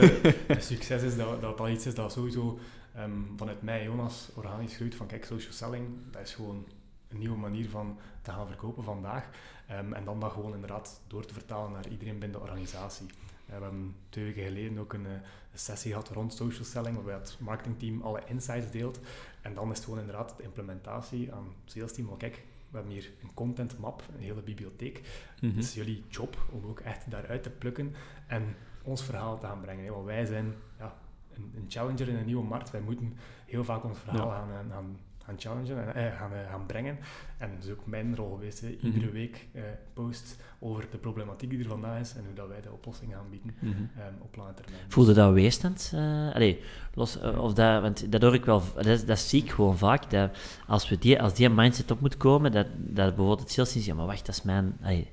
een 0.56 0.62
succes 0.62 1.02
is, 1.02 1.16
dat, 1.16 1.40
dat 1.40 1.58
dat 1.58 1.68
iets 1.68 1.86
is 1.86 1.94
dat 1.94 2.12
sowieso 2.12 2.58
ehm, 2.94 3.10
vanuit 3.36 3.62
mij, 3.62 3.84
Jonas, 3.84 4.30
organisch 4.34 4.76
groeit 4.76 4.94
van 4.94 5.06
kijk, 5.06 5.24
social 5.24 5.52
selling, 5.52 5.86
dat 6.10 6.22
is 6.22 6.34
gewoon 6.34 6.64
een 7.08 7.18
nieuwe 7.18 7.36
manier 7.36 7.68
van 7.70 7.98
te 8.22 8.30
gaan 8.32 8.46
verkopen 8.46 8.84
vandaag. 8.84 9.28
Ehm, 9.66 9.92
en 9.92 10.04
dan 10.04 10.20
dat 10.20 10.32
gewoon 10.32 10.54
inderdaad 10.54 11.00
door 11.06 11.24
te 11.24 11.34
vertalen 11.34 11.72
naar 11.72 11.88
iedereen 11.88 12.18
binnen 12.18 12.38
de 12.38 12.44
organisatie. 12.44 13.06
Eh, 13.06 13.56
we 13.56 13.62
hebben 13.62 13.94
twee 14.08 14.24
weken 14.24 14.42
geleden 14.42 14.78
ook 14.78 14.92
een, 14.92 15.06
eh, 15.06 15.12
een 15.52 15.58
sessie 15.58 15.90
gehad 15.90 16.08
rond 16.08 16.32
social 16.34 16.64
selling, 16.64 16.94
waarbij 16.94 17.14
het 17.14 17.36
marketingteam 17.40 18.02
alle 18.02 18.22
insights 18.26 18.70
deelt. 18.70 19.00
En 19.42 19.54
dan 19.54 19.70
is 19.70 19.76
het 19.76 19.84
gewoon 19.84 20.00
inderdaad 20.00 20.36
de 20.36 20.42
implementatie 20.42 21.32
aan 21.32 21.44
het 21.64 21.72
salesteam. 21.72 22.06
Van 22.08 22.16
kijk, 22.16 22.34
we 22.70 22.76
hebben 22.76 22.92
hier 22.94 23.10
een 23.22 23.34
content 23.34 23.78
map, 23.78 24.02
een 24.14 24.22
hele 24.22 24.42
bibliotheek. 24.42 25.00
Mhm. 25.40 25.46
Het 25.56 25.64
is 25.64 25.74
jullie 25.74 26.04
job 26.08 26.36
om 26.50 26.64
ook 26.68 26.80
echt 26.80 27.10
daaruit 27.10 27.42
te 27.42 27.50
plukken 27.50 27.94
en 28.26 28.56
ons 28.82 29.02
verhaal 29.04 29.38
te 29.38 29.46
gaan 29.46 29.60
brengen. 29.60 29.84
hè. 29.84 29.90
Want 29.90 30.04
wij 30.04 30.24
zijn 30.24 30.54
ja, 30.78 30.94
een, 31.34 31.52
een 31.56 31.64
challenger 31.68 32.08
in 32.08 32.16
een 32.16 32.26
nieuwe 32.26 32.44
markt. 32.46 32.70
Wij 32.70 32.80
moeten 32.80 33.16
heel 33.46 33.64
vaak 33.64 33.84
ons 33.84 33.98
verhaal 33.98 34.28
Ja. 34.28 34.34
gaan, 34.34 34.70
gaan, 34.70 34.98
gaan, 35.28 35.36
challengen 35.38 35.94
en 35.94 36.12
eh, 36.12 36.18
gaan, 36.18 36.32
eh, 36.32 36.50
gaan 36.50 36.66
brengen. 36.66 36.98
En 37.38 37.50
dat 37.54 37.64
is 37.64 37.70
ook 37.70 37.86
mijn 37.86 38.16
rol 38.16 38.34
geweest. 38.34 38.60
hè. 38.60 38.68
Iedere 38.68 39.04
Mhm. 39.04 39.12
week 39.14 39.46
eh, 39.52 39.62
post 39.94 40.36
over 40.58 40.86
de 40.90 40.98
problematiek 40.98 41.50
die 41.50 41.58
er 41.58 41.68
vandaag 41.68 42.00
is 42.00 42.14
en 42.14 42.24
hoe 42.24 42.34
dat 42.34 42.48
wij 42.48 42.60
de 42.60 42.72
oplossing 42.72 43.12
gaan 43.12 43.30
bieden 43.30 43.54
Mhm. 43.60 43.70
ehm, 43.70 44.12
op 44.18 44.36
lange 44.36 44.54
termijn. 44.54 44.82
Voelde 44.88 45.12
dat 45.12 45.32
weerstand? 45.32 45.92
allee, 46.34 46.60
los, 46.94 47.18
of 47.20 47.52
dat, 47.54 47.82
want 47.82 48.12
dat 48.12 48.22
hoor 48.22 48.34
ik 48.34 48.44
wel, 48.44 48.62
dat, 48.82 49.06
dat 49.06 49.18
zie 49.18 49.42
ik 49.42 49.50
gewoon 49.50 49.78
vaak, 49.78 50.10
dat 50.10 50.38
als, 50.66 50.88
we 50.88 50.98
die, 50.98 51.22
als 51.22 51.34
die 51.34 51.48
mindset 51.48 51.90
op 51.90 52.00
moet 52.00 52.16
komen, 52.16 52.52
dat, 52.52 52.66
dat 52.76 53.06
bijvoorbeeld 53.06 53.40
het 53.40 53.50
sales 53.50 53.72
zegt, 53.72 53.84
ja, 53.84 53.94
maar 53.94 54.06
wacht, 54.06 54.26
dat 54.26 54.34
is 54.34 54.42
mijn... 54.42 54.76
allee, 54.82 55.06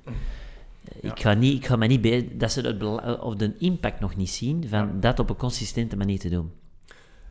ik, 1.00 1.20
ga 1.20 1.34
niet, 1.34 1.56
ik 1.56 1.66
ga 1.66 1.76
mij 1.76 1.88
niet 1.88 2.40
dat 2.40 2.52
ze 2.52 2.60
het 2.60 2.82
of 3.20 3.34
de 3.34 3.54
impact 3.58 4.00
nog 4.00 4.16
niet 4.16 4.30
zien 4.30 4.68
van 4.68 4.86
Ja. 4.86 4.92
dat 5.00 5.18
op 5.18 5.30
een 5.30 5.36
consistente 5.36 5.96
manier 5.96 6.18
te 6.18 6.28
doen. 6.28 6.50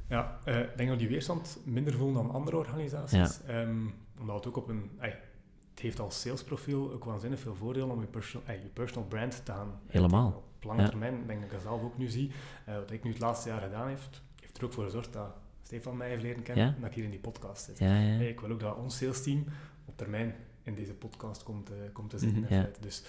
Ja, 0.10 0.40
eh, 0.46 0.60
ik 0.60 0.78
denk 0.78 0.90
dat 0.90 1.00
die 1.00 1.08
weerstand 1.08 1.58
minder 1.64 1.94
voelen 1.94 2.14
dan 2.24 2.32
andere 2.32 2.58
organisaties. 2.58 3.42
Ehm, 3.48 3.86
omdat 4.20 4.36
het 4.36 4.48
ook 4.48 4.58
op 4.58 4.68
een... 4.70 4.92
het 5.00 5.80
heeft 5.80 6.00
als 6.00 6.22
salesprofiel 6.22 6.92
ook 6.94 7.04
waanzinnig 7.04 7.40
veel 7.40 7.56
voordelen 7.56 7.90
om 7.92 8.00
je, 8.02 8.08
perso 8.08 8.42
ey, 8.46 8.56
je 8.56 8.68
personal 8.68 9.08
brand 9.08 9.46
te 9.46 9.52
gaan 9.52 9.80
Helemaal. 9.88 10.44
Op 10.58 10.64
lange 10.64 10.82
Ja. 10.82 10.90
termijn, 10.90 11.14
ik 11.14 11.28
denk 11.28 11.40
dat 11.40 11.48
ik 11.50 11.54
dat 11.56 11.62
zelf 11.62 11.82
ook 11.84 11.98
nu 11.98 12.08
zie. 12.08 12.32
eh, 12.66 12.76
wat 12.76 12.92
ik 12.92 13.04
nu 13.04 13.10
het 13.10 13.20
laatste 13.20 13.50
jaar 13.50 13.62
gedaan 13.62 13.88
heeft, 13.88 14.22
heeft 14.42 14.58
er 14.58 14.64
ook 14.66 14.74
voor 14.74 14.84
gezorgd 14.84 15.14
dat 15.14 15.36
Stefan 15.64 15.98
mij 15.98 16.10
heeft 16.10 16.22
leren 16.22 16.44
kennen 16.44 16.66
Ja. 16.66 16.74
en 16.76 16.82
dat 16.82 16.90
ik 16.90 16.96
hier 16.96 17.04
in 17.04 17.10
die 17.10 17.20
podcast 17.20 17.64
zit. 17.66 17.78
Ja, 17.80 17.86
ja. 17.88 18.16
Hey, 18.16 18.30
ik 18.30 18.40
wil 18.40 18.52
ook 18.52 18.60
dat 18.60 18.76
ons 18.78 18.98
salesteam 18.98 19.46
op 19.86 19.98
termijn 19.98 20.36
in 20.64 20.76
deze 20.76 20.94
podcast 20.94 21.44
komt, 21.44 21.72
komt 21.94 22.10
te 22.10 22.18
zitten. 22.20 22.42
Mhm. 22.42 22.66
Dus 22.80 23.04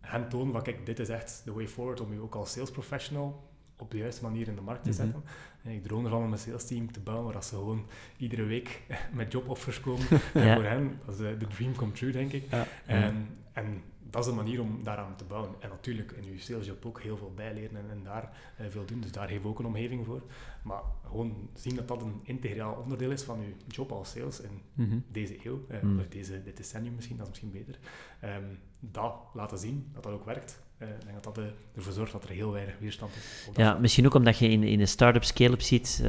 hen 0.00 0.28
tonen 0.28 0.52
van, 0.52 0.62
kijk, 0.62 0.86
dit 0.86 0.98
is 0.98 1.08
echt 1.08 1.42
de 1.44 1.52
way 1.52 1.68
forward 1.68 2.00
om 2.00 2.12
je 2.12 2.20
ook 2.20 2.34
als 2.34 2.52
sales 2.52 2.70
professional 2.70 3.44
op 3.78 3.90
de 3.90 3.96
juiste 3.98 4.22
manier 4.22 4.48
in 4.48 4.54
de 4.54 4.60
markt 4.60 4.82
te 4.82 4.88
Mhm. 4.88 4.98
zetten. 4.98 5.22
En 5.55 5.55
ik 5.74 5.82
droom 5.82 6.04
ervan 6.04 6.22
om 6.24 6.32
een 6.32 6.38
sales 6.38 6.66
team 6.66 6.92
te 6.92 7.00
bouwen 7.00 7.32
waar 7.32 7.44
ze 7.44 7.54
gewoon 7.54 7.86
iedere 8.16 8.44
week 8.44 8.82
met 9.12 9.32
joboffers 9.32 9.80
komen. 9.80 10.06
En 10.34 10.46
Ja. 10.46 10.54
voor 10.54 10.64
hen, 10.64 10.98
dat 11.06 11.14
is 11.14 11.20
eh, 11.26 11.38
de 11.38 11.46
dream 11.46 11.74
come 11.74 11.92
true, 11.92 12.12
denk 12.12 12.32
ik. 12.32 12.44
Ja. 12.50 12.66
En, 12.86 13.28
en 13.52 13.82
dat 14.10 14.24
is 14.24 14.30
een 14.30 14.36
manier 14.36 14.60
om 14.60 14.80
daaraan 14.82 15.16
te 15.16 15.24
bouwen. 15.24 15.50
En 15.60 15.68
natuurlijk 15.68 16.12
in 16.12 16.32
je 16.32 16.38
salesjob 16.38 16.86
ook 16.86 17.00
heel 17.00 17.16
veel 17.16 17.32
bijleren 17.34 17.76
en, 17.76 17.90
en 17.90 18.02
daar 18.04 18.30
eh, 18.56 18.66
veel 18.68 18.84
doen. 18.84 19.00
Dus 19.00 19.12
daar 19.12 19.28
we 19.42 19.48
ook 19.48 19.58
een 19.58 19.66
omgeving 19.66 20.06
voor. 20.06 20.22
Maar 20.62 20.80
gewoon 21.06 21.48
zien 21.54 21.76
dat 21.76 21.88
dat 21.88 22.02
een 22.02 22.20
integraal 22.22 22.74
onderdeel 22.82 23.10
is 23.10 23.22
van 23.22 23.40
je 23.40 23.52
job 23.68 23.92
als 23.92 24.10
sales 24.10 24.40
in 24.40 24.60
Mhm. 24.74 24.98
deze 25.12 25.46
eeuw, 25.46 25.66
Mm. 25.82 25.98
of 25.98 26.08
deze, 26.08 26.42
dit 26.42 26.56
decennium 26.56 26.94
misschien, 26.94 27.16
dat 27.16 27.26
is 27.26 27.30
misschien 27.40 27.52
beter. 27.66 27.78
Ehm, 28.20 28.44
dat 28.80 29.14
laten 29.34 29.58
zien, 29.58 29.90
dat 29.92 30.02
dat 30.02 30.12
ook 30.12 30.24
werkt. 30.24 30.60
Eh, 30.78 30.88
ik 30.88 31.00
denk 31.06 31.22
dat 31.22 31.34
dat 31.34 31.44
ervoor 31.76 31.92
zorgt 31.92 32.12
dat 32.12 32.24
er 32.24 32.30
heel 32.30 32.52
weinig 32.52 32.78
weerstand 32.78 33.14
is. 33.16 33.48
Ja, 33.54 33.68
vlak. 33.70 33.80
misschien 33.80 34.06
ook 34.06 34.14
omdat 34.14 34.38
je 34.38 34.48
in, 34.48 34.62
in 34.62 34.78
de 34.78 34.86
start-up 34.86 35.24
scale-up 35.24 35.60
ziet, 35.60 36.02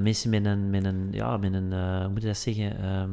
mensen 0.00 0.30
met 0.30 0.44
een, 0.44 0.70
met 0.70 0.84
een, 0.84 1.08
ja, 1.12 1.36
met 1.36 1.52
een 1.54 1.72
hoe 2.00 2.08
moet 2.08 2.20
je 2.22 2.26
dat 2.26 2.36
zeggen, 2.36 2.78
ehm, 2.78 3.10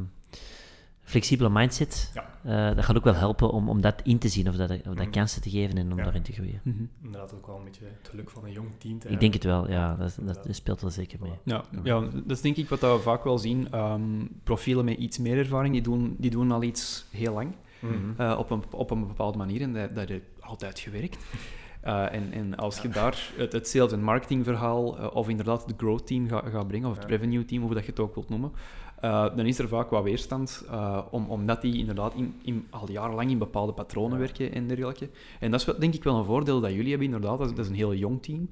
flexibele 1.02 1.50
mindset. 1.50 2.10
Ja. 2.14 2.30
Eh, 2.70 2.76
dat 2.76 2.84
gaat 2.84 2.96
ook 2.96 3.04
wel 3.04 3.14
helpen 3.14 3.50
om, 3.50 3.68
om 3.68 3.80
dat 3.80 4.00
in 4.04 4.18
te 4.18 4.28
zien, 4.28 4.48
of 4.48 4.54
dat, 4.56 4.70
of 4.70 4.78
dat 4.82 4.96
Mhm. 4.96 5.10
kansen 5.10 5.42
te 5.42 5.50
geven 5.50 5.76
en 5.78 5.92
om 5.92 5.98
Ja. 5.98 6.04
daarin 6.04 6.22
te 6.22 6.32
groeien. 6.32 6.60
Mhm. 6.62 6.82
Inderdaad 7.02 7.34
ook 7.34 7.46
wel 7.46 7.56
een 7.56 7.64
beetje 7.64 7.84
het 7.84 8.08
geluk 8.08 8.30
van 8.30 8.44
een 8.44 8.52
jong 8.52 8.68
team 8.78 8.98
te 8.98 9.08
Ik 9.08 9.20
denk 9.20 9.32
het 9.34 9.44
wel, 9.44 9.70
ja, 9.70 9.94
dat, 9.96 10.16
dat, 10.20 10.46
speelt 10.50 10.80
wel 10.80 10.90
zeker 10.90 11.18
mee. 11.22 11.32
Ja, 11.44 11.64
ja, 11.82 12.00
dat 12.00 12.30
is 12.30 12.40
denk 12.40 12.56
ik 12.56 12.68
wat 12.68 12.80
dat 12.80 12.96
we 12.96 13.02
vaak 13.02 13.24
wel 13.24 13.38
zien. 13.38 13.70
Ehm, 13.70 14.26
profielen 14.42 14.84
met 14.84 14.98
iets 14.98 15.18
meer 15.18 15.38
ervaring, 15.38 15.72
die 15.72 15.82
doen, 15.82 16.14
die 16.18 16.30
doen 16.30 16.50
al 16.52 16.62
iets 16.62 17.04
heel 17.10 17.32
lang. 17.32 17.54
Mhm. 17.80 17.94
eh, 18.20 18.36
op, 18.38 18.50
een, 18.50 18.62
op 18.70 18.90
een 18.90 19.06
bepaalde 19.06 19.38
manier 19.38 19.60
en 19.60 19.72
dat, 19.72 19.94
dat 19.94 20.08
heeft 20.08 20.24
altijd 20.40 20.78
gewerkt. 20.78 21.18
Uh, 21.86 22.12
en, 22.14 22.32
en 22.32 22.56
als 22.56 22.78
je 22.78 22.88
daar 22.88 23.30
het, 23.36 23.52
het 23.52 23.68
sales- 23.68 23.92
en 23.92 24.02
marketingverhaal, 24.02 25.00
uh, 25.00 25.14
of 25.16 25.28
inderdaad 25.28 25.64
het 25.66 25.74
growth 25.76 26.06
team 26.06 26.28
gaat 26.28 26.44
ga 26.50 26.64
brengen, 26.64 26.88
of 26.90 26.96
het 26.96 27.04
revenue 27.04 27.44
team, 27.44 27.62
hoe 27.62 27.74
dat 27.74 27.84
je 27.84 27.90
het 27.90 28.00
ook 28.00 28.14
wilt 28.14 28.28
noemen, 28.28 28.52
uh, 29.04 29.36
dan 29.36 29.46
is 29.46 29.58
er 29.58 29.68
vaak 29.68 29.90
wat 29.90 30.02
weerstand, 30.02 30.64
om, 31.10 31.26
omdat 31.26 31.62
die 31.62 31.78
inderdaad 31.78 32.14
in, 32.14 32.34
in, 32.42 32.66
al 32.70 32.90
jarenlang 32.90 33.30
in 33.30 33.38
bepaalde 33.38 33.72
patronen 33.72 34.18
werken 34.18 34.52
en 34.52 34.66
dergelijke. 34.66 35.10
En 35.40 35.50
dat 35.50 35.60
is 35.60 35.66
wel, 35.66 35.78
denk 35.78 35.94
ik 35.94 36.04
wel 36.04 36.16
een 36.16 36.24
voordeel 36.24 36.60
dat 36.60 36.72
jullie 36.72 36.90
hebben, 36.90 37.06
inderdaad. 37.06 37.38
Dat 37.38 37.48
is, 37.48 37.54
dat 37.54 37.64
is 37.64 37.70
een 37.70 37.76
heel 37.76 37.94
jong 37.94 38.22
team. 38.22 38.38
Mm. 38.38 38.48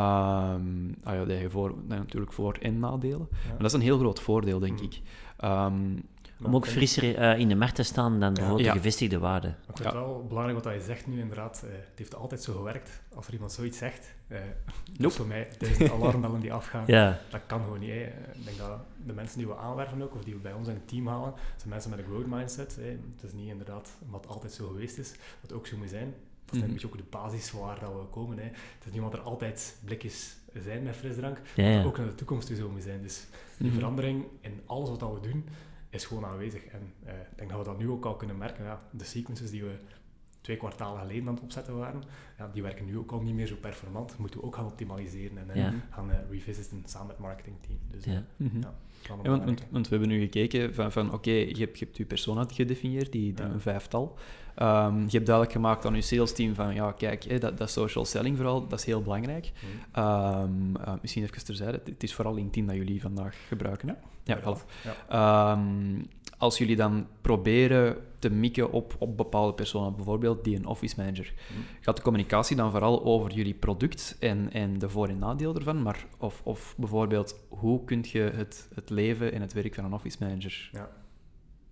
Um, 0.00 0.94
ah 1.02 1.14
ja, 1.14 1.24
dat 1.24 1.40
je 1.40 1.50
voor, 1.50 1.74
natuurlijk 1.86 2.32
voor- 2.32 2.58
en 2.60 2.78
nadelen. 2.78 3.28
Maar 3.30 3.58
dat 3.58 3.66
is 3.66 3.72
een 3.72 3.80
heel 3.80 3.98
groot 3.98 4.20
voordeel, 4.20 4.58
denk 4.58 4.78
mm. 4.78 4.84
ik. 4.84 5.00
Um, 5.44 6.02
om 6.42 6.54
ook 6.54 6.66
frisser 6.66 7.18
uh, 7.18 7.38
in 7.38 7.48
de 7.48 7.54
markt 7.54 7.74
te 7.74 7.82
staan 7.82 8.20
dan 8.20 8.34
bijvoorbeeld 8.34 8.66
ja. 8.66 8.72
de 8.72 8.78
gevestigde 8.78 9.18
waarde. 9.18 9.54
Het 9.66 9.78
is 9.78 9.84
ja. 9.84 9.92
wel 9.92 10.24
belangrijk 10.28 10.64
wat 10.64 10.74
je 10.74 10.80
zegt 10.80 11.06
nu, 11.06 11.20
inderdaad. 11.20 11.62
Uh, 11.64 11.70
het 11.70 11.98
heeft 11.98 12.14
altijd 12.14 12.42
zo 12.42 12.52
gewerkt. 12.52 13.02
Als 13.14 13.26
er 13.26 13.32
iemand 13.32 13.52
zoiets 13.52 13.78
zegt, 13.78 14.14
uh, 14.28 14.38
nope. 14.96 15.14
voor 15.14 15.26
mij 15.26 15.48
duizend 15.58 15.90
alarmbellen 15.92 16.40
die 16.40 16.52
afgaan. 16.52 16.84
ja. 16.86 17.18
Dat 17.30 17.40
kan 17.46 17.62
gewoon 17.62 17.78
niet. 17.78 17.90
Hè. 17.90 18.02
Ik 18.32 18.44
denk 18.44 18.58
dat 18.58 18.80
de 19.06 19.12
mensen 19.12 19.38
die 19.38 19.46
we 19.46 19.56
aanwerven 19.56 20.02
ook, 20.02 20.14
of 20.14 20.24
die 20.24 20.34
we 20.34 20.40
bij 20.40 20.52
ons 20.52 20.68
in 20.68 20.74
het 20.74 20.88
team 20.88 21.06
halen, 21.06 21.32
zijn 21.56 21.68
mensen 21.68 21.90
met 21.90 21.98
een 21.98 22.04
growth 22.04 22.26
mindset. 22.26 22.76
Hè. 22.76 22.88
Het 22.88 23.22
is 23.22 23.32
niet 23.32 23.48
inderdaad 23.48 23.90
wat 24.08 24.26
altijd 24.26 24.52
zo 24.52 24.66
geweest 24.66 24.98
is, 24.98 25.14
dat 25.40 25.52
ook 25.52 25.66
zo 25.66 25.76
moet 25.76 25.90
zijn. 25.90 26.14
Dat 26.44 26.56
is 26.56 26.62
mm 26.62 26.68
-hmm. 26.68 26.68
een 26.68 26.72
beetje 26.72 26.86
ook 26.86 27.10
de 27.10 27.18
basis 27.18 27.52
waar 27.52 27.80
dat 27.80 27.92
we 27.92 28.04
komen. 28.10 28.38
Hè. 28.38 28.44
Het 28.44 28.84
is 28.86 28.92
niet 28.92 29.02
wat 29.02 29.12
er 29.12 29.20
altijd 29.20 29.76
blikjes 29.84 30.36
zijn 30.54 30.82
met 30.82 30.96
frisdrank, 30.96 31.40
ja, 31.54 31.68
ja. 31.68 31.84
ook 31.84 31.96
naar 31.96 32.06
de 32.06 32.14
toekomst 32.14 32.56
zo 32.56 32.70
moet 32.70 32.82
zijn. 32.82 33.02
Dus 33.02 33.26
die 33.56 33.66
mm 33.66 33.72
-hmm. 33.72 33.78
verandering 33.78 34.24
in 34.40 34.60
alles 34.66 34.88
wat 34.88 35.00
we 35.00 35.20
doen, 35.20 35.44
is 35.90 36.04
gewoon 36.04 36.24
aanwezig. 36.24 36.64
En 36.64 36.92
uh, 37.06 37.12
ik 37.12 37.36
denk 37.36 37.50
dat 37.50 37.58
we 37.58 37.64
dat 37.64 37.78
nu 37.78 37.88
ook 37.88 38.04
al 38.04 38.16
kunnen 38.16 38.38
merken. 38.38 38.64
Ja, 38.64 38.80
de 38.90 39.04
sequences 39.04 39.50
die 39.50 39.62
we 39.62 39.74
twee 40.40 40.56
kwartalen 40.56 41.00
geleden 41.00 41.28
aan 41.28 41.34
het 41.34 41.42
opzetten 41.42 41.76
waren, 41.76 42.02
ja, 42.38 42.50
die 42.52 42.62
werken 42.62 42.86
nu 42.86 42.98
ook 42.98 43.12
al 43.12 43.20
niet 43.20 43.34
meer 43.34 43.46
zo 43.46 43.56
performant. 43.60 44.18
Moeten 44.18 44.40
we 44.40 44.46
ook 44.46 44.54
gaan 44.54 44.66
optimaliseren 44.66 45.50
en 45.50 45.60
ja. 45.60 45.74
gaan 45.90 46.10
uh, 46.10 46.16
revisiten 46.30 46.82
samen 46.84 47.06
met 47.06 47.16
het 47.16 47.24
marketingteam. 47.26 47.78
Dus, 47.90 48.04
ja. 48.04 48.24
Mm 48.36 48.48
-hmm. 48.48 48.60
ja 48.60 48.74
want, 49.22 49.44
want, 49.44 49.64
want, 49.70 49.88
we 49.88 49.96
hebben 49.96 50.08
nu 50.08 50.20
gekeken 50.20 50.74
van, 50.74 50.92
van 50.92 51.12
oké, 51.12 51.30
je, 51.30 51.58
hebt, 51.58 51.78
je 51.78 51.84
hebt 51.84 51.96
je 51.96 52.04
persona 52.04 52.44
gedefinieerd, 52.52 53.12
die, 53.12 53.32
die 53.32 53.44
een 53.44 53.60
vijftal. 53.60 54.18
Um, 54.62 55.00
je 55.00 55.10
hebt 55.10 55.26
duidelijk 55.26 55.52
gemaakt 55.52 55.84
aan 55.84 55.94
je 55.94 56.00
sales 56.00 56.32
team 56.32 56.54
van, 56.54 56.74
ja, 56.74 56.92
kijk, 56.92 57.24
hè, 57.24 57.38
dat, 57.38 57.58
dat 57.58 57.70
social 57.70 58.04
selling 58.04 58.36
vooral, 58.36 58.68
dat 58.68 58.78
is 58.78 58.84
heel 58.84 59.02
belangrijk. 59.02 59.52
Mm. 59.62 60.02
Um, 60.04 60.76
uh, 60.76 60.92
misschien 61.00 61.22
even 61.22 61.44
terzijde, 61.44 61.80
het 61.84 62.02
is 62.02 62.14
vooral 62.14 62.34
LinkedIn 62.34 62.66
dat 62.66 62.76
jullie 62.76 63.00
vandaag 63.00 63.46
gebruiken. 63.48 63.88
Hè? 63.88 63.94
Ja, 64.28 64.40
voilà. 64.40 64.84
Ja. 65.08 65.52
Um, 65.52 66.08
als 66.38 66.58
jullie 66.58 66.76
dan 66.76 67.06
proberen 67.20 67.96
te 68.18 68.30
mikken 68.30 68.72
op, 68.72 68.96
op 68.98 69.16
bepaalde 69.16 69.54
personen, 69.54 69.96
bijvoorbeeld 69.96 70.44
die 70.44 70.56
een 70.56 70.66
office 70.66 70.94
manager, 70.96 71.32
mm. 71.56 71.64
gaat 71.80 71.96
de 71.96 72.02
communicatie 72.02 72.56
dan 72.56 72.70
vooral 72.70 73.04
over 73.04 73.32
jullie 73.32 73.54
product 73.54 74.16
en, 74.20 74.52
en 74.52 74.78
de 74.78 74.88
voor- 74.88 75.08
en 75.08 75.18
nadeel 75.18 75.54
ervan, 75.54 75.82
maar 75.82 76.06
of, 76.18 76.40
of 76.44 76.74
bijvoorbeeld 76.76 77.40
hoe 77.48 77.84
kun 77.84 78.04
je 78.06 78.20
het, 78.20 78.68
het 78.74 78.90
leven 78.90 79.32
en 79.32 79.40
het 79.40 79.52
werk 79.52 79.74
van 79.74 79.84
een 79.84 79.92
office 79.92 80.16
manager 80.20 80.68
ja. 80.72 80.88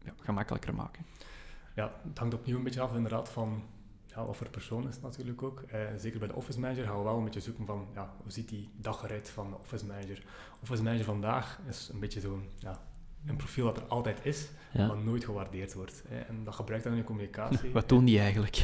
Ja, 0.05 0.12
gemakkelijker 0.21 0.75
maken? 0.75 1.05
Ja, 1.75 1.92
het 2.09 2.19
hangt 2.19 2.35
opnieuw 2.35 2.57
een 2.57 2.64
beetje 2.64 2.81
af 2.81 2.95
inderdaad 2.95 3.29
van 3.29 3.62
ja, 4.16 4.26
wat 4.26 4.37
voor 4.37 4.48
persoon 4.48 4.88
is 4.88 4.94
het 4.94 5.02
natuurlijk 5.02 5.42
ook. 5.42 5.61
Eh, 5.61 5.81
zeker 5.96 6.18
bij 6.18 6.29
de 6.29 6.35
office 6.35 6.61
manager 6.61 6.85
gaan 6.85 6.98
we 6.98 7.05
wel 7.05 7.16
een 7.16 7.24
beetje 7.24 7.40
zoeken 7.40 7.66
van 7.66 7.87
ja, 7.94 8.14
hoe 8.22 8.33
ziet 8.33 8.48
die 8.48 8.70
dag 8.76 9.05
eruit 9.05 9.31
van 9.31 9.50
de 9.50 9.57
office 9.59 9.87
manager. 9.87 10.22
Office 10.62 10.83
manager 10.83 11.05
vandaag 11.05 11.61
is 11.68 11.90
een 11.92 12.00
beetje 12.00 12.20
zo'n 12.20 12.48
ja, 12.59 12.81
een 13.26 13.37
profiel 13.37 13.64
dat 13.64 13.76
er 13.76 13.83
altijd 13.83 14.18
is, 14.22 14.48
maar 14.72 14.96
nooit 14.96 15.24
gewaardeerd 15.24 15.74
wordt. 15.74 16.02
Hè. 16.09 16.20
En 16.20 16.44
dat 16.44 16.55
gebruikt 16.55 16.85
dan 16.85 16.92
in 16.92 16.98
je 16.98 17.05
communicatie. 17.05 17.70
Wat 17.81 17.88
doen 17.88 18.05
die 18.05 18.20
eigenlijk? 18.20 18.57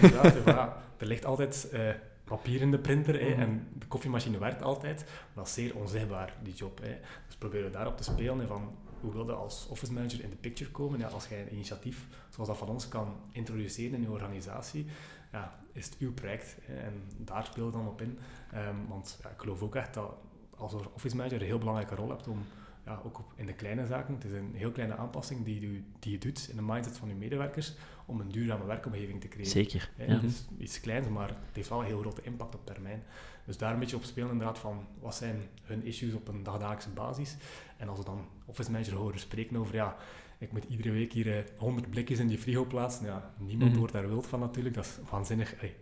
inderdaad, 0.00 0.74
er 1.00 1.06
ligt 1.06 1.24
altijd 1.24 1.68
uh, 1.72 1.90
papier 2.24 2.60
in 2.60 2.70
de 2.70 2.78
printer 2.78 3.20
hè, 3.20 3.30
mhm. 3.30 3.40
en 3.40 3.66
de 3.78 3.86
koffiemachine 3.86 4.38
werkt 4.38 4.62
altijd, 4.62 5.04
maar 5.04 5.34
dat 5.34 5.46
is 5.46 5.54
zeer 5.54 5.76
onzichtbaar, 5.76 6.34
die 6.42 6.54
job. 6.54 6.80
Hè. 6.80 6.96
Dus 7.26 7.36
proberen 7.36 7.66
we 7.66 7.72
daarop 7.72 7.96
te 7.96 8.02
spelen 8.02 8.46
van 8.46 8.76
hoe 9.00 9.12
wil 9.12 9.26
je 9.26 9.32
als 9.32 9.66
office 9.70 9.92
manager 9.92 10.22
in 10.22 10.30
de 10.30 10.36
picture 10.36 10.70
komen? 10.70 10.98
Ja, 10.98 11.06
als 11.06 11.28
jij 11.28 11.40
een 11.40 11.52
initiatief 11.52 12.06
zoals 12.30 12.48
dat 12.48 12.58
van 12.58 12.68
ons 12.68 12.88
kan 12.88 13.16
introduceren 13.32 13.94
in 13.94 14.00
je 14.00 14.10
organisatie, 14.10 14.86
ja, 15.32 15.58
is 15.72 15.84
het 15.84 15.96
uw 15.98 16.12
project. 16.12 16.56
Hè, 16.62 16.74
en 16.74 17.02
daar 17.16 17.44
speel 17.44 17.66
je 17.66 17.72
dan 17.72 17.88
op 17.88 18.00
in. 18.00 18.18
Um, 18.54 18.86
want 18.88 19.18
ja, 19.22 19.28
ik 19.28 19.40
geloof 19.40 19.62
ook 19.62 19.74
echt 19.74 19.94
dat 19.94 20.12
als 20.56 20.74
office 20.92 21.16
manager 21.16 21.40
een 21.40 21.46
heel 21.46 21.58
belangrijke 21.58 21.94
rol 21.94 22.08
hebt 22.08 22.28
om 22.28 22.42
ja, 22.84 23.00
ook 23.04 23.18
op, 23.18 23.32
in 23.36 23.46
de 23.46 23.52
kleine 23.52 23.86
zaken. 23.86 24.14
Het 24.14 24.24
is 24.24 24.32
een 24.32 24.54
heel 24.54 24.72
kleine 24.72 24.96
aanpassing 24.96 25.44
die, 25.44 25.60
die, 25.60 25.84
die 25.98 26.12
je 26.12 26.18
doet 26.18 26.48
in 26.50 26.56
de 26.56 26.62
mindset 26.62 26.96
van 26.96 27.08
je 27.08 27.14
medewerkers 27.14 27.74
om 28.06 28.20
een 28.20 28.30
duurzame 28.30 28.64
werkomgeving 28.64 29.20
te 29.20 29.28
creëren. 29.28 29.50
Zeker. 29.50 29.90
Ja, 29.96 30.04
ja. 30.04 30.20
is 30.22 30.44
iets 30.58 30.80
kleins, 30.80 31.08
maar 31.08 31.28
het 31.28 31.54
heeft 31.56 31.68
wel 31.68 31.80
een 31.80 31.86
heel 31.86 32.00
grote 32.00 32.22
impact 32.22 32.54
op 32.54 32.66
termijn. 32.66 33.02
Dus 33.50 33.58
daar 33.58 33.72
een 33.72 33.78
beetje 33.78 33.96
op 33.96 34.04
spelen 34.04 34.30
inderdaad 34.30 34.58
van 34.58 34.86
wat 35.00 35.14
zijn 35.14 35.48
hun 35.62 35.84
issues 35.84 36.14
op 36.14 36.28
een 36.28 36.42
dagdagelijkse 36.42 36.88
basis. 36.88 37.36
En 37.76 37.88
als 37.88 37.98
we 37.98 38.04
dan 38.04 38.26
office 38.44 38.70
manager 38.70 38.94
horen 38.94 39.18
spreken 39.18 39.56
over 39.56 39.74
ja, 39.74 39.96
ik 40.38 40.52
moet 40.52 40.64
iedere 40.64 40.90
week 40.90 41.12
hier 41.12 41.26
uh, 41.26 41.42
100 41.56 41.90
blikjes 41.90 42.18
in 42.18 42.26
die 42.26 42.38
frigo 42.38 42.64
plaatsen. 42.64 43.06
Ja, 43.06 43.34
niemand 43.38 43.70
mm 43.70 43.78
wordt 43.78 43.92
daar 43.92 44.08
wild 44.08 44.26
van 44.26 44.40
natuurlijk. 44.40 44.74
Dat 44.74 44.84
is 44.84 44.98
waanzinnig 45.10 45.54
hey, 45.56 45.76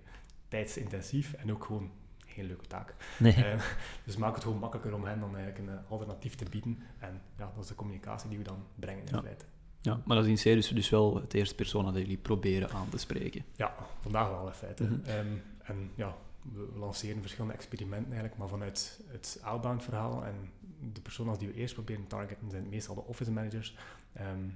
tijdsintensief 0.48 1.32
en 1.32 1.52
ook 1.52 1.64
gewoon 1.64 1.90
geen 2.26 2.46
leuke 2.46 2.66
taak. 2.66 2.94
Nee. 3.18 3.36
Uh, 3.36 3.62
dus 4.06 4.16
maak 4.16 4.34
het 4.34 4.42
gewoon 4.42 4.58
makkelijker 4.58 4.94
om 4.94 5.04
hen 5.04 5.20
dan 5.20 5.36
eigenlijk 5.36 5.68
een 5.68 5.74
uh, 5.74 5.90
alternatief 5.90 6.34
te 6.34 6.44
bieden. 6.50 6.78
En 6.98 7.20
ja, 7.38 7.52
dat 7.54 7.62
is 7.62 7.68
de 7.68 7.74
communicatie 7.74 8.28
die 8.28 8.38
we 8.38 8.44
dan 8.44 8.64
brengen 8.74 9.06
in 9.06 9.14
ja. 9.14 9.22
feite. 9.22 9.44
Ja, 9.80 10.00
maar 10.04 10.16
dat 10.16 10.26
is 10.26 10.44
in 10.44 10.56
C 10.56 10.74
dus 10.74 10.90
wel 10.90 11.14
het 11.14 11.34
eerste 11.34 11.54
persoon 11.54 11.84
dat 11.84 11.94
jullie 11.94 12.18
proberen 12.18 12.70
aan 12.70 12.88
te 12.88 12.98
spreken. 12.98 13.44
Ja, 13.56 13.74
vandaag 14.00 14.28
wel 14.28 14.46
in 14.46 14.52
feite. 14.52 14.82
Mm 14.82 14.88
-hmm. 15.04 15.18
um, 15.18 15.42
en 15.62 15.90
ja, 15.94 16.16
we 16.52 16.78
lanceren 16.78 17.20
verschillende 17.20 17.54
experimenten 17.54 18.10
eigenlijk, 18.10 18.38
maar 18.38 18.48
vanuit 18.48 19.00
het 19.06 19.40
outbound 19.42 19.82
verhaal 19.82 20.24
en 20.24 20.50
de 20.92 21.00
personen 21.00 21.38
die 21.38 21.48
we 21.48 21.54
eerst 21.54 21.74
proberen 21.74 22.02
te 22.02 22.08
targeten 22.08 22.50
zijn 22.50 22.68
meestal 22.68 22.94
de 22.94 23.04
office 23.04 23.32
managers. 23.32 23.76
Um, 24.20 24.54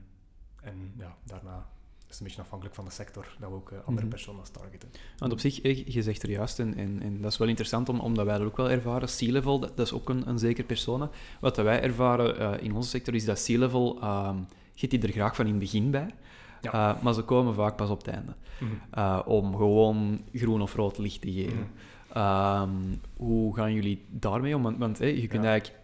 en 0.63 0.93
ja, 0.97 1.17
daarna 1.25 1.67
is 2.09 2.19
een 2.19 2.27
beetje 2.27 2.41
afhankelijk 2.41 2.77
van 2.77 2.85
de 2.85 2.91
sector 2.91 3.37
dat 3.39 3.49
we 3.49 3.55
ook 3.55 3.71
uh, 3.71 3.79
andere 3.85 4.07
mm 4.07 4.13
personen 4.13 4.53
targeten. 4.53 4.91
Want 5.19 5.33
op 5.33 5.41
zich, 5.41 5.63
je 5.93 6.03
zegt 6.03 6.23
er 6.23 6.31
juist, 6.31 6.59
en, 6.59 6.77
en, 6.77 7.03
en 7.03 7.21
dat 7.21 7.33
is 7.33 7.39
wel 7.39 7.49
interessant 7.49 7.89
om, 7.89 8.01
omdat 8.01 8.25
wij 8.27 8.39
dat 8.39 8.47
ook 8.47 8.57
wel 8.57 8.71
ervaren, 8.71 9.09
C-level, 9.09 9.59
dat, 9.59 9.77
dat, 9.77 9.87
is 9.87 9.93
ook 9.93 10.09
een, 10.09 10.29
een 10.29 10.39
zeker 10.39 10.65
persona. 10.65 11.11
Wat 11.41 11.57
wij 11.57 11.83
ervaren 11.83 12.41
uh, 12.41 12.65
in 12.65 12.75
onze 12.75 12.89
sector 12.89 13.15
is 13.15 13.25
dat 13.25 13.45
C-level, 13.45 13.99
uh, 14.03 14.37
je 14.75 14.89
die 14.89 15.03
er 15.03 15.13
graag 15.13 15.37
van 15.37 15.45
in 15.45 15.51
het 15.51 15.61
begin 15.61 15.91
bij, 15.91 16.15
ja. 16.63 16.99
maar 17.03 17.15
ze 17.15 17.23
komen 17.23 17.55
vaak 17.55 17.77
pas 17.77 17.91
op 17.91 17.99
het 17.99 18.15
einde. 18.15 18.35
Mm 18.59 18.69
-hmm. 18.91 19.21
om 19.21 19.57
gewoon 19.57 20.21
groen 20.33 20.63
of 20.63 20.75
rood 20.75 20.99
licht 20.99 21.21
te 21.21 21.33
geven. 21.33 21.59
Mm 21.59 21.69
-hmm. 22.13 23.01
hoe 23.17 23.55
gaan 23.55 23.73
jullie 23.75 24.05
daarmee 24.09 24.57
om? 24.57 24.63
Want, 24.63 24.79
want 24.79 24.99
hey, 24.99 25.21
je 25.21 25.27
kunt 25.27 25.43
ja. 25.43 25.51
eigenlijk 25.51 25.81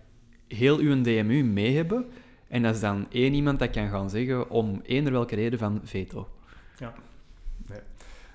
heel 0.48 0.78
uw 0.78 1.02
DMU 1.02 1.42
mee 1.42 1.76
hebben, 1.76 2.06
en 2.48 2.62
dat 2.62 2.74
is 2.74 2.80
dan 2.80 3.06
één 3.10 3.34
iemand 3.34 3.58
dat 3.58 3.70
kan 3.70 3.88
gaan 3.88 4.10
zeggen 4.10 4.50
om 4.50 4.80
eender 4.84 5.12
welke 5.12 5.34
reden 5.34 5.58
van 5.58 5.80
veto. 5.82 6.28
Ja. 6.78 6.94
Nee. 7.66 7.80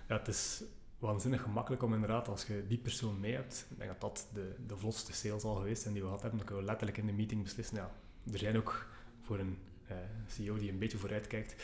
ja, 0.07 0.17
het 0.17 0.27
is 0.27 0.63
waanzinnig 0.99 1.41
gemakkelijk 1.41 1.83
om 1.83 1.93
inderdaad, 1.93 2.27
als 2.27 2.45
je 2.45 2.63
die 2.67 2.77
persoon 2.77 3.19
mee 3.19 3.33
hebt, 3.33 3.65
ik 3.69 3.77
denk 3.77 3.89
dat 3.89 4.01
dat 4.01 4.27
de, 4.33 4.55
de 4.67 4.77
vlotste 4.77 5.13
sales 5.13 5.43
al 5.43 5.55
geweest 5.55 5.81
zijn 5.81 5.93
die 5.93 6.01
we 6.01 6.07
gehad 6.07 6.21
hebben, 6.21 6.39
dan 6.39 6.47
kunnen 6.47 6.65
we 6.65 6.71
letterlijk 6.71 6.99
in 6.99 7.05
de 7.05 7.13
meeting 7.13 7.43
beslissen, 7.43 7.77
ja, 7.77 7.91
er 8.31 8.39
zijn 8.39 8.57
ook 8.57 8.87
voor 9.21 9.39
een 9.39 9.57
uh, 9.91 9.97
CEO 10.27 10.57
die 10.57 10.71
een 10.71 10.79
beetje 10.79 10.97
vooruit 10.97 11.27
kijkt, 11.27 11.55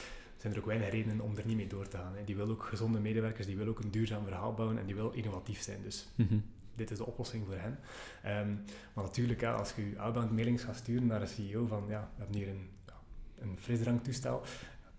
zijn 0.41 0.54
er 0.54 0.60
ook 0.60 0.65
weinig 0.65 0.89
redenen 0.89 1.19
om 1.19 1.38
er 1.38 1.45
niet 1.45 1.56
mee 1.56 1.67
door 1.67 1.88
te 1.88 1.97
gaan. 1.97 2.15
Hè. 2.15 2.23
Die 2.23 2.36
wil 2.36 2.49
ook 2.49 2.63
gezonde 2.63 2.99
medewerkers, 2.99 3.47
die 3.47 3.58
wil 3.58 3.67
ook 3.67 3.80
een 3.80 3.91
duurzaam 3.91 4.23
verhaal 4.23 4.54
bouwen 4.54 4.78
en 4.78 4.86
die 4.86 4.95
wil 4.95 5.12
innovatief 5.12 5.62
zijn. 5.62 5.82
Dus 5.84 6.08
mm 6.15 6.28
-hmm 6.28 6.43
dit 6.80 6.91
is 6.91 6.97
de 6.97 7.06
oplossing 7.06 7.45
voor 7.45 7.56
hen. 7.56 7.80
Um, 8.47 8.63
maar 8.93 9.04
natuurlijk, 9.04 9.41
ja, 9.41 9.54
als 9.54 9.73
je 9.75 9.89
je 9.89 9.99
outbound 9.99 10.32
mailings 10.32 10.63
gaat 10.63 10.75
sturen 10.75 11.08
naar 11.08 11.21
een 11.21 11.28
CEO 11.28 11.65
van, 11.65 11.86
ja, 11.88 12.10
we 12.15 12.21
hebben 12.23 12.36
hier 12.36 12.47
een, 12.47 12.69
ja, 12.86 12.93
een 13.39 13.58
frisdranktoestel, 13.60 14.41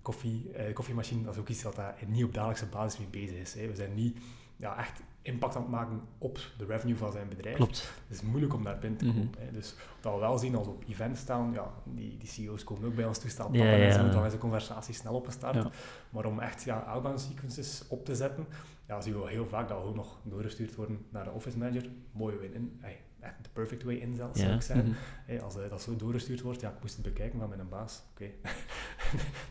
koffie, 0.02 0.52
eh, 0.52 0.74
koffiemachine, 0.74 1.22
dat 1.22 1.34
is 1.34 1.40
ook 1.40 1.48
iets 1.48 1.62
dat 1.62 1.76
daar 1.76 1.96
niet 2.06 2.24
op 2.24 2.34
dagelijkse 2.34 2.66
basis 2.66 2.98
mee 2.98 3.08
bezig 3.08 3.36
is. 3.36 3.54
Hè. 3.54 3.66
We 3.66 3.74
zijn 3.74 3.94
niet 3.94 4.18
ja, 4.56 4.78
echt 4.78 5.02
impact 5.22 5.56
aan 5.56 5.62
het 5.62 5.70
maken 5.70 6.00
op 6.18 6.38
de 6.58 6.64
revenue 6.64 6.96
van 6.96 7.12
zijn 7.12 7.28
bedrijf. 7.28 7.56
Klopt. 7.56 7.92
Het 8.08 8.16
is 8.16 8.22
moeilijk 8.22 8.54
om 8.54 8.64
daar 8.64 8.78
binnen 8.78 8.98
te 8.98 9.04
komen. 9.04 9.22
Mm 9.22 9.30
-hmm. 9.38 9.52
Dus 9.52 9.74
wat 10.02 10.14
we 10.14 10.20
wel 10.20 10.38
zien 10.38 10.54
als 10.54 10.66
we 10.66 10.72
op 10.72 10.84
events 10.88 11.20
staan, 11.20 11.52
ja, 11.52 11.72
die, 11.84 12.16
die 12.16 12.28
CEO's 12.28 12.64
komen 12.64 12.88
ook 12.88 12.94
bij 12.94 13.04
ons 13.04 13.18
toestel 13.18 13.48
ja, 13.52 13.64
ja. 13.64 13.98
en 13.98 14.10
dan 14.10 14.24
is 14.24 14.32
de 14.32 14.38
conversatie 14.38 14.94
snel 14.94 15.14
opgestart. 15.14 15.54
Ja. 15.54 15.70
Maar 16.10 16.24
om 16.24 16.38
echt 16.38 16.62
ja, 16.62 16.78
outbound 16.78 17.20
sequences 17.20 17.84
op 17.88 18.04
te 18.04 18.14
zetten, 18.14 18.46
ja, 18.86 19.00
zien 19.00 19.20
we 19.20 19.30
heel 19.30 19.46
vaak 19.46 19.68
dat 19.68 19.82
we 19.82 19.88
ook 19.88 19.94
nog 19.94 20.18
doorgestuurd 20.22 20.74
worden 20.74 21.06
naar 21.10 21.24
de 21.24 21.30
office 21.30 21.58
manager. 21.58 21.90
Mooie 22.12 22.38
win 22.38 22.54
in. 22.54 22.78
Hey, 22.80 23.00
echt 23.20 23.34
de 23.42 23.50
perfect 23.52 23.82
way 23.82 23.94
in 23.94 24.16
zelfs, 24.16 24.40
zou 24.40 24.52
ik 24.52 24.62
zeggen. 24.62 24.86
Mm 24.86 24.92
-hmm. 24.92 25.00
hey, 25.26 25.42
als 25.42 25.56
uh, 25.56 25.62
dat 25.70 25.82
zo 25.82 25.96
doorgestuurd 25.96 26.40
wordt, 26.40 26.60
ja, 26.60 26.68
ik 26.68 26.80
moest 26.80 26.94
het 26.94 27.04
bekijken 27.04 27.38
van 27.38 27.48
mijn 27.48 27.68
baas. 27.68 28.02
Oké, 28.12 28.24
okay. 28.34 28.52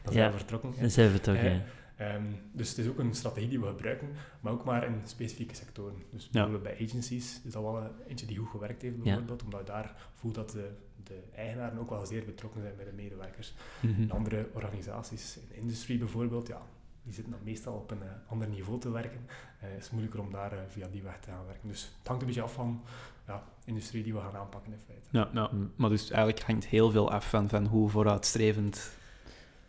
dan 0.03 0.13
zijn 0.13 0.32
we 0.32 0.38
vertrokken. 0.38 0.73
Dan 0.79 0.89
zijn 0.89 1.05
we 1.08 1.13
vertrokken, 1.13 1.63
Um, 2.01 2.41
dus 2.51 2.69
het 2.69 2.77
is 2.77 2.88
ook 2.88 2.99
een 2.99 3.13
strategie 3.13 3.49
die 3.49 3.59
we 3.59 3.67
gebruiken, 3.67 4.09
maar 4.39 4.53
ook 4.53 4.63
maar 4.63 4.85
in 4.85 5.01
specifieke 5.03 5.55
sectoren. 5.55 5.95
Dus 6.12 6.29
bijvoorbeeld 6.29 6.63
bij 6.63 6.88
agencies 6.88 7.41
is 7.45 7.51
dat 7.51 7.63
wel 7.63 7.77
een, 7.77 7.91
eentje 8.07 8.25
die 8.25 8.38
goed 8.38 8.49
gewerkt 8.49 8.81
heeft, 8.81 9.03
bijvoorbeeld, 9.03 9.39
ja. 9.39 9.45
omdat 9.45 9.59
je 9.59 9.65
daar 9.65 9.95
voelt 10.13 10.35
dat 10.35 10.51
de, 10.51 10.71
de, 11.03 11.19
eigenaren 11.35 11.79
ook 11.79 11.89
wel 11.89 12.05
zeer 12.05 12.25
betrokken 12.25 12.62
zijn 12.62 12.75
bij 12.75 12.85
de 12.85 12.91
medewerkers. 12.91 13.53
Mm 13.81 13.93
-hmm. 13.93 14.01
In 14.01 14.12
andere 14.12 14.49
organisaties, 14.53 15.38
in 15.38 15.47
de 15.47 15.55
industrie 15.55 15.97
bijvoorbeeld, 15.97 16.47
ja, 16.47 16.62
die 17.03 17.13
zitten 17.13 17.33
dan 17.33 17.43
meestal 17.43 17.73
op 17.73 17.91
een 17.91 18.01
ander 18.27 18.47
niveau 18.47 18.79
te 18.79 18.91
werken. 18.91 19.25
Het 19.57 19.83
is 19.83 19.89
moeilijker 19.89 20.19
om 20.19 20.31
daar 20.31 20.51
via 20.67 20.88
die 20.88 21.01
weg 21.01 21.19
te 21.19 21.29
gaan 21.29 21.45
werken. 21.45 21.67
Dus 21.67 21.93
het 21.97 22.07
hangt 22.07 22.21
een 22.21 22.27
beetje 22.27 22.41
af 22.41 22.53
van 22.53 22.83
ja, 23.27 23.43
industrie 23.65 24.03
die 24.03 24.13
we 24.13 24.19
gaan 24.19 24.35
aanpakken 24.35 24.71
in 24.71 24.79
feite. 24.85 25.07
Ja, 25.12 25.29
ja. 25.33 25.51
Maar 25.75 25.89
dus 25.89 26.09
eigenlijk 26.12 26.41
hangt 26.45 26.65
heel 26.65 26.91
veel 26.91 27.12
af 27.12 27.29
van, 27.29 27.49
van 27.49 27.65
hoe 27.65 27.89
vooruitstrevend 27.89 28.97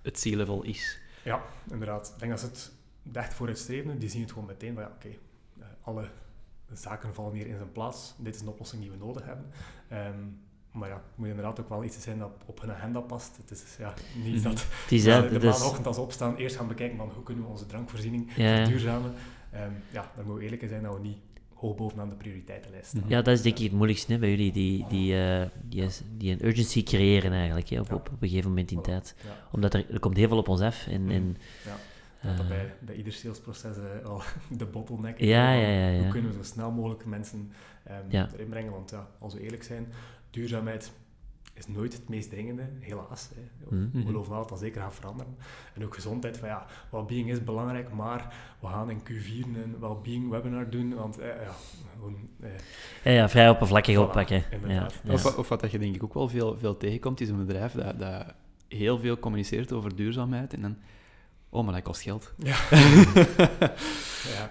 het 0.03 0.21
C-level 0.21 0.63
is. 0.63 1.01
Ja, 1.25 1.43
inderdaad. 1.71 2.11
Ik 2.15 2.19
denk 2.19 2.31
dat 2.31 2.41
ze 2.41 2.47
het 2.47 2.73
echt 3.13 3.35
vooruitstrevende, 3.35 3.99
die 3.99 4.09
zien 4.09 4.21
het 4.21 4.31
gewoon 4.33 4.47
meteen 4.47 4.75
van 4.75 4.83
ja, 4.83 4.91
oké, 4.95 5.09
alle 5.83 6.09
zaken 6.73 7.15
vallen 7.15 7.33
hier 7.33 7.47
in 7.47 7.57
zijn 7.57 7.73
plaats. 7.73 8.15
Dit 8.19 8.35
is 8.35 8.41
een 8.41 8.49
oplossing 8.49 8.83
die 8.83 8.91
we 8.91 8.97
nodig 8.97 9.25
hebben. 9.25 9.47
Ehm, 9.89 10.19
maar 10.73 10.89
ja, 10.89 10.95
het 10.95 11.05
moet 11.15 11.29
inderdaad 11.29 11.61
ook 11.61 11.69
wel 11.69 11.85
iets 11.85 12.03
zijn 12.03 12.19
dat 12.19 12.31
op 12.47 12.61
hun 12.61 12.71
agenda 12.71 13.01
past. 13.01 13.37
Het 13.37 13.51
is 13.51 13.77
ja, 13.79 13.95
niet 14.25 14.35
mhm. 14.35 14.43
dat 14.43 14.67
is 14.89 15.05
de, 15.05 15.29
maandagochtend 15.31 15.87
als 15.87 15.99
opstaan 15.99 16.37
eerst 16.37 16.57
gaan 16.57 16.69
bekijken 16.69 16.97
van 16.97 17.11
hoe 17.15 17.23
kunnen 17.23 17.45
we 17.45 17.51
onze 17.51 17.67
drankvoorziening 17.67 18.33
verduurzamen. 18.33 19.15
Um, 19.55 19.83
ja, 19.91 20.11
dan 20.17 20.25
moeten 20.25 20.35
we 20.35 20.43
eerlijk 20.43 20.69
zijn 20.69 20.83
dat 20.83 20.95
we 20.95 21.01
niet 21.01 21.19
hoog 21.61 21.77
bovenaan 21.77 22.09
de 22.09 22.15
prioriteitenlijst 22.15 22.89
staan. 22.89 23.05
Ja, 23.07 23.23
dat 23.23 23.35
is 23.35 23.43
denk 23.43 23.59
ik 23.59 23.63
het 23.63 23.73
moeilijkste 23.73 24.19
bij 24.19 24.31
jullie, 24.31 24.53
die, 24.53 24.87
die, 24.89 25.15
uh, 25.15 25.43
die, 25.63 25.89
die, 26.17 26.33
een 26.33 26.47
urgency 26.47 26.83
creëren 26.83 27.33
eigenlijk, 27.33 27.69
hè, 27.69 27.81
op, 27.81 27.93
op, 27.93 28.09
een 28.21 28.29
gegeven 28.29 28.49
moment 28.49 28.71
in 28.71 28.83
tijd. 28.83 29.15
Omdat 29.53 29.75
er, 29.75 29.91
er 29.93 29.99
komt 29.99 30.17
heel 30.17 30.29
veel 30.29 30.39
op 30.39 30.49
ons 30.49 30.61
af 30.61 30.87
en, 30.87 31.11
en 31.11 31.37
ja. 31.65 31.77
Dat 32.23 32.41
uh, 32.41 32.49
bij, 32.49 32.75
bij 32.79 32.95
ieder 32.95 33.13
salesproces 33.13 33.77
uh, 33.77 34.07
al 34.07 34.23
de 34.59 34.67
bottleneck 34.67 35.19
is. 35.19 35.29
Ja, 35.29 35.53
ja, 35.53 35.69
ja, 35.69 35.89
ja, 35.89 36.03
Hoe 36.03 36.11
kunnen 36.11 36.31
we 36.31 36.37
zo 36.37 36.43
snel 36.43 36.71
mogelijk 36.71 37.05
mensen 37.05 37.53
um, 38.13 38.27
erin 38.35 38.49
brengen? 38.49 38.73
Want 38.73 38.91
ja, 38.91 39.09
als 39.19 39.35
we 39.35 39.41
eerlijk 39.41 39.63
zijn, 39.63 39.93
duurzaamheid 40.31 40.93
is 41.61 41.75
nooit 41.75 41.93
het 41.93 42.09
meest 42.09 42.31
dringende, 42.31 42.69
helaas. 42.81 43.31
Hè. 43.35 43.69
We 43.93 44.03
geloven 44.07 44.31
wel 44.31 44.41
dat 44.41 44.49
dat 44.49 44.59
zeker 44.59 44.81
gaat 44.81 44.95
veranderen. 44.95 45.37
En 45.75 45.85
ook 45.85 45.95
gezondheid, 45.95 46.39
van 46.39 46.49
ja, 46.49 46.67
well-being 46.91 47.31
is 47.31 47.45
belangrijk, 47.45 47.93
maar 47.93 48.35
we 48.61 48.67
gaan 48.67 48.91
in 48.91 49.01
Q4 49.01 49.45
een 49.45 49.77
well-being 49.81 50.31
webinar 50.31 50.71
doen, 50.71 50.95
want 50.95 51.19
eh, 51.19 51.27
ja, 51.27 51.53
gewoon... 51.95 52.29
Eh, 52.41 52.51
ja, 53.05 53.11
ja, 53.11 53.29
vrij 53.29 53.51
oppervlakkig 53.51 53.97
voilà, 53.97 53.99
oppakken. 53.99 54.45
Ja, 54.67 54.89
Of, 55.09 55.39
of, 55.39 55.49
wat 55.49 55.61
dat 55.61 55.71
je 55.71 55.79
denk 55.79 55.95
ik 55.95 56.03
ook 56.03 56.15
wel 56.15 56.29
veel, 56.29 56.59
veel 56.59 56.77
tegenkomt, 56.77 57.21
is 57.21 57.29
een 57.29 57.47
bedrijf 57.47 57.73
dat, 57.73 57.99
dat 57.99 58.35
heel 58.69 58.99
veel 58.99 59.19
communiceert 59.19 59.73
over 59.73 59.97
duurzaamheid 59.97 60.55
en 60.55 60.61
dan... 60.61 60.77
Oh, 61.49 61.65
maar 61.65 61.75
dat 61.75 61.83
kost 61.83 62.03
geld. 62.03 62.35
Ja. 62.39 62.57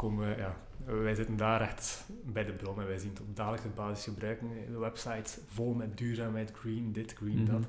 komen, 0.00 0.36
ja, 0.36 0.56
wij 0.84 1.14
zitten 1.14 1.36
daar 1.36 1.60
echt 1.60 2.04
bij 2.24 2.44
de 2.44 2.52
bron 2.52 2.80
en 2.80 2.86
wij 2.86 2.98
zien 2.98 3.10
het 3.10 3.20
op 3.20 3.36
dagelijkse 3.36 3.68
basis 3.68 4.04
gebruiken. 4.04 4.48
De 4.72 4.78
website 4.78 5.40
vol 5.46 5.74
met 5.74 5.98
duurzaamheid, 5.98 6.52
green 6.52 6.92
dit, 6.92 7.12
green 7.12 7.44
dat. 7.44 7.66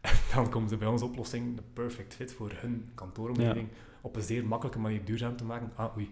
En 0.00 0.14
dan 0.34 0.50
komen 0.50 0.68
ze 0.68 0.76
bij 0.76 0.88
ons 0.88 1.02
oplossing, 1.02 1.56
de 1.56 1.62
perfect 1.72 2.14
fit 2.14 2.32
voor 2.32 2.52
hun 2.54 2.90
kantooromgeving, 2.94 3.68
op 4.00 4.16
een 4.16 4.22
zeer 4.22 4.46
makkelijke 4.46 4.80
manier 4.80 5.04
duurzaam 5.04 5.36
te 5.36 5.44
maken. 5.44 5.70
Ah, 5.74 5.96
oei, 5.96 6.08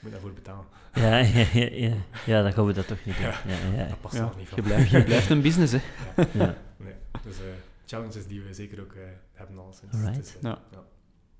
moet 0.00 0.10
daarvoor 0.10 0.32
betalen. 0.32 0.64
Ja, 0.94 1.16
ja, 1.38 1.46
ja, 1.52 1.68
ja. 1.70 1.94
ja 2.26 2.42
dan 2.42 2.52
gaan 2.52 2.66
we 2.66 2.72
dat 2.72 2.86
toch 2.86 3.04
niet 3.04 3.16
doen. 3.16 3.26
Ja, 3.26 3.40
ja, 3.76 3.88
Dat 3.88 4.00
past 4.00 4.14
er 4.14 4.32
niet 4.36 4.48
van. 4.48 4.56
Je 4.56 4.62
blijft, 4.62 4.90
je 4.90 5.04
blijft 5.04 5.30
een 5.30 5.42
business, 5.42 5.72
hè. 5.72 5.80
Ja. 6.38 6.56
Nee, 6.76 6.94
dus 7.22 7.38
uh, 7.38 7.44
challenges 7.86 8.26
die 8.26 8.42
we 8.42 8.54
zeker 8.54 8.80
ook 8.80 8.92
uh, 8.92 9.02
hebben 9.32 9.58
al 9.58 9.72
sinds. 9.72 9.96
Right. 9.96 10.14
Dus, 10.16 10.34
uh, 10.34 10.40
ja. 10.42 10.84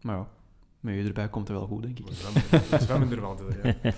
Maar 0.01 0.17
ja, 0.17 0.29
met 0.81 0.95
je 0.95 1.03
erbij 1.03 1.29
komt 1.29 1.49
het 1.49 1.57
wel 1.57 1.67
goed, 1.67 1.83
denk 1.83 1.99
ik. 1.99 2.07
We 2.07 2.79
zwemmen, 2.81 3.11
er 3.11 3.21
wel 3.21 3.37
door, 3.37 3.57
ja. 3.63 3.75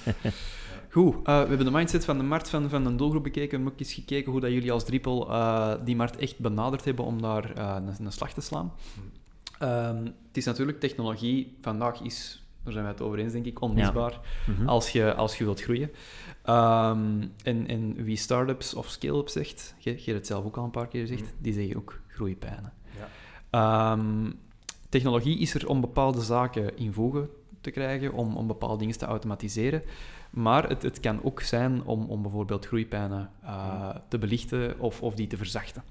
Goed, 0.93 1.15
uh, 1.15 1.23
we 1.23 1.31
hebben 1.31 1.65
de 1.65 1.71
mindset 1.71 2.05
van 2.05 2.19
de 2.19 2.25
markt 2.25 2.51
van, 2.51 2.69
van 2.69 2.87
een 2.87 2.97
doelgroep 2.97 3.23
bekeken. 3.23 3.49
We 3.49 3.55
hebben 3.55 3.73
ook 3.73 3.81
eens 3.81 3.93
gekeken 3.93 4.33
hoe 4.33 4.41
dat 4.41 4.51
jullie 4.51 4.73
als 4.73 4.85
Dripel 4.85 5.31
uh, 5.31 5.75
die 5.85 5.97
markt 5.97 6.17
echt 6.17 6.39
benaderd 6.39 6.85
hebben 6.85 7.05
om 7.05 7.23
daar 7.23 7.59
uh, 7.59 7.77
een, 7.77 8.05
een, 8.05 8.13
slag 8.13 8.33
te 8.33 8.41
slaan. 8.41 8.73
Hmm. 8.95 9.69
Um, 9.69 10.05
het 10.05 10.37
is 10.37 10.45
natuurlijk 10.45 10.81
technologie. 10.81 11.57
Vandaag 11.61 12.01
is, 12.01 12.45
daar 12.65 12.73
zijn 12.73 12.85
we 12.85 12.91
het 12.91 13.01
over 13.01 13.19
eens, 13.19 13.33
denk 13.33 13.47
ik, 13.47 13.61
onmisbaar 13.61 14.13
ja. 14.13 14.21
mm-hmm. 14.47 14.69
als, 14.69 14.91
je, 14.91 15.15
als 15.15 15.39
je 15.39 15.45
wilt 15.45 15.63
groeien. 15.63 15.91
Um, 16.47 17.33
en, 17.43 17.67
en 17.67 18.05
wie 18.05 18.17
start-ups 18.17 18.75
of 18.75 18.89
scale-ups 18.89 19.33
zegt, 19.33 19.75
je, 19.79 19.91
hebt 19.91 20.07
het 20.07 20.27
zelf 20.27 20.45
ook 20.45 20.57
al 20.57 20.65
een 20.65 20.71
paar 20.71 20.89
keer 20.89 21.01
gezegd, 21.01 21.23
mm. 21.23 21.39
die 21.39 21.53
zeggen 21.53 21.77
ook 21.77 22.01
groeipijnen. 22.09 22.73
Ja. 23.51 23.93
Um, 23.93 24.39
technologie 24.93 25.39
is 25.39 25.55
er 25.55 25.69
om 25.69 25.81
bepaalde 25.81 26.21
zaken 26.21 26.77
in 26.77 26.93
voegen 26.93 27.29
te 27.61 27.71
krijgen, 27.71 28.13
om, 28.13 28.37
om 28.37 28.47
bepaalde 28.47 28.79
dingen 28.79 28.99
te 28.99 29.07
automatiseren. 29.07 29.83
Maar 30.31 30.69
het, 30.69 30.83
het 30.83 31.01
kan 31.01 31.23
ook 31.23 31.41
zijn 31.41 31.85
om, 31.85 32.05
om 32.05 32.23
bijvoorbeeld 32.23 32.67
groeipijnen 32.67 33.31
uh, 33.45 33.89
te 34.09 34.19
belichten 34.19 34.81
of, 34.81 35.03
of 35.03 35.15
die 35.15 35.27
te 35.27 35.37
verzachten. 35.37 35.83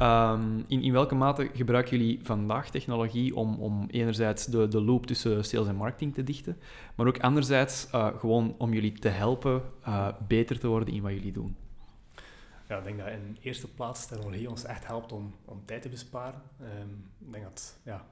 Um, 0.00 0.64
in, 0.68 0.82
in 0.82 0.92
welke 0.92 1.14
mate 1.14 1.50
gebruiken 1.54 1.98
jullie 1.98 2.18
vandaag 2.22 2.70
technologie 2.70 3.36
om, 3.36 3.54
om 3.54 3.86
enerzijds 3.90 4.46
de, 4.46 4.68
de 4.68 4.80
loop 4.80 5.06
tussen 5.06 5.44
sales 5.44 5.68
en 5.68 5.76
marketing 5.76 6.14
te 6.14 6.22
dichten, 6.22 6.56
maar 6.94 7.06
ook 7.06 7.20
anderzijds 7.20 7.88
uh, 7.94 8.06
gewoon 8.18 8.54
om 8.58 8.72
jullie 8.72 8.92
te 8.92 9.08
helpen 9.08 9.62
uh, 9.88 10.08
beter 10.28 10.58
te 10.58 10.68
worden 10.68 10.94
in 10.94 11.02
wat 11.02 11.12
jullie 11.12 11.32
doen? 11.32 11.56
Ja, 12.70 12.76
ik 12.78 12.84
denk 12.84 12.98
dat 12.98 13.08
in 13.08 13.36
eerste 13.40 13.68
plaats 13.68 14.06
technologie 14.06 14.50
ons 14.50 14.64
echt 14.64 14.86
helpt 14.86 15.12
om, 15.12 15.34
om 15.44 15.62
tijd 15.64 15.82
te 15.82 15.88
besparen. 15.88 16.42
Um, 16.60 17.10
ik 17.18 17.32
denk 17.32 17.44
dat 17.44 17.78
ja, 17.82 18.06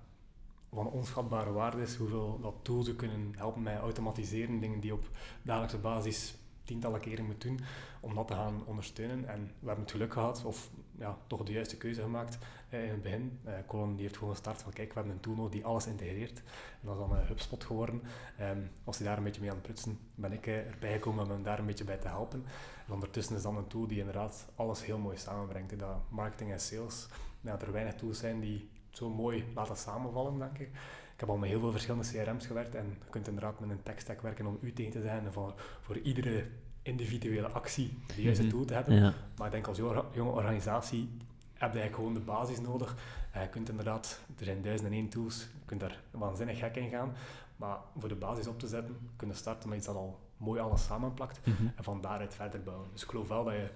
van 0.73 0.91
onschatbare 0.91 1.53
waarde 1.53 1.83
is 1.83 1.95
hoeveel 1.95 2.39
dat 2.41 2.55
tools 2.63 2.97
kunnen 2.97 3.35
helpen 3.37 3.63
met 3.63 3.79
automatiseren, 3.79 4.61
dingen 4.61 4.81
die 4.81 4.93
op 4.93 5.11
dagelijkse 5.43 5.79
basis 5.79 6.35
tientallen 6.65 7.01
keren 7.01 7.25
moet 7.25 7.41
doen, 7.41 7.61
om 8.01 8.15
dat 8.15 8.27
te 8.27 8.35
gaan 8.35 8.63
ondersteunen. 8.67 9.29
En 9.29 9.45
we 9.59 9.67
hebben 9.67 9.85
het 9.85 9.93
geluk 9.93 10.13
gehad, 10.13 10.45
of 10.45 10.71
ja, 10.99 11.19
toch 11.27 11.43
de 11.43 11.53
juiste 11.53 11.77
keuze 11.77 12.03
gemaakt 12.03 12.39
in 12.69 12.89
het 12.89 13.03
begin. 13.03 13.39
Eh, 13.45 13.53
Colin 13.67 13.95
die 13.95 14.03
heeft 14.03 14.17
gewoon 14.17 14.35
gestart 14.35 14.63
van, 14.63 14.73
kijk, 14.73 14.89
we 14.89 14.95
hebben 14.95 15.13
een 15.13 15.21
tool 15.21 15.35
nodig 15.35 15.53
die 15.53 15.65
alles 15.65 15.87
integreert. 15.87 16.39
En 16.81 16.87
dat 16.87 16.95
is 16.95 17.01
dan 17.01 17.17
een 17.17 17.27
HubSpot 17.27 17.65
geworden. 17.65 18.03
Um, 18.41 18.71
als 18.85 18.99
hij 18.99 19.07
daar 19.07 19.17
een 19.17 19.25
beetje 19.25 19.41
mee 19.41 19.51
aan 19.51 19.57
het 19.57 19.65
prutsen, 19.65 19.99
ben 20.15 20.33
ik 20.33 20.47
eh, 20.47 20.57
erbij 20.57 20.93
gekomen 20.93 21.25
om 21.25 21.31
hem 21.31 21.43
daar 21.43 21.59
een 21.59 21.67
beetje 21.67 21.85
bij 21.85 21.97
te 21.97 22.09
helpen. 22.09 22.45
En 22.87 22.93
ondertussen 22.93 23.37
is 23.37 23.43
dan 23.43 23.57
een 23.57 23.67
tool 23.67 23.87
die 23.87 23.99
inderdaad 23.99 24.47
alles 24.55 24.85
heel 24.85 24.99
mooi 24.99 25.17
samenbrengt. 25.17 25.79
Dat 25.79 25.97
marketing 26.09 26.53
en 26.53 26.61
sales, 26.61 27.09
ja, 27.41 27.61
er 27.61 27.73
weinig 27.73 27.95
tools 27.95 28.19
zijn 28.19 28.41
die 28.41 28.69
zo 28.91 29.11
mooi 29.11 29.45
laten 29.55 29.77
samenvallen, 29.77 30.39
denk 30.39 30.59
ik. 30.59 30.69
Ik 31.15 31.25
heb 31.25 31.29
al 31.29 31.37
met 31.37 31.49
heel 31.49 31.61
veel 31.61 31.71
verschillende 31.71 32.09
CRM's 32.09 32.47
gewerkt 32.47 32.75
en 32.75 32.87
je 33.05 33.11
kunt 33.11 33.29
inderdaad 33.29 33.61
met 33.61 33.71
een 33.71 33.83
tech 33.83 34.01
stack 34.01 34.23
werken 34.23 34.47
om 34.47 34.59
u 34.61 34.73
tegen 34.73 34.93
te 34.93 35.01
zijn 35.01 35.25
en 35.25 35.33
voor, 35.33 35.55
voor 35.81 35.99
iedere 35.99 36.45
individuele 36.83 37.49
actie 37.49 37.99
de 38.17 38.23
juiste 38.23 38.43
mm 38.43 38.51
tool 38.51 38.65
te 38.65 38.75
hebben. 38.75 39.15
Maar 39.37 39.47
ik 39.47 39.53
denk 39.53 39.67
als 39.67 39.79
jonge 40.13 40.31
organisatie 40.31 41.09
heb 41.59 41.73
je 41.73 41.79
eigenlijk 41.81 41.95
gewoon 41.95 42.15
de 42.15 42.21
basis 42.21 42.61
nodig. 42.61 42.97
Uh, 43.37 43.43
je 43.43 43.49
kunt 43.49 43.69
inderdaad, 43.69 44.21
er 44.39 44.45
zijn 44.45 44.63
duizenden 44.63 44.93
en 44.93 44.99
één 44.99 45.09
tools, 45.09 45.41
je 45.41 45.65
kunt 45.65 45.81
daar 45.81 46.01
waanzinnig 46.11 46.59
gek 46.59 46.77
in 46.77 46.91
gaan. 46.91 47.13
Maar 47.57 47.79
voor 47.99 48.09
de 48.09 48.15
basis 48.15 48.47
op 48.47 48.59
te 48.59 48.67
zetten, 48.67 48.97
kun 49.17 49.29
je 49.29 49.35
starten 49.35 49.69
met 49.69 49.79
iets 49.79 49.87
dat 49.87 49.97
al 49.97 50.19
mooi 50.37 50.61
alles 50.61 50.85
samenplakt 50.85 51.47
mm 51.47 51.73
en 51.77 51.85
van 51.85 52.01
daaruit 52.01 52.35
verder 52.35 52.63
bouwen. 52.63 52.89
Dus 52.93 53.03
ik 53.03 53.09
geloof 53.09 53.29
wel 53.29 53.45
dat 53.45 53.55
je 53.55 53.69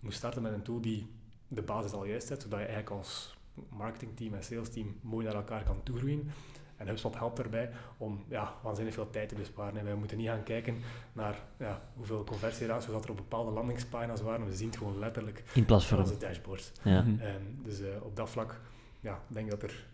moet 0.00 0.14
starten 0.14 0.42
met 0.42 0.52
een 0.52 0.62
tool 0.62 0.80
die 0.80 1.10
de 1.48 1.62
basis 1.62 1.92
al 1.92 2.04
juist 2.04 2.26
zet, 2.26 2.42
zodat 2.42 2.58
je 2.58 2.64
eigenlijk 2.64 2.96
als 2.96 3.36
marketingteam 3.68 4.34
en 4.34 4.44
salesteam 4.44 4.96
mooi 5.00 5.24
naar 5.26 5.34
elkaar 5.34 5.62
kan 5.62 5.82
toegroeien. 5.82 6.30
En 6.78 6.88
HubSpot 6.88 7.18
helpt 7.18 7.38
erbij 7.38 7.70
om 7.96 8.24
ja, 8.28 8.54
waanzinnig 8.62 8.94
veel 8.94 9.10
tijd 9.10 9.28
te 9.28 9.34
besparen. 9.34 9.78
En 9.78 9.84
wij 9.84 9.94
moeten 9.94 10.16
niet 10.16 10.28
gaan 10.28 10.42
kijken 10.42 10.76
naar 11.12 11.38
ja, 11.58 11.82
hoeveel 11.94 12.24
conversieratio's 12.24 12.92
dat 12.92 13.04
er 13.04 13.10
op 13.10 13.16
bepaalde 13.16 13.50
landingspagina's 13.50 14.20
waren. 14.20 14.46
We 14.46 14.56
zien 14.56 14.68
het 14.68 14.76
gewoon 14.76 14.98
letterlijk 14.98 15.42
in 15.54 15.64
platform. 15.64 16.00
onze 16.00 16.16
dashboards. 16.16 16.72
Ja. 16.82 16.98
Um, 16.98 17.18
dus 17.62 17.80
uh, 17.80 17.86
op 18.02 18.16
dat 18.16 18.30
vlak 18.30 18.60
ja, 19.00 19.20
denk 19.26 19.44
ik 19.44 19.60
dat 19.60 19.70
er 19.70 19.86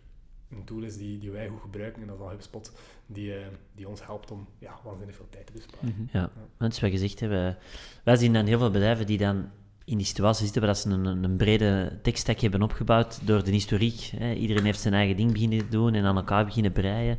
een 0.49 0.63
tool 0.63 0.81
is 0.81 0.97
die, 0.97 1.19
die 1.19 1.31
wij 1.31 1.47
goed 1.47 1.61
gebruiken. 1.61 2.01
En 2.01 2.07
dat 2.07 2.15
is 2.15 2.21
dan 2.21 2.31
HubSpot, 2.31 2.71
die, 3.05 3.39
uh, 3.39 3.45
die 3.75 3.87
ons 3.87 4.05
helpt 4.05 4.31
om 4.31 4.47
ja, 4.59 4.79
waanzinnig 4.83 5.15
veel 5.15 5.29
tijd 5.29 5.45
te 5.45 5.51
besparen. 5.51 5.89
Mm 5.89 5.95
-hmm. 5.95 6.09
Ja, 6.11 6.29
ja. 6.35 6.41
wat 6.57 6.77
gezegd 6.77 7.19
hebben, 7.19 7.57
wij 8.03 8.15
zien 8.15 8.33
dan 8.33 8.45
heel 8.45 8.59
veel 8.59 8.71
bedrijven 8.71 9.05
die 9.05 9.17
dan 9.17 9.51
in 9.85 9.97
die 9.97 10.05
situatie 10.05 10.43
zitten 10.43 10.61
waar 10.61 10.75
ze 10.75 10.89
een, 10.89 11.23
een 11.23 11.37
brede 11.37 11.99
tekststack 12.01 12.39
hebben 12.39 12.61
opgebouwd 12.61 13.27
door 13.27 13.43
de 13.43 13.51
historiek. 13.51 14.11
Hè. 14.17 14.33
Iedereen 14.33 14.65
heeft 14.65 14.79
zijn 14.79 14.93
eigen 14.93 15.15
ding 15.17 15.31
beginnen 15.31 15.69
doen 15.69 15.93
en 15.93 16.05
aan 16.05 16.15
elkaar 16.15 16.45
beginnen 16.45 16.71
breien. 16.71 17.17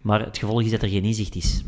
Maar 0.00 0.24
het 0.24 0.38
gevolg 0.38 0.62
is 0.62 0.70
dat 0.70 0.82
er 0.82 0.88
geen 0.88 1.04
inzicht 1.04 1.34
is. 1.34 1.64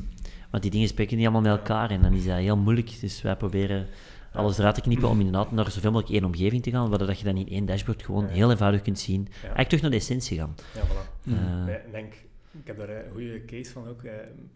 Want 0.50 0.62
die 0.62 0.72
dingen 0.72 0.88
spreken 0.88 1.16
niet 1.16 1.26
allemaal 1.26 1.50
met 1.50 1.58
elkaar 1.58 1.90
en 1.90 2.02
dan 2.02 2.12
is 2.12 2.24
dat 2.24 2.36
heel 2.36 2.56
moeilijk. 2.56 3.00
Dus 3.00 3.22
wij 3.22 3.36
proberen 3.36 3.86
alles 4.32 4.58
eruit 4.58 4.74
te 4.74 4.80
knippen 4.80 5.08
om 5.08 5.18
inderdaad 5.18 5.52
naar 5.52 5.70
zoveel 5.70 5.90
mogelijk 5.90 6.14
één 6.14 6.24
omgeving 6.24 6.62
te 6.62 6.70
gaan, 6.70 6.88
waardoor 6.88 7.14
je 7.16 7.24
dan 7.24 7.36
in 7.36 7.48
één 7.48 7.66
dashboard 7.66 8.04
gewoon 8.04 8.26
heel 8.26 8.50
eenvoudig 8.50 8.82
kunt 8.82 8.98
zien. 8.98 9.28
Eigenlijk 9.40 9.68
toch 9.68 9.80
naar 9.80 9.90
de 9.90 9.96
essentie 9.96 10.38
gaan. 10.38 10.54
Ja, 10.74 10.80
voilà. 10.80 11.26
Uh, 11.28 11.74
ik 11.74 11.92
denk, 11.92 12.12
ik 12.60 12.66
heb 12.66 12.78
daar 12.78 12.88
een 12.88 13.10
goede 13.12 13.44
case 13.44 13.72
van 13.72 13.88
ook. 13.88 14.02
Eh, 14.02 14.12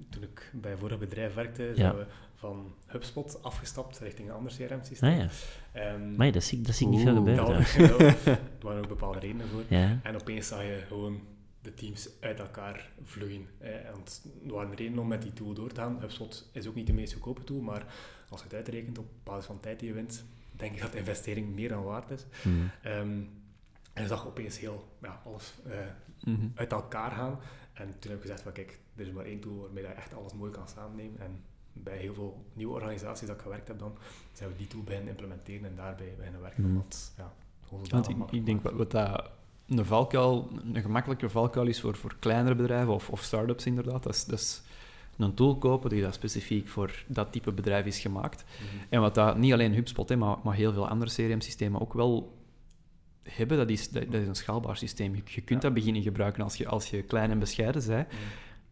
toen 0.08 0.22
ik 0.22 0.50
bij 0.52 0.76
vorig 0.76 0.98
bedrijf 0.98 1.34
werkte, 1.34 1.72
ja. 1.74 1.94
we 1.94 2.06
van 2.42 2.74
HubSpot 2.86 3.42
afgestapt 3.42 3.98
richting 3.98 4.28
een 4.28 4.34
ander 4.34 4.52
CRM-systeem. 4.52 5.20
Ah, 5.20 5.28
ja. 5.74 5.92
Um, 5.92 6.16
maar 6.16 6.32
dat 6.32 6.42
zie, 6.42 6.60
dat 6.60 6.74
zie 6.74 6.86
ik 6.86 6.92
niet 6.92 7.02
veel 7.02 7.14
gebeuren. 7.14 7.56
er 8.26 8.38
waren 8.60 8.82
ook 8.82 8.88
bepaalde 8.88 9.18
redenen 9.18 9.48
voor. 9.48 9.62
Ja. 9.68 10.00
En 10.02 10.14
opeens 10.20 10.46
zag 10.46 10.62
je 10.62 10.82
gewoon 10.88 11.20
de 11.60 11.74
teams 11.74 12.08
uit 12.20 12.38
elkaar 12.40 12.90
vloeien. 13.02 13.46
Eh, 13.58 13.70
want 13.92 14.26
er 14.46 14.52
waren 14.52 14.74
redenen 14.74 14.98
om 14.98 15.08
met 15.08 15.22
die 15.22 15.32
tool 15.32 15.54
door 15.54 15.68
te 15.72 15.80
gaan. 15.80 16.00
HubSpot 16.00 16.48
is 16.52 16.66
ook 16.66 16.74
niet 16.74 16.86
de 16.86 16.92
meest 16.92 17.12
goedkope 17.12 17.44
tool, 17.44 17.60
maar 17.60 17.86
als 18.28 18.40
je 18.40 18.46
het 18.46 18.56
uitrekent 18.56 18.98
op 18.98 19.06
basis 19.24 19.44
van 19.46 19.60
tijd 19.60 19.78
die 19.78 19.88
je 19.88 19.94
wint, 19.94 20.24
denk 20.52 20.74
ik 20.74 20.80
dat 20.80 20.92
de 20.92 20.98
investering 20.98 21.54
meer 21.54 21.68
dan 21.68 21.82
waard 21.82 22.10
is. 22.10 22.24
Mm. 22.42 22.70
Um, 22.86 23.30
En 23.92 24.02
je 24.02 24.08
zag 24.08 24.26
opeens 24.26 24.58
heel, 24.58 24.88
ja, 25.02 25.20
alles 25.24 25.54
uh, 25.66 25.72
Mhm. 26.24 26.46
uit 26.54 26.72
elkaar 26.72 27.10
gaan. 27.10 27.38
En 27.72 27.98
toen 27.98 28.10
heb 28.10 28.14
ik 28.14 28.20
gezegd 28.20 28.42
van 28.42 28.52
kijk, 28.52 28.80
er 28.96 29.06
is 29.06 29.12
maar 29.12 29.24
één 29.24 29.40
tool 29.40 29.60
waarmee 29.60 29.82
je 29.82 29.88
echt 29.88 30.14
alles 30.14 30.32
mooi 30.32 30.50
kan 30.50 30.68
samennemen. 30.68 31.20
En 31.20 31.44
bij 31.72 31.96
heel 31.96 32.14
veel 32.14 32.44
nieuwe 32.52 32.74
organisaties 32.74 33.26
dat 33.26 33.36
ik 33.36 33.42
gewerkt 33.42 33.68
heb 33.68 33.78
dan, 33.78 33.96
zijn 34.32 34.48
we 34.50 34.56
die 34.56 34.66
tool 34.66 34.82
beginnen 34.82 35.08
implementeren 35.08 35.64
en 35.64 35.76
daarbij 35.76 36.14
beginnen 36.16 36.40
werken. 36.40 36.62
Mhm. 36.62 36.72
Omdat, 36.72 37.12
ja, 37.16 37.32
Want 37.90 38.08
ik, 38.08 38.16
ik 38.30 38.46
denk 38.46 38.62
wat, 38.62 38.72
wat 38.72 38.90
dat 38.90 39.30
een, 39.68 39.84
valkuil, 39.84 40.50
een 40.72 40.82
gemakkelijke 40.82 41.28
valkuil 41.30 41.66
is 41.66 41.80
voor, 41.80 41.96
voor 41.96 42.16
kleinere 42.18 42.54
bedrijven 42.54 42.92
of, 42.94 43.10
of 43.10 43.22
start-ups 43.22 43.66
inderdaad, 43.66 44.02
dat 44.02 44.14
is, 44.14 44.24
dat 44.24 44.38
is 44.38 44.62
een 45.16 45.34
tool 45.34 45.56
kopen 45.58 45.90
die 45.90 46.02
dat 46.02 46.14
specifiek 46.14 46.68
voor 46.68 47.04
dat 47.06 47.32
type 47.32 47.52
bedrijf 47.52 47.86
is 47.86 47.98
gemaakt. 47.98 48.44
Mhm. 48.44 48.84
En 48.88 49.00
wat 49.00 49.14
dat 49.14 49.36
niet 49.36 49.52
alleen 49.52 49.74
HubSpot, 49.74 50.08
hè, 50.08 50.16
maar, 50.16 50.36
maar 50.42 50.54
heel 50.54 50.72
veel 50.72 50.88
andere 50.88 51.10
CRM-systemen 51.10 51.80
ook 51.80 51.92
wel 51.94 52.40
hebben, 53.22 53.56
dat 53.56 53.70
is, 53.70 53.90
dat, 53.90 54.04
dat 54.04 54.20
is 54.20 54.28
een 54.28 54.34
schaalbaar 54.34 54.76
systeem. 54.76 55.14
Je, 55.14 55.22
je 55.24 55.40
kunt 55.40 55.62
Ja. 55.62 55.68
dat 55.68 55.74
beginnen 55.74 56.02
gebruiken 56.02 56.42
als 56.42 56.56
je, 56.56 56.68
als 56.68 56.90
je 56.90 57.02
klein 57.02 57.30
en 57.30 57.38
bescheiden 57.38 57.86
bent, 57.86 58.08
Mhm. 58.08 58.16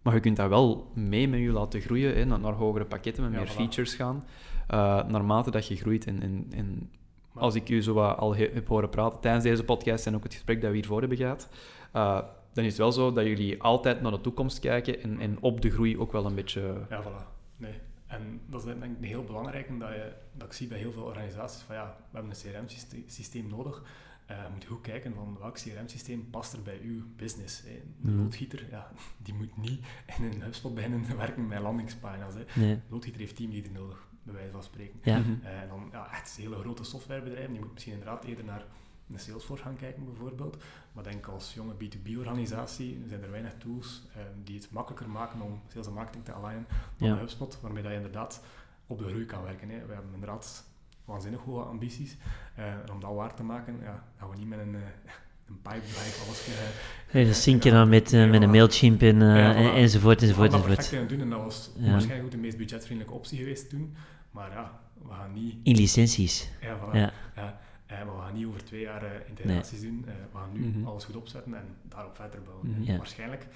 Maar 0.02 0.14
je 0.14 0.20
kunt 0.20 0.36
dat 0.36 0.48
wel 0.48 0.90
mee 0.94 1.28
met 1.28 1.40
je 1.40 1.50
laten 1.50 1.80
groeien, 1.80 2.14
hè, 2.16 2.24
naar, 2.24 2.40
naar 2.40 2.52
hogere 2.52 2.84
pakketten, 2.84 3.22
met 3.22 3.32
Ja, 3.32 3.38
meer 3.38 3.48
voilà. 3.48 3.54
features 3.54 3.94
gaan, 3.94 4.24
uh, 4.70 5.04
naarmate 5.04 5.50
dat 5.50 5.66
je 5.66 5.76
groeit. 5.76 6.06
En, 6.06 6.22
en, 6.22 6.46
en 6.50 6.90
Maar- 7.32 7.42
als 7.42 7.54
ik 7.54 7.68
u 7.68 7.82
zo 7.82 7.94
wat 7.94 8.18
al 8.18 8.34
he- 8.36 8.50
heb 8.52 8.68
horen 8.68 8.88
praten 8.88 9.20
tijdens 9.20 9.44
deze 9.44 9.64
podcast 9.64 10.06
en 10.06 10.14
ook 10.14 10.22
het 10.22 10.34
gesprek 10.34 10.60
dat 10.60 10.70
we 10.70 10.76
hiervoor 10.76 11.00
hebben 11.00 11.18
gehad, 11.18 11.48
uh, 11.96 12.20
dan 12.52 12.64
is 12.64 12.70
het 12.70 12.78
wel 12.80 12.92
zo 12.92 13.12
dat 13.12 13.24
jullie 13.26 13.62
altijd 13.62 14.00
naar 14.00 14.10
de 14.12 14.20
toekomst 14.20 14.58
kijken 14.58 15.02
en, 15.02 15.18
en 15.20 15.36
op 15.40 15.60
de 15.60 15.70
groei 15.70 15.98
ook 15.98 16.12
wel 16.12 16.26
een 16.26 16.34
beetje... 16.34 16.72
Ja, 16.90 17.02
voilà. 17.02 17.26
Nee. 17.56 17.72
En 18.06 18.40
dat 18.46 18.60
is 18.66 18.74
denk 18.78 18.82
ik 19.00 19.08
heel 19.08 19.24
belangrijk, 19.24 19.78
dat, 19.80 19.88
je, 19.88 20.12
dat 20.32 20.46
ik 20.46 20.52
zie 20.52 20.68
bij 20.68 20.78
heel 20.78 20.92
veel 20.92 21.02
organisaties 21.02 21.62
van 21.62 21.74
ja, 21.74 21.96
we 22.10 22.18
hebben 22.18 22.32
een 22.44 22.52
CRM-systeem 22.66 23.48
nodig. 23.48 23.82
Eh, 24.30 24.42
je 24.42 24.48
moet 24.52 24.64
goed 24.64 24.80
kijken 24.80 25.14
van 25.14 25.36
welk 25.40 25.54
CRM-systeem 25.54 26.30
past 26.30 26.52
er 26.52 26.62
bij 26.62 26.80
uw 26.82 27.02
business. 27.16 27.62
Hè. 27.62 27.82
De 28.00 28.10
Mhm. 28.10 28.22
loodgieter, 28.22 28.66
ja, 28.70 28.90
die 29.24 29.34
moet 29.34 29.56
niet 29.56 29.86
in 30.18 30.24
een 30.24 30.42
HubSpot 30.42 30.74
beginnen 30.74 31.16
werken 31.16 31.46
met 31.46 31.60
landingspagina's. 31.60 32.34
Hè. 32.34 32.44
Nee. 32.60 32.74
De 32.74 32.80
loodgieter 32.88 33.20
heeft 33.20 33.36
teamleader 33.36 33.72
nodig, 33.72 34.08
bij 34.22 34.34
wijze 34.34 34.50
van 34.52 34.62
spreken. 34.62 34.98
Ja. 35.02 35.22
Eh, 35.42 35.60
en 35.62 35.68
dan 35.68 35.88
ja, 35.92 36.12
echt 36.12 36.36
hele 36.36 36.56
grote 36.58 36.84
softwarebedrijven, 36.84 37.52
die 37.52 37.60
moet 37.62 37.72
misschien 37.72 37.92
inderdaad 37.92 38.24
eerder 38.24 38.44
naar 38.44 38.64
een 39.12 39.18
Salesforce 39.18 39.62
gaan 39.62 39.76
kijken 39.76 40.04
bijvoorbeeld. 40.04 40.62
Maar 40.92 41.04
denk 41.04 41.26
als 41.26 41.54
jonge 41.54 41.74
B2B-organisatie 41.74 43.02
zijn 43.08 43.22
er 43.22 43.30
weinig 43.30 43.54
tools 43.58 44.06
eh, 44.14 44.22
die 44.44 44.56
het 44.56 44.70
makkelijker 44.70 45.08
maken 45.10 45.40
om 45.40 45.60
sales 45.68 45.86
en 45.86 45.92
marketing 45.92 46.24
te 46.24 46.32
alignen 46.32 46.66
dan 46.96 47.08
Ja. 47.08 47.16
HubSpot, 47.18 47.60
waarmee 47.60 47.82
dat 47.82 47.90
je 47.92 47.96
inderdaad 47.96 48.44
op 48.86 48.98
de 48.98 49.04
groei 49.08 49.24
kan 49.24 49.42
werken. 49.42 49.68
Hè. 49.68 49.86
We 49.86 49.92
hebben 49.92 50.12
inderdaad 50.14 50.64
waanzinnig 51.10 51.40
hoge 51.40 51.62
ambities. 51.62 52.16
Eh, 52.54 52.64
en 52.64 52.92
om 52.92 53.00
dat 53.00 53.14
waar 53.14 53.34
te 53.34 53.42
maken, 53.42 53.78
ja, 53.82 54.04
gaan 54.18 54.30
we 54.30 54.36
niet 54.36 54.48
met 54.48 54.58
een, 54.58 54.74
eh, 54.74 54.80
een 55.48 55.60
pipedrive 55.62 56.24
alles 56.26 56.40
ge- 56.40 57.18
Ja, 57.18 57.24
dat 57.26 57.34
synken 57.36 57.72
dan 57.72 57.88
met, 57.88 58.12
eh, 58.12 58.30
met 58.30 58.42
een 58.42 58.50
Mailchimp 58.50 59.02
en, 59.02 59.20
Ja, 59.20 59.52
voilà. 59.52 59.56
en- 59.56 59.74
enzovoort, 59.74 60.20
we 60.20 60.26
enzovoort, 60.26 60.50
gaan 60.50 60.60
dat 60.60 60.68
enzovoort. 60.68 60.88
kunnen 60.88 61.08
doen 61.08 61.20
en 61.20 61.30
dat 61.30 61.42
was 61.42 61.70
Ja. 61.76 61.90
waarschijnlijk 61.90 62.24
ook 62.24 62.30
de 62.30 62.38
meest 62.46 62.56
budgetvriendelijke 62.56 63.18
optie 63.18 63.38
geweest 63.38 63.68
toen. 63.70 63.94
Maar 64.30 64.50
ja, 64.50 64.80
we 65.02 65.12
gaan 65.12 65.32
niet... 65.32 65.54
In 65.62 65.76
licenties. 65.76 66.50
Ja, 66.60 66.76
voilà. 66.78 66.92
Ja. 66.96 67.12
Ja, 67.88 68.04
maar 68.04 68.16
we 68.16 68.22
gaan 68.22 68.34
niet 68.34 68.46
over 68.46 68.64
twee 68.64 68.80
jaar 68.80 69.02
integraties 69.28 69.80
doen. 69.80 70.04
We 70.32 70.38
gaan 70.38 70.48
nu 70.52 70.66
Mhm. 70.66 70.86
alles 70.86 71.04
goed 71.04 71.16
opzetten 71.16 71.54
en 71.54 71.64
daarop 71.82 72.16
verder 72.16 72.42
bouwen. 72.42 72.68
Mhm. 72.80 72.96
Waarschijnlijk, 72.96 73.46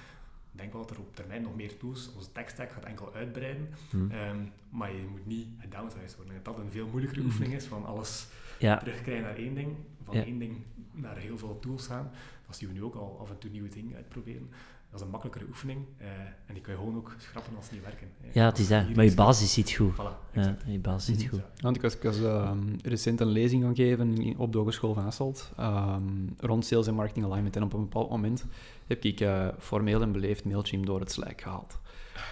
denk 0.55 0.73
wel 0.73 0.81
dat 0.81 0.91
er 0.95 0.99
op 0.99 1.15
termijn 1.15 1.41
nog 1.41 1.55
meer 1.55 1.77
tools, 1.77 2.11
onze 2.15 2.31
tech 2.31 2.49
stack 2.49 2.71
gaat 2.71 2.85
enkel 2.85 3.13
uitbreiden, 3.13 3.69
Hm. 3.89 4.11
Ehm, 4.11 4.37
maar 4.69 4.91
je 4.95 5.05
moet 5.11 5.25
niet 5.25 5.47
gedownsized 5.59 6.15
worden. 6.15 6.33
Dat 6.33 6.45
dat 6.55 6.57
een 6.65 6.71
veel 6.71 6.87
moeilijkere 6.87 7.21
Mhm. 7.21 7.29
oefening 7.29 7.53
is 7.53 7.65
van 7.65 7.85
alles 7.85 8.27
Ja. 8.59 8.77
terugkrijgen 8.77 9.23
naar 9.23 9.35
één 9.35 9.53
ding, 9.55 9.75
van 10.03 10.15
Ja. 10.15 10.23
één 10.25 10.39
ding 10.39 10.57
naar 10.91 11.17
heel 11.17 11.37
veel 11.37 11.59
tools 11.59 11.87
gaan. 11.87 12.11
Dat 12.47 12.55
zien 12.55 12.67
we 12.69 12.73
nu 12.75 12.83
ook 12.83 12.95
al 12.95 13.17
af 13.19 13.29
en 13.29 13.37
toe 13.37 13.49
nieuwe 13.49 13.69
dingen 13.69 13.95
uitproberen. 13.95 14.49
Dat 14.89 14.99
is 14.99 15.05
een 15.05 15.11
makkelijkere 15.11 15.45
oefening 15.49 15.85
eh, 15.97 16.07
en 16.45 16.53
die 16.53 16.61
kun 16.61 16.73
je 16.73 16.79
gewoon 16.79 16.95
ook 16.95 17.15
schrappen 17.17 17.55
als 17.55 17.65
het 17.65 17.73
niet 17.73 17.83
werken. 17.83 18.07
Eh, 18.21 18.33
ja, 18.33 18.45
het 18.45 18.57
is 18.57 18.67
dat. 18.67 18.95
Maar 18.95 19.05
je 19.05 19.13
basis 19.13 19.53
zit 19.53 19.71
goed. 19.71 19.93
Voilà, 19.93 20.31
Ja, 20.33 20.57
je 20.65 20.79
basis 20.79 21.19
zit 21.19 21.29
goed. 21.29 21.41
Want 21.61 21.75
ik 21.75 21.81
was, 21.81 21.95
ik 21.95 22.03
was 22.03 22.21
ehm, 22.21 22.59
recent 22.83 23.19
een 23.21 23.27
lezing 23.27 23.63
gaan 23.63 23.75
geven 23.75 24.17
in- 24.21 24.37
op 24.37 24.51
de 24.51 24.57
Hogeschool 24.57 24.93
van 24.93 25.03
Hasselt 25.03 25.51
ehm, 25.57 26.03
rond 26.37 26.65
sales 26.65 26.87
en 26.87 26.93
marketing 26.95 27.25
alignment. 27.25 27.55
En 27.55 27.63
op 27.63 27.73
een 27.73 27.79
bepaald 27.81 28.09
moment 28.09 28.45
heb 28.87 29.03
ik 29.03 29.19
eh, 29.19 29.47
formeel 29.59 30.01
en 30.01 30.11
beleefd 30.11 30.45
Mailchimp 30.45 30.85
door 30.85 30.99
het 30.99 31.11
slijk 31.11 31.41
gehaald. 31.41 31.79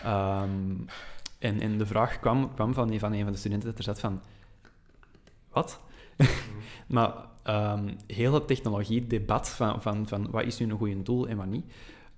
Ehm, 0.04 0.50
en, 1.40 1.60
en 1.60 1.78
de 1.78 1.86
vraag 1.86 2.20
kwam, 2.20 2.54
kwam 2.54 2.74
van, 2.74 2.92
een, 2.92 3.00
van 3.00 3.14
een 3.14 3.24
van 3.24 3.32
de 3.32 3.38
studenten 3.38 3.70
dat 3.70 3.78
er 3.78 3.84
zat 3.84 4.00
van... 4.00 4.22
Wat? 5.50 5.80
Mhm. 6.18 6.30
Maar 6.88 7.14
ehm, 7.44 7.90
heel 8.08 8.34
het 8.34 8.48
technologie-debat 8.48 9.50
van, 9.50 9.82
van, 9.82 10.08
van 10.08 10.32
wat 10.32 10.44
is 10.46 10.60
nu 10.60 10.66
een 10.72 10.78
goede 10.78 11.02
tool 11.02 11.28
en 11.28 11.38
wat 11.38 11.46
niet, 11.46 11.66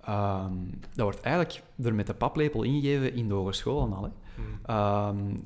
ehm, 0.06 0.52
dat 0.94 1.04
wordt 1.04 1.20
eigenlijk 1.20 1.62
er 1.82 1.94
met 1.94 2.06
de 2.06 2.14
paplepel 2.14 2.62
ingegeven 2.62 3.14
in 3.14 3.28
de 3.28 3.34
hogeschool 3.34 3.84
en 3.86 3.92
al. 3.92 4.02
Hè. 4.02 4.10
Mhm. 4.42 4.48
Ehm, 4.66 5.36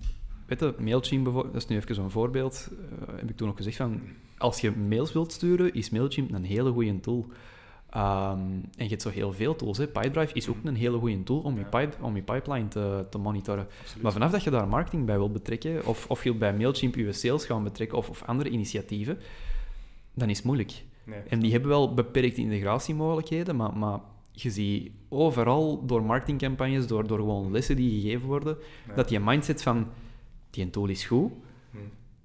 weet 0.46 0.61
je, 0.61 0.74
Mailchimp 0.78 1.24
bijvoorbeeld, 1.24 1.52
dat 1.54 1.62
is 1.62 1.68
nu 1.68 1.76
even 1.76 1.94
zo'n 1.94 2.11
voorbeeld, 2.11 2.68
eh, 2.70 3.14
heb 3.16 3.30
ik 3.30 3.36
toen 3.36 3.48
ook 3.48 3.56
gezegd 3.56 3.76
van, 3.76 4.00
als 4.38 4.61
je 4.61 4.70
mails 4.70 5.12
wilt 5.12 5.32
sturen, 5.32 5.74
is 5.74 5.90
Mailchimp 5.90 6.32
een 6.32 6.44
hele 6.44 6.70
goede 6.72 7.00
tool. 7.00 7.26
Ehm, 7.90 8.38
en 8.76 8.84
je 8.84 8.88
hebt 8.88 9.02
zo 9.02 9.08
heel 9.11 9.32
veel 9.32 9.56
tools. 9.56 9.78
Hè. 9.78 9.86
Pipedrive 9.86 10.34
is 10.34 10.48
ook 10.48 10.56
een 10.64 10.74
hele 10.76 10.98
goede 10.98 11.22
tool 11.22 11.40
om 11.40 11.54
je, 11.54 11.61
Ja. 11.61 11.78
pipe, 11.78 11.96
om 12.04 12.16
je 12.16 12.22
pipeline 12.22 12.68
te, 12.68 13.06
te 13.11 13.18
monitoren. 13.18 13.66
Absoluut. 13.80 14.02
Maar 14.02 14.12
vanaf 14.12 14.30
dat 14.30 14.42
je 14.42 14.50
daar 14.50 14.68
marketing 14.68 15.06
bij 15.06 15.16
wilt 15.16 15.32
betrekken, 15.32 15.86
of, 15.86 16.06
of 16.08 16.24
je 16.24 16.34
bij 16.34 16.54
Mailchimp 16.54 16.94
je 16.94 17.12
sales 17.12 17.44
gaan 17.46 17.64
betrekken, 17.64 17.98
of, 17.98 18.08
of 18.11 18.22
andere 18.26 18.50
initiatieven, 18.50 19.18
dan 20.14 20.28
is 20.30 20.36
het 20.36 20.46
moeilijk. 20.46 20.82
Nee, 21.04 21.20
En 21.28 21.40
die 21.40 21.52
hebben 21.52 21.70
wel 21.70 21.94
beperkte 21.94 22.40
integratiemogelijkheden, 22.40 23.56
maar, 23.56 23.76
maar 23.76 23.98
je 24.32 24.50
ziet 24.50 24.90
overal 25.08 25.86
door 25.86 26.02
marketingcampagnes, 26.02 26.86
door, 26.86 27.06
door 27.06 27.18
gewoon 27.18 27.50
lessen 27.50 27.76
die 27.76 28.00
gegeven 28.00 28.26
worden, 28.26 28.56
ja. 28.88 28.94
dat 28.94 29.08
die 29.08 29.20
mindset 29.20 29.62
van 29.62 29.86
die 30.50 30.70
tool 30.70 30.86
is 30.88 31.04
goed, 31.04 31.32
Mhm. 31.70 31.82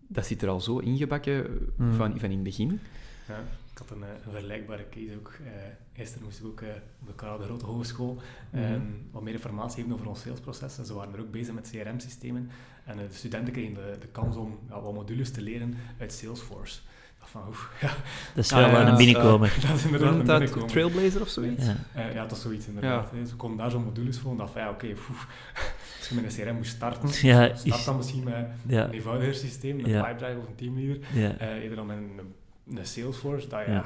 dat 0.08 0.26
zit 0.26 0.42
er 0.42 0.50
al 0.50 0.62
zo 0.62 0.78
ingebakken 0.78 1.46
eh, 1.46 1.52
Mm. 1.78 1.94
van, 1.94 2.20
van 2.20 2.30
in 2.30 2.36
het 2.36 2.44
begin. 2.44 2.80
Ja, 3.28 3.40
ik 3.72 3.78
had 3.78 3.90
een, 3.92 4.04
eh, 4.04 4.10
een 4.26 4.32
vergelijkbare 4.32 4.86
case 4.90 5.16
ook. 5.20 5.32
eh 5.46 5.52
gisteren 5.94 6.24
moest 6.26 6.40
ik 6.40 6.46
ook 6.46 6.62
eh, 6.62 6.70
op 7.02 7.08
de 7.08 7.14
Karel 7.16 7.38
de 7.38 7.44
Grote 7.44 7.66
Hogeschool 7.66 8.18
ehm, 8.52 8.82
wat 9.12 9.22
meer 9.22 9.34
informatie 9.34 9.76
geven 9.82 9.94
over 9.96 10.08
ons 10.08 10.22
salesproces. 10.22 10.78
En 10.78 10.86
ze 10.86 10.94
waren 10.94 11.14
er 11.14 11.20
ook 11.20 11.32
bezig 11.32 11.54
met 11.54 11.70
CRM-systemen. 11.72 12.50
En 12.86 12.98
de 12.98 13.06
studenten 13.12 13.54
kregen 13.54 13.74
de, 13.74 13.96
de 14.00 14.08
kans 14.08 14.36
om 14.36 14.58
ja, 14.70 14.82
wat 14.82 14.94
modules 14.94 15.32
te 15.32 15.42
leren 15.42 15.74
uit 16.00 16.14
Salesforce. 16.14 16.80
Van, 17.32 17.42
oef, 17.48 17.70
ja, 17.82 17.88
Dat 18.36 18.44
is 18.46 18.52
Ah, 18.52 18.60
wel 18.60 18.70
ja, 18.70 18.82
een 18.82 18.88
ja, 18.88 18.96
binnenkomer. 18.96 19.54
dat 19.68 19.76
is 19.78 19.86
inderdaad 19.86 20.12
een 20.14 20.18
dat 20.26 20.28
binnenkomen. 20.38 20.68
Trailblazer 20.70 21.22
of 21.22 21.28
zoiets? 21.28 21.66
Ja. 21.66 21.76
Eh, 21.94 22.14
ja, 22.14 22.22
dat 22.22 22.32
is 22.32 22.42
zoiets 22.42 22.68
inderdaad. 22.68 23.12
hè. 23.12 23.26
Ze 23.26 23.36
konden 23.36 23.58
daar 23.58 23.72
zo'n 23.72 23.84
modules 23.84 24.20
voor. 24.20 24.32
En 24.32 24.38
dacht 24.38 24.52
van, 24.52 24.62
ja, 24.62 24.70
oké, 24.70 24.88
oef, 24.92 25.28
als 26.00 26.10
je 26.10 26.16
met 26.16 26.24
een 26.38 26.44
CRM 26.46 26.56
moest 26.56 26.72
starten, 26.76 27.10
Ja, 27.28 27.56
start 27.56 27.66
is- 27.80 27.86
dan 27.86 27.96
misschien 27.98 28.24
met 28.24 28.48
ja, 28.68 28.84
een 28.84 28.92
eenvoudiger 28.92 29.34
systeem, 29.36 29.80
een 29.80 29.90
Ja. 29.90 30.04
Pipedrive 30.04 30.40
of 30.40 30.48
een 30.48 30.56
Teamleader. 30.56 30.98
ja, 31.14 31.38
Eh, 31.38 31.48
eerder 31.62 31.76
dan 31.76 31.86
met 31.86 31.98
een, 31.98 32.20
een 32.78 32.86
Salesforce, 32.86 33.48
dat 33.48 33.60
Ja. 33.68 33.84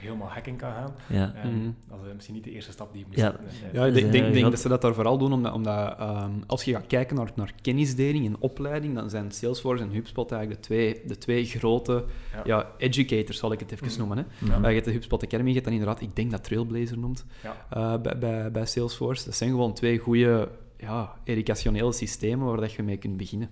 Helemaal 0.00 0.28
hacking 0.28 0.58
kan 0.58 0.72
gaan. 0.72 0.94
ja. 1.08 1.32
Eh, 1.34 1.44
Mhm. 1.44 1.70
Dat 1.88 1.98
is 2.06 2.14
misschien 2.14 2.34
niet 2.34 2.44
de 2.44 2.50
eerste 2.50 2.72
stap 2.72 2.92
die 2.92 3.00
je 3.00 3.06
moet 3.06 3.16
Ja. 3.16 3.22
zetten. 3.22 3.44
hè. 3.48 3.66
Ja, 3.80 3.86
ik 3.86 3.92
denk, 3.94 4.04
Dus, 4.04 4.12
denk, 4.12 4.26
eh, 4.26 4.32
denk 4.32 4.50
dat 4.50 4.60
ze 4.60 4.68
dat 4.68 4.82
daar 4.82 4.94
vooral 4.94 5.18
doen, 5.18 5.32
omdat, 5.32 5.52
omdat 5.52 5.98
ehm, 5.98 6.30
als 6.46 6.64
je 6.64 6.72
gaat 6.72 6.86
kijken 6.86 7.16
naar, 7.16 7.30
naar 7.34 7.52
kennisdeling 7.62 8.26
en 8.26 8.36
opleiding, 8.38 8.94
dan 8.94 9.10
zijn 9.10 9.30
Salesforce 9.32 9.82
en 9.82 9.90
HubSpot 9.92 10.32
eigenlijk 10.32 10.62
de 10.62 10.66
twee, 10.66 11.00
de 11.06 11.18
twee 11.18 11.44
grote 11.44 12.04
Ja. 12.32 12.40
ja. 12.44 12.70
educators, 12.76 13.38
zal 13.38 13.52
ik 13.52 13.60
het 13.60 13.72
even 13.72 13.86
Mhm. 13.86 13.98
noemen. 13.98 14.16
Hè. 14.18 14.24
Uh, 14.58 14.68
je 14.68 14.74
hebt 14.74 14.84
de 14.84 14.92
HubSpot 14.92 15.22
Academy, 15.24 15.48
je 15.48 15.54
hebt 15.54 15.64
dan 15.66 15.74
inderdaad, 15.74 16.00
ik 16.00 16.16
denk 16.16 16.30
dat 16.30 16.44
Trailblazer 16.44 16.98
noemt, 16.98 17.24
Ja. 17.42 17.66
eh, 17.70 18.00
bij, 18.00 18.18
bij, 18.18 18.50
bij 18.50 18.66
Salesforce. 18.66 19.24
Dat 19.24 19.34
zijn 19.34 19.50
gewoon 19.50 19.72
twee 19.74 19.98
goede 19.98 20.48
ja, 20.78 21.12
educationele 21.24 21.92
systemen 21.92 22.46
waar 22.46 22.60
dat 22.60 22.72
je 22.72 22.82
mee 22.82 22.96
kunt 22.96 23.16
beginnen. 23.16 23.48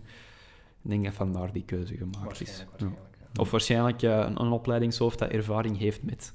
Ik 0.83 0.91
denk 0.91 1.05
dat 1.05 1.15
vandaar 1.15 1.53
die 1.53 1.63
keuze 1.65 1.95
gemaakt 1.97 2.17
is. 2.17 2.23
Waarschijnlijk, 2.25 2.59
Ja. 2.59 2.69
waarschijnlijk. 2.71 3.08
Of 3.39 3.51
waarschijnlijk 3.51 4.03
een, 4.03 4.41
een 4.41 4.53
opleidingshoofd 4.53 5.19
dat 5.19 5.31
ervaring 5.31 5.79
heeft 5.79 6.03
met, 6.03 6.33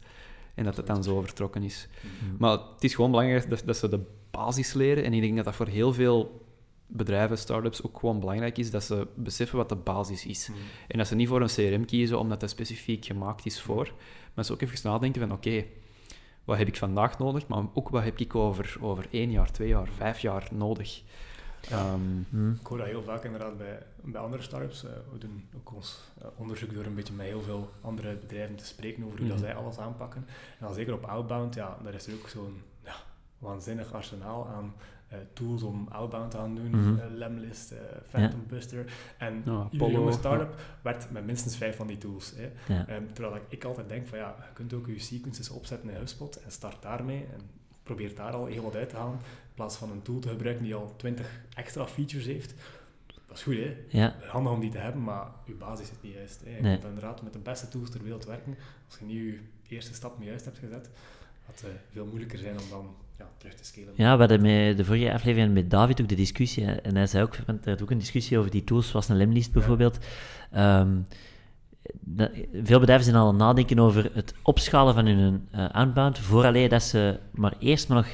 en 0.56 0.64
dat 0.64 0.78
het 0.78 0.88
dan 0.88 1.04
zo 1.04 1.22
vertrokken 1.22 1.64
is. 1.64 1.88
Mhm. 2.02 2.36
Maar 2.40 2.52
het 2.52 2.84
is 2.84 2.96
gewoon 2.96 3.12
belangrijk 3.12 3.50
dat, 3.50 3.64
dat 3.66 3.78
ze 3.78 3.90
de 3.90 4.00
basis 4.32 4.74
leren. 4.74 5.04
En 5.04 5.14
ik 5.14 5.22
denk 5.22 5.36
dat 5.36 5.46
dat 5.46 5.56
voor 5.56 5.68
heel 5.68 5.94
veel 5.94 6.42
bedrijven, 6.88 7.38
start-ups 7.38 7.84
ook 7.84 8.00
gewoon 8.00 8.20
belangrijk 8.20 8.58
is, 8.58 8.72
dat 8.72 8.84
ze 8.84 9.08
beseffen 9.16 9.58
wat 9.58 9.70
de 9.70 9.76
basis 9.76 10.26
is. 10.26 10.50
Mhm. 10.50 10.60
En 10.88 10.98
dat 10.98 11.08
ze 11.08 11.16
niet 11.16 11.28
voor 11.28 11.42
een 11.42 11.48
CRM 11.48 11.86
kiezen 11.86 12.20
omdat 12.20 12.40
dat 12.40 12.50
specifiek 12.50 13.06
gemaakt 13.06 13.46
is 13.46 13.62
voor, 13.62 13.94
maar 14.34 14.46
ze 14.46 14.54
ook 14.54 14.62
even 14.62 14.90
nadenken 14.90 15.22
van 15.22 15.32
oké, 15.32 15.66
wat 16.44 16.58
heb 16.58 16.68
ik 16.68 16.76
vandaag 16.76 17.20
nodig, 17.20 17.48
maar 17.48 17.64
ook 17.74 17.90
wat 17.90 18.04
heb 18.04 18.20
ik 18.20 18.36
over, 18.36 18.78
over 18.82 19.08
één 19.12 19.32
jaar, 19.32 19.52
twee 19.52 19.68
jaar, 19.68 19.88
vijf 19.98 20.20
jaar 20.20 20.48
nodig. 20.52 21.02
Ja. 21.70 21.78
Ehm, 21.78 22.00
Mhm. 22.30 22.52
Ik 22.52 22.68
hoor 22.68 22.78
dat 22.78 22.88
heel 22.88 23.04
vaak 23.04 23.24
inderdaad 23.24 23.58
bij, 23.58 23.80
bij 24.04 24.22
andere 24.22 24.42
startups. 24.44 24.84
Eh, 24.84 24.92
we 25.12 25.18
doen 25.18 25.44
ook 25.56 25.74
ons 25.74 26.00
eh, 26.22 26.28
onderzoek 26.36 26.74
door 26.74 26.86
een 26.86 26.96
beetje 26.96 27.14
met 27.14 27.26
heel 27.26 27.42
veel 27.42 27.70
andere 27.82 28.16
bedrijven 28.16 28.56
te 28.56 28.66
spreken 28.66 29.04
over 29.04 29.18
hoe 29.20 29.28
dat 29.28 29.38
Mhm. 29.38 29.46
zij 29.46 29.56
alles 29.56 29.78
aanpakken. 29.78 30.26
En 30.60 30.66
dan 30.66 30.74
zeker 30.74 30.94
op 30.94 31.04
outbound, 31.06 31.56
ja, 31.56 31.78
daar 31.84 31.94
is 31.94 32.08
er 32.08 32.14
ook 32.14 32.30
zo'n 32.30 32.62
ja, 32.84 32.96
waanzinnig 33.38 33.94
arsenaal 33.94 34.48
aan 34.48 34.74
uh, 35.14 35.20
tools 35.34 35.62
om 35.64 35.88
outbound 35.92 36.32
te 36.32 36.38
gaan 36.38 36.56
doen, 36.56 36.70
Mhm. 36.70 37.00
eh, 37.00 37.06
Lemlist, 37.10 37.72
eh, 37.72 37.78
Phantom 38.08 38.44
Buster. 38.48 38.94
En 39.18 39.42
Ja, 39.46 39.68
iedere 39.72 39.92
jonge 39.92 40.12
ja. 40.12 40.18
start-up 40.18 40.56
werkt 40.82 41.12
met 41.12 41.26
minstens 41.26 41.58
vijf 41.58 41.76
van 41.76 41.88
die 41.88 41.98
tools. 41.98 42.34
Hè. 42.36 42.74
Ja. 42.74 42.88
Ehm, 42.88 43.04
terwijl 43.14 43.36
ik, 43.36 43.42
ik 43.50 43.64
altijd 43.64 43.90
denk 43.90 44.08
van 44.08 44.18
ja, 44.18 44.36
je 44.48 44.54
kunt 44.54 44.74
ook 44.74 44.88
je 44.88 45.00
sequences 45.00 45.50
opzetten 45.50 45.90
in 45.90 45.96
HubSpot 45.96 46.36
en 46.42 46.52
start 46.52 46.82
daarmee 46.82 47.26
en 47.34 47.40
probeer 47.84 48.16
daar 48.16 48.34
al 48.34 48.46
heel 48.46 48.64
wat 48.64 48.76
uit 48.76 48.90
te 48.90 48.96
halen, 48.96 49.20
in 49.54 49.60
plaats 49.60 49.76
van 49.76 49.92
een 49.92 50.02
tool 50.02 50.20
te 50.20 50.30
gebruiken 50.30 50.64
die 50.64 50.76
al 50.76 50.94
20 50.98 51.40
extra 51.56 51.88
features 51.88 52.26
heeft. 52.26 52.54
Dat 53.28 53.38
is 53.38 53.44
goed, 53.44 53.56
hè? 53.56 53.76
Ja. 53.90 54.16
handig 54.28 54.52
om 54.54 54.60
die 54.60 54.70
te 54.72 54.78
hebben, 54.78 55.04
maar 55.04 55.28
je 55.46 55.54
basis 55.54 55.90
is 55.92 55.96
niet 56.02 56.14
juist. 56.14 56.42
Hè. 56.46 56.56
Je 56.56 56.62
Nee. 56.62 56.72
kunt 56.72 56.84
inderdaad 56.94 57.22
met 57.22 57.34
de 57.34 57.40
beste 57.40 57.68
tools 57.68 57.90
ter 57.90 58.04
wereld 58.04 58.26
werken. 58.26 58.56
Als 58.90 59.00
je 59.00 59.06
niet 59.06 59.18
je 59.68 59.76
eerste 59.76 59.94
stap 59.94 60.20
niet 60.20 60.28
juist 60.28 60.46
hebt 60.46 60.58
gezet, 60.58 60.90
gaat 61.46 61.60
het 61.60 61.64
eh, 61.70 61.76
veel 61.92 62.06
moeilijker 62.06 62.38
zijn 62.40 62.60
om 62.60 62.70
dan 62.70 62.96
ja, 63.18 63.30
terug 63.38 63.54
te 63.56 63.66
scalen. 63.66 63.94
Ja, 63.96 64.14
we 64.14 64.20
hadden 64.20 64.42
met 64.42 64.78
de 64.78 64.86
vorige 64.86 65.14
aflevering 65.14 65.54
met 65.54 65.70
David 65.70 66.02
ook 66.02 66.08
de 66.10 66.16
discussie. 66.16 66.66
En 66.66 66.96
hij 66.96 67.08
zei 67.08 67.24
ook, 67.24 67.36
want 67.46 67.66
er 67.66 67.72
had 67.72 67.82
ook 67.82 67.92
een 67.92 67.98
discussie 67.98 68.38
over 68.38 68.52
die 68.52 68.64
tools, 68.64 68.90
zoals 68.90 69.10
een 69.10 69.18
lemlist 69.18 69.52
bijvoorbeeld. 69.52 69.98
Ehm, 70.52 70.98
dat- 72.00 72.32
veel 72.64 72.80
bedrijven 72.80 73.06
zijn 73.06 73.18
al 73.18 73.22
aan 73.28 73.34
het 73.34 73.38
nadenken 73.44 73.80
over 73.80 74.10
het 74.14 74.34
opschalen 74.42 74.94
van 74.94 75.06
hun 75.06 75.48
eh, 75.52 75.70
outbound, 75.70 76.20
vooraleer 76.20 76.70
dat 76.70 76.84
ze 76.84 77.20
maar 77.32 77.54
eerst 77.60 77.88
maar 77.88 77.98
nog 77.98 78.08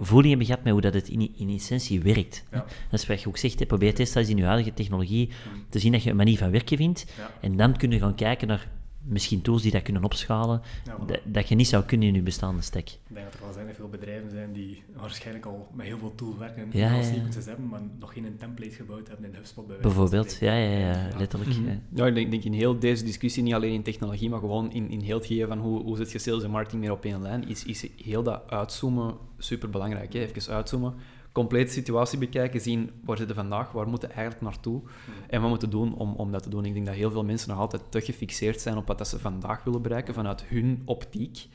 voeling 0.00 0.28
hebben 0.28 0.46
gehad 0.46 0.62
met 0.62 0.72
hoe 0.72 0.80
dat 0.80 0.94
het 0.94 1.08
in, 1.08 1.32
in 1.36 1.48
essentie 1.48 2.00
werkt. 2.00 2.44
Ja. 2.52 2.64
Dat 2.90 3.00
is 3.00 3.06
wat 3.06 3.20
je 3.20 3.28
ook 3.28 3.36
zegt, 3.36 3.58
hè, 3.58 3.66
probeer 3.66 3.98
eerst 3.98 4.16
eens 4.16 4.28
in 4.28 4.36
je 4.36 4.44
huidige 4.44 4.74
technologie 4.74 5.30
te 5.68 5.78
zien 5.78 5.92
dat 5.92 6.02
je 6.02 6.10
een 6.10 6.16
manier 6.16 6.38
van 6.38 6.50
werken 6.50 6.76
vindt. 6.76 7.06
En 7.40 7.56
dan 7.56 7.76
kun 7.76 7.90
je 7.90 7.98
gaan 7.98 8.14
kijken 8.14 8.48
naar 8.48 8.68
misschien 9.08 9.42
tools 9.42 9.62
die 9.62 9.72
dat 9.72 9.82
kunnen 9.82 10.04
opschalen, 10.04 10.60
Ja, 10.84 10.96
dat, 11.06 11.20
dat 11.24 11.48
je 11.48 11.54
niet 11.54 11.66
zou 11.68 11.84
kunnen 11.84 12.08
in 12.08 12.14
je 12.14 12.22
bestaande 12.22 12.62
stack. 12.62 12.88
Ik 12.88 12.98
denk 13.08 13.24
dat 13.24 13.34
er 13.34 13.40
wel 13.40 13.52
zijn 13.52 13.74
veel 13.74 13.88
bedrijven 13.88 14.30
zijn 14.30 14.52
die 14.52 14.82
waarschijnlijk 14.96 15.46
al 15.46 15.68
met 15.74 15.86
heel 15.86 15.98
veel 15.98 16.14
tools 16.14 16.36
werken 16.36 16.62
en 16.62 16.68
Ja, 16.72 16.92
al 16.92 17.00
ja, 17.00 17.06
ja. 17.06 17.42
hebben, 17.44 17.68
maar 17.68 17.80
nog 17.98 18.12
geen 18.12 18.36
template 18.38 18.70
gebouwd 18.74 19.08
hebben 19.08 19.26
in 19.26 19.34
HubSpot 19.34 19.66
bij 19.66 19.76
Bijvoorbeeld, 19.80 20.36
ja, 20.40 20.54
ja, 20.54 20.78
ja, 20.78 21.08
Ja. 21.08 21.18
letterlijk. 21.18 21.56
Mhm. 21.56 21.68
ja. 21.68 21.80
Ja, 21.94 22.06
ik 22.06 22.14
denk, 22.14 22.30
denk 22.30 22.44
in 22.44 22.52
heel 22.52 22.78
deze 22.78 23.04
discussie, 23.04 23.42
niet 23.42 23.54
alleen 23.54 23.72
in 23.72 23.82
technologie, 23.82 24.30
maar 24.30 24.40
gewoon 24.40 24.72
in, 24.72 24.90
in 24.90 25.00
heel 25.00 25.16
het 25.16 25.26
gegeven 25.26 25.48
van 25.48 25.58
hoe, 25.58 25.82
hoe 25.82 25.96
zet 25.96 26.12
je 26.12 26.18
sales 26.18 26.42
en 26.42 26.50
marketing 26.50 26.82
meer 26.82 26.92
op 26.92 27.04
één 27.04 27.22
lijn, 27.22 27.48
is, 27.48 27.64
is 27.64 27.86
heel 28.02 28.22
dat 28.22 28.50
uitzoomen 28.50 29.16
super 29.38 29.70
belangrijk. 29.70 30.12
Hè? 30.12 30.20
Even 30.20 30.54
uitzoomen, 30.54 30.94
complete 31.36 31.72
situatie 31.72 32.18
bekijken, 32.18 32.60
zien 32.60 32.90
waar 33.04 33.16
zitten 33.16 33.36
we 33.36 33.42
vandaag, 33.42 33.72
waar 33.72 33.88
moeten 33.88 34.08
we 34.08 34.14
eigenlijk 34.14 34.44
naartoe 34.44 34.82
en 35.28 35.40
wat 35.40 35.50
moeten 35.50 35.68
we 35.68 35.74
doen 35.74 35.94
om, 35.94 36.14
om 36.14 36.32
dat 36.32 36.42
te 36.42 36.48
doen. 36.48 36.64
Ik 36.64 36.74
denk 36.74 36.86
dat 36.86 36.94
heel 36.94 37.10
veel 37.10 37.24
mensen 37.24 37.48
nog 37.48 37.58
altijd 37.58 37.82
te 37.88 38.00
gefixeerd 38.00 38.60
zijn 38.60 38.76
op 38.76 38.86
wat 38.86 38.98
dat 38.98 39.08
ze 39.08 39.18
vandaag 39.18 39.64
willen 39.64 39.82
bereiken 39.82 40.14
vanuit 40.14 40.44
hun 40.44 40.82
optiek, 40.84 41.46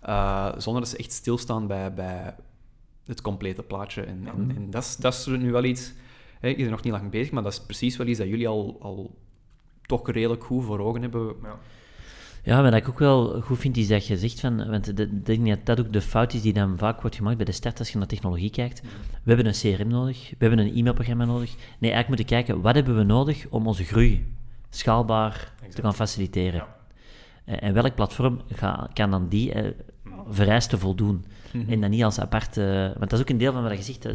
eh, 0.00 0.52
zonder 0.56 0.82
dat 0.82 0.90
ze 0.90 0.96
echt 0.96 1.12
stilstaan 1.12 1.66
bij, 1.66 1.94
bij 1.94 2.34
het 3.06 3.20
complete 3.20 3.62
plaatje. 3.62 4.02
En, 4.02 4.26
en, 4.26 4.52
en 4.56 4.70
dat, 4.70 4.98
is, 5.02 5.26
nu 5.26 5.52
wel 5.52 5.64
iets, 5.64 5.92
hè, 6.40 6.48
ik 6.48 6.56
ben 6.56 6.64
er 6.64 6.70
nog 6.70 6.82
niet 6.82 6.92
lang 6.92 7.10
bezig, 7.10 7.32
maar 7.32 7.42
dat 7.42 7.52
is 7.52 7.60
precies 7.60 7.96
wel 7.96 8.06
iets 8.06 8.18
dat 8.18 8.28
jullie 8.28 8.48
al, 8.48 8.76
al 8.80 9.18
toch 9.82 10.10
redelijk 10.10 10.44
goed 10.44 10.64
voor 10.64 10.80
ogen 10.80 11.02
hebben. 11.02 11.36
Ja. 11.42 11.58
Ja, 12.44 12.54
maar 12.62 12.70
wat 12.70 12.80
ik 12.80 12.88
ook 12.88 12.98
wel 12.98 13.40
goed 13.40 13.58
vind, 13.58 13.76
is 13.76 13.88
dat 13.88 14.06
je 14.06 14.16
zegt 14.18 14.40
van... 14.40 14.70
Want 14.70 14.98
ik 14.98 15.26
denk 15.26 15.46
dat 15.46 15.58
dat 15.64 15.80
ook 15.80 15.92
de 15.92 16.00
fout 16.00 16.32
is 16.34 16.42
die 16.42 16.52
dan 16.52 16.78
vaak 16.78 17.00
wordt 17.00 17.16
gemaakt 17.16 17.36
bij 17.36 17.44
de 17.46 17.52
start 17.52 17.78
als 17.78 17.90
je 17.90 17.98
naar 17.98 18.06
technologie 18.06 18.50
kijkt. 18.50 18.80
We 19.22 19.34
hebben 19.34 19.46
een 19.46 19.76
CRM 19.76 19.88
nodig, 19.88 20.30
we 20.30 20.46
hebben 20.46 20.58
een 20.58 20.74
e-mailprogramma 20.76 21.24
nodig. 21.24 21.50
Nee, 21.78 21.92
eigenlijk 21.92 22.08
moeten 22.08 22.26
we 22.26 22.32
kijken, 22.32 22.60
wat 22.62 22.74
hebben 22.74 22.96
we 22.96 23.02
nodig 23.02 23.46
om 23.50 23.66
onze 23.66 23.84
groei 23.84 24.32
schaalbaar 24.70 25.52
te 25.74 25.82
gaan 25.82 25.94
faciliteren? 25.94 26.60
Ja. 26.60 26.76
Eh, 27.44 27.68
En 27.68 27.74
welk 27.74 27.94
platform 27.94 28.40
ga, 28.54 28.90
kan 28.92 29.10
dan 29.10 29.28
die 29.28 29.52
eh, 29.52 29.70
vereisten 30.28 30.78
voldoen? 30.78 31.24
En 31.68 31.80
dan 31.80 31.90
niet 31.90 32.04
als 32.04 32.20
apart... 32.20 32.56
eh, 32.56 32.64
want 32.84 32.98
dat 32.98 33.12
is 33.12 33.20
ook 33.20 33.28
een 33.28 33.38
deel 33.38 33.52
van 33.52 33.62
wat 33.62 33.76
je 33.76 33.82
zegt. 33.82 34.06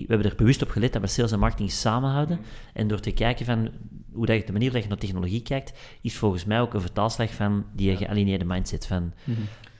We 0.00 0.12
hebben 0.14 0.30
er 0.30 0.36
bewust 0.36 0.62
op 0.62 0.70
gelet 0.70 0.92
dat 0.92 1.02
we 1.02 1.08
sales 1.08 1.32
en 1.32 1.38
marketing 1.38 1.70
samenhouden. 1.70 2.38
En 2.72 2.88
door 2.88 3.00
te 3.00 3.10
kijken 3.12 3.46
van 3.46 3.70
hoe 4.12 4.26
dat 4.26 4.36
je, 4.36 4.44
de 4.44 4.52
manier 4.52 4.68
waarop 4.72 4.82
je 4.90 4.94
naar 4.94 5.04
technologie 5.04 5.42
kijkt, 5.42 5.72
is 6.00 6.16
volgens 6.16 6.44
mij 6.44 6.60
ook 6.60 6.74
een 6.74 6.80
vertaalslag 6.80 7.34
van 7.34 7.64
die 7.72 7.96
gealineerde 7.96 8.44
mindset. 8.44 8.86
Van, 8.86 9.12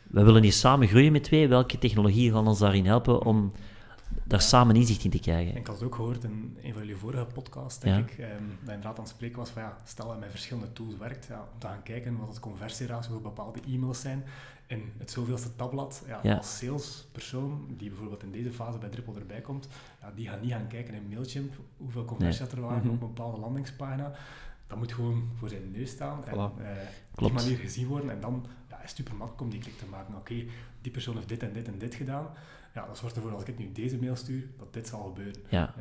we 0.06 0.22
willen 0.22 0.42
hier 0.42 0.52
samen 0.52 0.88
groeien 0.88 1.12
met 1.12 1.24
twee. 1.24 1.48
Welke 1.48 1.78
technologie 1.78 2.32
gaan 2.32 2.46
ons 2.46 2.58
daarin 2.58 2.86
helpen 2.86 3.22
om 3.24 3.52
daar 4.24 4.40
samen 4.40 4.76
inzicht 4.76 5.04
in 5.04 5.10
te 5.10 5.18
krijgen? 5.20 5.52
En 5.52 5.58
ik 5.60 5.66
had 5.66 5.76
het 5.76 5.84
ook 5.84 5.94
gehoord 5.94 6.24
in 6.24 6.56
een 6.62 6.72
van 6.72 6.82
jullie 6.82 6.96
vorige 6.96 7.26
podcasts, 7.34 7.80
denk 7.80 7.94
Ja. 7.96 8.02
ik, 8.14 8.18
ehm, 8.18 8.42
dat 8.60 8.74
inderdaad 8.74 8.96
aan 8.98 9.04
het 9.04 9.12
spreken 9.12 9.38
was 9.38 9.50
van 9.50 9.62
ja, 9.62 9.76
stel 9.84 10.08
dat 10.08 10.20
met 10.20 10.30
verschillende 10.30 10.72
tools 10.72 10.96
werkt, 10.96 11.26
ja, 11.26 11.38
om 11.52 11.58
te 11.58 11.66
gaan 11.66 11.82
kijken 11.82 12.18
wat 12.18 12.28
het 12.28 12.40
conversieratio 12.40 13.12
voor 13.12 13.22
bepaalde 13.22 13.58
e-mails 13.68 14.00
zijn 14.00 14.24
in 14.66 14.92
het 14.98 15.10
zoveelste 15.10 15.56
tabblad. 15.56 16.04
Ja, 16.06 16.20
Ja. 16.22 16.36
Als 16.36 16.56
salespersoon, 16.58 17.66
die 17.76 17.88
bijvoorbeeld 17.88 18.22
in 18.22 18.32
deze 18.32 18.52
fase 18.52 18.78
bij 18.78 18.88
Drupal 18.88 19.16
erbij 19.16 19.40
komt, 19.40 19.68
ja, 20.00 20.10
die 20.14 20.28
gaat 20.28 20.42
niet 20.42 20.50
gaan 20.52 20.66
kijken 20.66 20.94
in 20.94 21.08
Mailchimp 21.08 21.54
hoeveel 21.76 22.04
conversies 22.04 22.52
er 22.52 22.60
waren 22.60 22.78
Mhm. 22.78 22.86
op 22.86 22.92
een 22.92 22.98
bepaalde 23.14 23.38
landingspagina. 23.40 24.12
Dat 24.66 24.78
moet 24.78 24.92
gewoon 24.92 25.28
voor 25.38 25.48
zijn 25.48 25.70
neus 25.70 25.90
staan 25.90 26.24
en 26.24 26.32
eh, 26.34 26.38
op 27.14 27.18
die 27.18 27.32
manier 27.32 27.56
gezien 27.56 27.86
worden. 27.86 28.10
En 28.10 28.20
dan 28.20 28.46
ja, 28.68 28.76
is 28.76 28.88
het 28.88 28.96
super 28.96 29.14
makkelijk 29.14 29.40
om 29.42 29.50
die 29.50 29.60
klik 29.60 29.78
te 29.78 29.86
maken. 29.86 30.14
Oké, 30.14 30.44
die 30.80 30.92
persoon 30.92 31.14
heeft 31.14 31.28
dit 31.28 31.42
en 31.42 31.52
dit 31.52 31.66
en 31.68 31.78
dit 31.78 31.94
gedaan. 31.94 32.26
Ja, 32.74 32.86
dat 32.86 32.98
zorgt 32.98 33.16
ervoor 33.16 33.34
als 33.34 33.44
ik 33.44 33.58
nu 33.58 33.72
deze 33.72 33.98
mail 33.98 34.16
stuur, 34.16 34.48
dat 34.58 34.72
dit 34.72 34.86
zal 34.88 35.02
gebeuren. 35.02 35.42
Ja. 35.48 35.74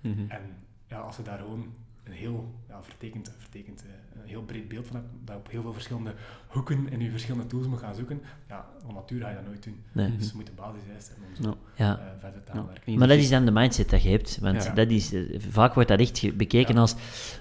Mhm. 0.00 0.24
En 0.28 0.40
ja, 0.86 0.98
als 0.98 1.16
je 1.16 1.22
daar 1.22 1.38
gewoon 1.38 1.74
een 2.10 2.16
heel 2.16 2.54
ja, 2.68 2.82
vertekend, 2.82 3.32
vertekend 3.38 3.82
eh, 3.82 4.20
een 4.22 4.28
heel 4.28 4.42
breed 4.42 4.68
beeld 4.68 4.86
van 4.86 4.96
hebt, 4.96 5.08
dat 5.24 5.34
je 5.34 5.40
op 5.40 5.50
heel 5.50 5.62
veel 5.62 5.72
verschillende 5.72 6.14
hoeken 6.46 6.88
in 6.90 7.00
je 7.00 7.10
verschillende 7.10 7.46
tools 7.46 7.66
moet 7.66 7.78
gaan 7.78 7.94
zoeken, 7.94 8.20
ja, 8.48 8.68
van 8.84 8.94
nature 8.94 9.20
ga 9.20 9.28
je 9.28 9.34
dat 9.34 9.46
nooit 9.46 9.62
doen. 9.64 9.76
nee. 9.92 10.16
Dus 10.16 10.26
je 10.30 10.36
moet 10.36 10.46
de 10.46 10.52
basis 10.52 10.80
juist 10.88 11.08
hebben 11.08 11.28
om 11.28 11.44
zo 11.44 11.56
Ja. 11.74 11.98
Eh, 11.98 12.04
verder 12.20 12.42
te 12.44 12.50
Ja. 12.52 12.58
gaan 12.58 12.66
werken. 12.66 12.98
Maar 12.98 13.08
dat 13.08 13.18
is 13.18 13.28
dan 13.28 13.44
de 13.44 13.50
mindset 13.50 13.90
dat 13.90 14.02
je 14.02 14.08
hebt. 14.08 14.38
Want 14.40 14.76
dat 14.76 14.90
is, 14.90 15.12
eh, 15.12 15.22
vaak 15.38 15.74
wordt 15.74 15.88
dat 15.88 16.00
echt 16.00 16.36
bekeken 16.36 16.76
als... 16.76 16.94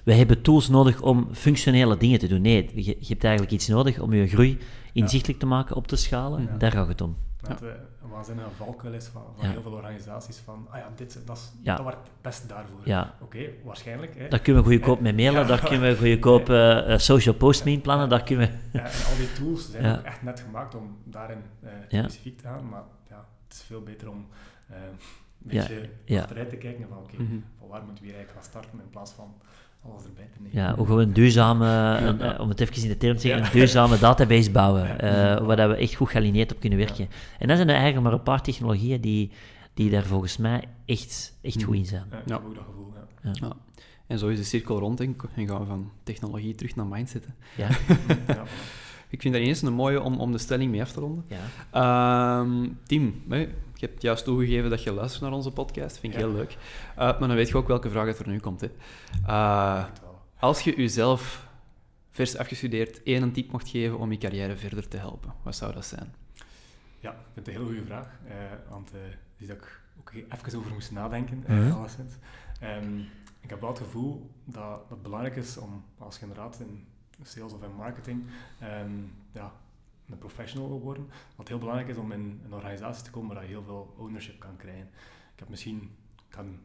We 0.03 0.13
hebben 0.13 0.41
tools 0.41 0.67
nodig 0.69 1.01
om 1.01 1.27
functionele 1.31 1.97
dingen 1.97 2.19
te 2.19 2.27
doen. 2.27 2.41
Nee, 2.41 2.69
je, 2.75 2.83
je 2.99 3.07
hebt 3.07 3.23
eigenlijk 3.23 3.53
iets 3.53 3.67
nodig 3.67 3.99
om 3.99 4.13
je 4.13 4.27
groei 4.27 4.57
inzichtelijk 4.93 5.39
te 5.39 5.45
maken, 5.45 5.75
op 5.75 5.87
te 5.87 5.95
schalen. 5.95 6.43
Ja. 6.43 6.57
Daar 6.57 6.71
gaat 6.71 6.87
het 6.87 7.01
om. 7.01 7.15
Dat 7.41 7.49
het 7.59 7.61
een 8.03 8.09
waanzinnige 8.09 8.49
valkuil 8.49 8.93
is 8.93 9.05
van, 9.05 9.23
van 9.35 9.45
Ja. 9.45 9.51
heel 9.51 9.61
veel 9.61 9.71
organisaties 9.71 10.37
van, 10.37 10.67
ah 10.69 10.77
ja, 10.77 10.89
dit, 10.95 11.19
dat, 11.25 11.37
is, 11.37 11.51
Ja. 11.61 11.75
dat 11.75 11.85
werkt 11.85 12.01
het 12.07 12.21
beste 12.21 12.47
daarvoor. 12.47 12.79
Ja. 12.83 13.13
Oké, 13.21 13.49
waarschijnlijk. 13.63 14.15
Hè. 14.17 14.27
Daar 14.27 14.39
kunnen 14.39 14.63
we 14.63 14.69
goedkoop 14.69 14.99
mee 14.99 15.13
mailen, 15.13 15.41
Ja. 15.41 15.47
daar 15.47 15.65
kunnen 15.67 15.97
we 15.97 16.09
goedkoop 16.11 16.49
eh, 16.49 16.93
eh, 16.93 16.99
social 16.99 17.35
post 17.35 17.65
mee 17.65 17.73
inplannen, 17.73 18.09
daar 18.09 18.23
kunnen 18.23 18.47
we... 18.49 18.77
Ja, 18.77 18.83
en 18.83 19.05
al 19.05 19.15
die 19.17 19.33
tools 19.33 19.71
zijn 19.71 19.83
Ja. 19.83 19.97
ook 19.97 20.03
echt 20.03 20.21
net 20.23 20.39
gemaakt 20.39 20.75
om 20.75 20.97
daarin 21.03 21.41
eh, 21.61 21.69
Ja. 21.89 21.99
specifiek 22.01 22.37
te 22.37 22.43
gaan, 22.43 22.69
maar 22.69 22.83
ja, 23.09 23.25
het 23.47 23.53
is 23.57 23.61
veel 23.63 23.81
beter 23.83 24.09
om 24.09 24.27
eh, 24.67 24.75
een 24.75 25.51
Ja, 25.51 25.61
beetje 25.67 25.89
ja. 26.05 26.21
achteruit 26.21 26.49
te 26.49 26.55
kijken 26.57 26.87
van 26.87 26.97
oké, 26.97 27.15
Mhm. 27.21 27.37
van 27.59 27.67
waar 27.67 27.83
moeten 27.83 28.03
we 28.03 28.09
hier 28.09 28.17
eigenlijk 28.17 28.31
gaan 28.45 28.61
starten 28.61 28.79
in 28.83 28.89
plaats 28.89 29.11
van 29.11 29.33
alles 29.83 30.03
erbij 30.03 30.25
te 30.33 30.39
nemen. 30.41 30.57
Ja, 30.61 30.75
hoe 30.75 30.85
gewoon 30.85 31.01
een 31.01 31.13
duurzame, 31.13 31.67
een, 31.97 32.21
eh, 32.21 32.39
om 32.39 32.49
het 32.49 32.59
even 32.59 32.81
in 32.83 32.87
de 32.87 32.97
term 32.97 33.15
te 33.15 33.21
zeggen, 33.21 33.45
een 33.45 33.51
duurzame 33.51 33.99
database 34.07 34.51
bouwen, 34.51 34.99
eh, 34.99 35.45
waar 35.45 35.55
dat 35.55 35.69
we 35.69 35.75
echt 35.75 35.93
goed 35.95 36.09
gealineerd 36.09 36.51
op 36.53 36.59
kunnen 36.59 36.77
werken. 36.79 37.07
En 37.39 37.47
dat 37.47 37.55
zijn 37.57 37.69
er 37.69 37.75
eigenlijk 37.75 38.03
maar 38.03 38.13
een 38.13 38.23
paar 38.23 38.41
technologieën 38.41 39.01
die, 39.01 39.31
die 39.73 39.89
daar 39.89 40.03
volgens 40.03 40.37
mij 40.37 40.63
echt, 40.85 41.37
echt 41.41 41.63
goed 41.63 41.75
in 41.75 41.85
zijn. 41.85 42.03
Ja, 42.11 42.17
ik 42.17 42.27
Ja. 42.27 42.33
heb 42.35 42.45
ook 42.45 42.55
dat 42.55 42.63
gevoel. 42.65 42.93
Ja. 43.23 43.31
Ja. 43.33 43.53
En 44.07 44.19
zo 44.19 44.27
is 44.27 44.37
de 44.37 44.43
cirkel 44.43 44.79
rond 44.79 44.99
en 44.99 45.15
gaan 45.35 45.59
we 45.59 45.65
van 45.65 45.91
technologie 46.03 46.55
terug 46.55 46.75
naar 46.75 46.85
mindset. 46.85 47.25
hè. 47.25 47.63
Ja, 47.63 47.69
Ja, 48.35 48.43
Ik 49.09 49.21
vind 49.21 49.33
dat 49.33 49.43
eens 49.43 49.61
een 49.61 49.73
mooie 49.73 50.01
om, 50.01 50.19
om 50.19 50.31
de 50.31 50.37
stelling 50.37 50.71
mee 50.71 50.81
af 50.81 50.91
te 50.91 50.99
ronden. 50.99 51.25
ja. 51.27 51.37
Ehm, 52.41 52.67
Tim, 52.85 53.21
hè, 53.29 53.47
je 53.79 53.85
hebt 53.85 54.01
juist 54.01 54.23
toegegeven 54.23 54.69
dat 54.69 54.83
je 54.83 54.91
luistert 54.91 55.21
naar 55.23 55.31
onze 55.31 55.51
podcast. 55.51 55.97
Vind 55.99 56.13
ik 56.13 56.19
Ja. 56.19 56.25
heel 56.25 56.35
leuk. 56.35 56.57
Eh, 56.95 56.97
maar 56.97 57.19
dan 57.27 57.35
weet 57.35 57.47
je 57.47 57.57
ook 57.57 57.67
welke 57.67 57.89
vraag 57.89 58.05
het 58.07 58.19
er 58.19 58.27
nu 58.27 58.39
komt. 58.39 58.61
Hè. 58.61 58.69
Eh, 59.25 59.85
als 60.39 60.61
je 60.61 60.75
jezelf 60.75 61.47
vers 62.11 62.37
afgestudeerd 62.37 63.03
één 63.03 63.31
tip 63.31 63.51
mocht 63.51 63.69
geven 63.69 63.97
om 63.97 64.11
je 64.11 64.17
carrière 64.17 64.55
verder 64.55 64.87
te 64.87 64.97
helpen, 64.97 65.33
wat 65.43 65.55
zou 65.55 65.73
dat 65.73 65.85
zijn? 65.85 66.13
Ja, 66.99 67.09
ik 67.11 67.17
vind 67.33 67.45
het 67.45 67.47
een 67.47 67.53
heel 67.61 67.65
goede 67.65 67.85
vraag. 67.85 68.07
eh, 68.27 68.35
want 68.69 68.91
eh 68.93 68.99
die 69.37 69.47
dat 69.47 69.57
ik 69.57 69.81
ook 69.99 70.11
even 70.13 70.59
over 70.59 70.71
moest 70.73 70.91
nadenken, 70.91 71.43
Mhm. 71.47 71.71
alleszins. 71.71 72.13
Ehm, 72.59 72.99
ik 73.41 73.49
heb 73.49 73.59
wel 73.61 73.69
het 73.69 73.77
gevoel 73.79 74.29
dat 74.45 74.63
dat 74.75 74.83
het 74.89 75.01
belangrijk 75.01 75.35
is 75.35 75.57
om, 75.57 75.83
als 75.97 76.15
je 76.15 76.21
inderdaad 76.21 76.59
in 76.59 76.85
sales 77.23 77.53
of 77.53 77.63
in 77.63 77.75
marketing 77.77 78.23
ehm, 78.59 78.91
ja, 79.31 79.51
een 80.11 80.17
professional 80.17 80.67
wil 80.67 80.81
worden, 80.81 81.09
dat 81.35 81.47
heel 81.47 81.57
belangrijk 81.57 81.89
is 81.89 81.97
om 81.97 82.11
in 82.11 82.41
een 82.45 82.53
organisatie 82.53 83.03
te 83.03 83.11
komen 83.11 83.35
waar 83.35 83.43
je 83.43 83.49
heel 83.49 83.63
veel 83.63 83.93
ownership 83.97 84.39
kan 84.39 84.57
krijgen. 84.57 84.89
Ik 85.33 85.39
heb 85.39 85.49
misschien, 85.49 85.77
ik, 86.15 86.23
kan, 86.29 86.59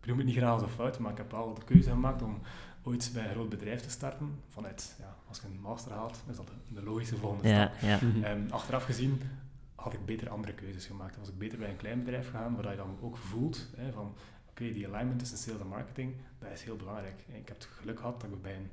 ik 0.00 0.06
noem 0.06 0.16
het 0.16 0.26
niet 0.26 0.36
graag 0.36 0.52
als 0.52 0.62
een 0.62 0.68
fout, 0.68 0.98
maar 0.98 1.10
ik 1.10 1.18
heb 1.18 1.30
wel 1.30 1.54
de 1.54 1.64
keuze 1.64 1.90
gemaakt 1.90 2.22
om 2.22 2.40
ooit 2.82 3.10
bij 3.14 3.24
een 3.24 3.30
groot 3.30 3.48
bedrijf 3.48 3.80
te 3.80 3.90
starten. 3.90 4.40
Vanuit, 4.48 4.96
ja, 4.98 5.16
als 5.28 5.40
je 5.40 5.46
een 5.46 5.60
master 5.60 5.92
haalt, 5.92 6.22
is 6.30 6.36
dat 6.36 6.46
de, 6.46 6.74
de 6.74 6.82
logische 6.82 7.16
volgende 7.16 7.48
stap. 7.48 7.80
Ja, 7.80 7.88
ja. 7.88 7.98
Mhm. 8.02 8.24
Ehm, 8.24 8.50
achteraf 8.50 8.84
gezien 8.84 9.20
had 9.74 9.92
ik 9.92 10.04
beter 10.04 10.28
andere 10.28 10.52
keuzes 10.52 10.86
gemaakt. 10.86 11.16
Was 11.16 11.28
ik 11.28 11.38
beter 11.38 11.58
bij 11.58 11.70
een 11.70 11.76
klein 11.76 11.98
bedrijf 11.98 12.30
gegaan, 12.30 12.56
waar 12.56 12.70
je 12.70 12.76
dan 12.76 12.96
ook 13.00 13.16
voelt 13.16 13.66
hè, 13.76 13.92
van 13.92 14.14
oké, 14.48 14.72
die 14.72 14.88
alignment 14.88 15.18
tussen 15.18 15.38
sales 15.38 15.60
en 15.60 15.66
marketing, 15.66 16.14
dat 16.38 16.50
is 16.50 16.62
heel 16.62 16.76
belangrijk. 16.76 17.24
Ik 17.26 17.48
heb 17.48 17.56
het 17.56 17.68
geluk 17.80 17.98
gehad 17.98 18.20
dat 18.20 18.30
ik 18.30 18.42
bij 18.42 18.56
een 18.56 18.70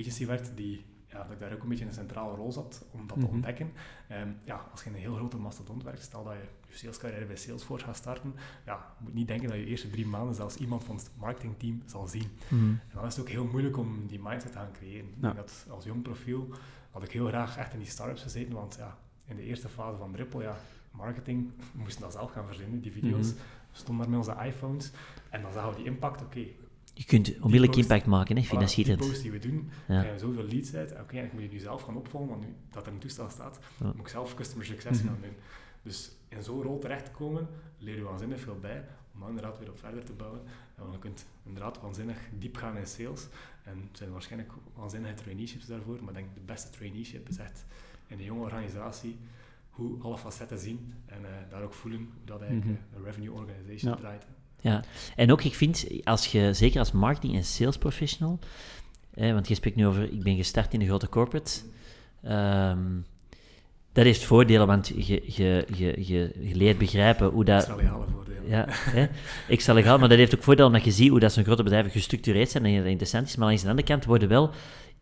agency 0.00 0.26
werd 0.26 0.56
die 0.56 0.84
ja, 1.12 1.22
dat 1.22 1.32
ik 1.32 1.38
daar 1.40 1.52
ook 1.52 1.62
een 1.62 1.68
beetje 1.68 1.84
een 1.84 1.92
centrale 1.92 2.34
rol 2.34 2.52
zat 2.52 2.84
om 2.90 3.06
dat 3.06 3.16
Mhm. 3.16 3.26
te 3.26 3.32
ontdekken. 3.32 3.72
Ehm, 4.08 4.28
ja, 4.44 4.66
als 4.70 4.82
je 4.82 4.88
in 4.88 4.94
een 4.94 5.00
heel 5.00 5.14
grote 5.14 5.36
mastodont 5.36 5.82
werkt, 5.82 6.02
stel 6.02 6.24
dat 6.24 6.32
je 6.32 6.48
je 6.68 6.76
salescarrière 6.76 7.24
bij 7.24 7.36
Salesforce 7.36 7.84
gaat 7.84 7.96
starten, 7.96 8.34
ja, 8.66 8.94
je 8.98 9.04
moet 9.04 9.14
niet 9.14 9.28
denken 9.28 9.48
dat 9.48 9.56
je 9.56 9.64
eerste 9.66 9.90
drie 9.90 10.06
maanden 10.06 10.34
zelfs 10.34 10.56
iemand 10.56 10.84
van 10.84 10.96
het 10.96 11.10
marketingteam 11.16 11.82
zal 11.86 12.06
zien. 12.06 12.30
Mhm. 12.48 12.64
En 12.70 12.80
dan 12.94 13.04
is 13.06 13.16
het 13.16 13.24
ook 13.24 13.30
heel 13.30 13.44
moeilijk 13.46 13.76
om 13.76 14.06
die 14.06 14.20
mindset 14.22 14.52
te 14.52 14.58
gaan 14.58 14.72
creëren. 14.72 15.08
Ja. 15.20 15.32
dat 15.32 15.66
als 15.70 15.84
jong 15.84 16.02
profiel 16.02 16.48
had 16.90 17.02
ik 17.02 17.10
heel 17.10 17.26
graag 17.26 17.56
echt 17.56 17.72
in 17.72 17.78
die 17.78 17.88
startups 17.88 18.22
gezeten, 18.22 18.52
want 18.54 18.74
ja, 18.78 18.96
in 19.26 19.36
de 19.36 19.42
eerste 19.42 19.68
fase 19.68 19.98
van 19.98 20.12
Drupal, 20.12 20.42
ja, 20.42 20.56
marketing, 20.90 21.50
we 21.72 21.78
moesten 21.78 22.02
dat 22.02 22.12
zelf 22.12 22.30
gaan 22.32 22.46
verzinnen, 22.46 22.80
die 22.80 22.92
video's. 22.92 23.26
Mhm. 23.32 23.36
We 23.70 23.78
stonden 23.78 24.10
daar 24.10 24.18
met 24.18 24.28
onze 24.28 24.44
iPhones 24.46 24.90
en 25.30 25.42
dan 25.42 25.52
zagen 25.52 25.70
we 25.70 25.76
die 25.76 25.84
impact, 25.84 26.22
oké, 26.22 26.46
Je 26.94 27.04
kunt 27.04 27.40
onmiddellijk 27.40 27.76
impact 27.76 28.06
maken, 28.06 28.36
hè, 28.36 28.42
vind 28.42 28.60
dat 28.60 28.72
voilà, 28.72 28.74
die 28.74 28.96
post 28.96 29.22
die 29.22 29.30
we 29.30 29.38
doen, 29.38 29.70
Ja. 29.88 30.00
krijgen 30.00 30.12
we 30.12 30.18
zoveel 30.18 30.44
leads 30.44 30.74
uit. 30.74 30.92
Oké, 31.00 31.16
en 31.18 31.24
ik 31.24 31.32
moet 31.32 31.42
je 31.42 31.48
nu 31.48 31.58
zelf 31.58 31.82
gaan 31.82 31.96
opvolgen, 31.96 32.28
want 32.28 32.40
nu 32.46 32.54
dat 32.70 32.86
er 32.86 32.92
een 32.92 32.98
toestel 32.98 33.30
staat, 33.30 33.58
Ja. 33.80 33.86
moet 33.86 33.96
ik 33.98 34.08
zelf 34.08 34.34
customer 34.34 34.66
success 34.66 34.98
Mhm. 35.02 35.08
gaan 35.08 35.20
doen. 35.22 35.34
Dus 35.82 36.12
in 36.28 36.42
zo'n 36.42 36.62
rol 36.62 36.78
terecht 36.78 37.04
te 37.04 37.10
komen, 37.10 37.48
leer 37.78 37.96
je 37.96 38.02
waanzinnig 38.02 38.40
veel 38.40 38.58
bij, 38.60 38.84
om 39.14 39.20
dan 39.20 39.28
inderdaad 39.28 39.58
weer 39.58 39.70
op 39.70 39.78
verder 39.78 40.04
te 40.04 40.12
bouwen. 40.12 40.40
En 40.76 40.84
je 40.92 40.98
kunt 40.98 41.26
inderdaad 41.44 41.80
waanzinnig 41.80 42.18
diep 42.38 42.56
gaan 42.56 42.76
in 42.76 42.86
sales. 42.86 43.26
En 43.64 43.72
er 43.92 43.96
zijn 43.96 44.10
waarschijnlijk 44.12 44.52
waanzinnige 44.74 45.14
traineeships 45.14 45.66
daarvoor, 45.66 45.98
maar 46.00 46.08
ik 46.08 46.14
denk 46.14 46.34
de 46.34 46.40
beste 46.40 46.70
traineeship 46.70 47.28
is 47.28 47.36
echt 47.36 47.64
in 48.06 48.18
een 48.18 48.24
jonge 48.24 48.40
organisatie 48.42 49.18
hoe 49.70 50.02
alle 50.02 50.18
facetten 50.18 50.58
zien 50.58 50.94
en 51.06 51.24
eh, 51.24 51.30
daar 51.50 51.62
ook 51.62 51.72
voelen 51.74 51.98
hoe 52.00 52.08
dat 52.24 52.40
eigenlijk 52.42 52.70
Mhm. 52.70 52.80
eh, 52.92 52.98
een 52.98 53.04
revenue 53.04 53.32
organization 53.32 53.92
Ja. 53.92 53.98
draait. 53.98 54.26
Ja, 54.62 54.84
en 55.16 55.32
ook 55.32 55.42
ik 55.42 55.54
vind, 55.54 55.86
als 56.04 56.26
je, 56.26 56.52
zeker 56.52 56.78
als 56.78 56.92
marketing- 56.92 57.34
en 57.34 57.44
sales 57.44 57.78
professional, 57.78 58.38
eh, 59.14 59.32
want 59.32 59.48
je 59.48 59.54
spreekt 59.54 59.76
nu 59.76 59.86
over, 59.86 60.02
ik 60.02 60.22
ben 60.22 60.36
gestart 60.36 60.74
in 60.74 60.80
een 60.80 60.86
grote 60.86 61.08
corporate, 61.08 61.60
ehm, 62.22 62.78
dat 63.92 64.04
heeft 64.04 64.24
voordelen, 64.24 64.66
want 64.66 64.92
je, 64.96 65.22
je, 65.26 65.66
je, 65.76 65.96
je, 65.98 66.30
je 66.40 66.54
leert 66.54 66.78
begrijpen 66.78 67.28
hoe 67.28 67.44
dat... 67.44 67.58
Extra 67.58 67.76
legale 67.76 68.04
voordelen. 68.12 68.48
Ja, 68.48 68.64
hè, 68.68 69.06
extra 69.48 69.72
legaal, 69.72 69.98
maar 69.98 70.08
dat 70.08 70.18
heeft 70.18 70.34
ook 70.34 70.42
voordeel 70.42 70.66
omdat 70.66 70.84
je 70.84 70.90
ziet 70.90 71.10
hoe 71.10 71.20
dat 71.20 71.32
zo'n 71.32 71.44
grote 71.44 71.62
bedrijven 71.62 71.90
gestructureerd 71.90 72.50
zijn 72.50 72.64
en 72.64 72.76
dat 72.76 72.86
interessant 72.86 73.26
is. 73.26 73.36
Maar 73.36 73.46
langs 73.46 73.62
de 73.62 73.68
andere 73.68 73.86
kant 73.86 74.04
worden 74.04 74.28
wel 74.28 74.50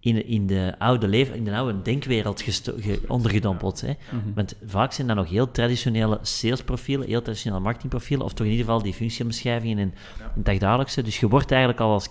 in, 0.01 0.27
in, 0.27 0.47
de, 0.47 0.75
oude 0.79 1.09
leven, 1.09 1.35
in 1.35 1.45
de 1.45 1.55
oude 1.57 1.83
denkwereld 1.83 2.43
ge- 2.43 3.01
ondergedompeld. 3.09 3.81
Hè. 3.81 3.93
Mhm. 4.11 4.33
Want 4.35 4.57
vaak 4.67 4.93
zijn 4.93 5.07
dat 5.07 5.17
nog 5.17 5.29
heel 5.31 5.51
traditionele 5.51 6.19
salesprofielen, 6.23 7.07
heel 7.09 7.23
traditionele 7.23 7.61
marketingprofielen, 7.61 8.25
of 8.27 8.33
toch 8.33 8.47
in 8.47 8.53
ieder 8.53 8.67
geval 8.67 8.83
die 8.83 8.93
functieomschrijvingen 8.95 9.79
en 9.79 9.95
Ja. 10.19 10.33
in 10.37 10.43
dagdagelijkse. 10.43 11.03
Dus 11.03 11.21
je 11.21 11.29
wordt 11.29 11.51
eigenlijk 11.51 11.81
al 11.81 11.93
als 11.93 12.09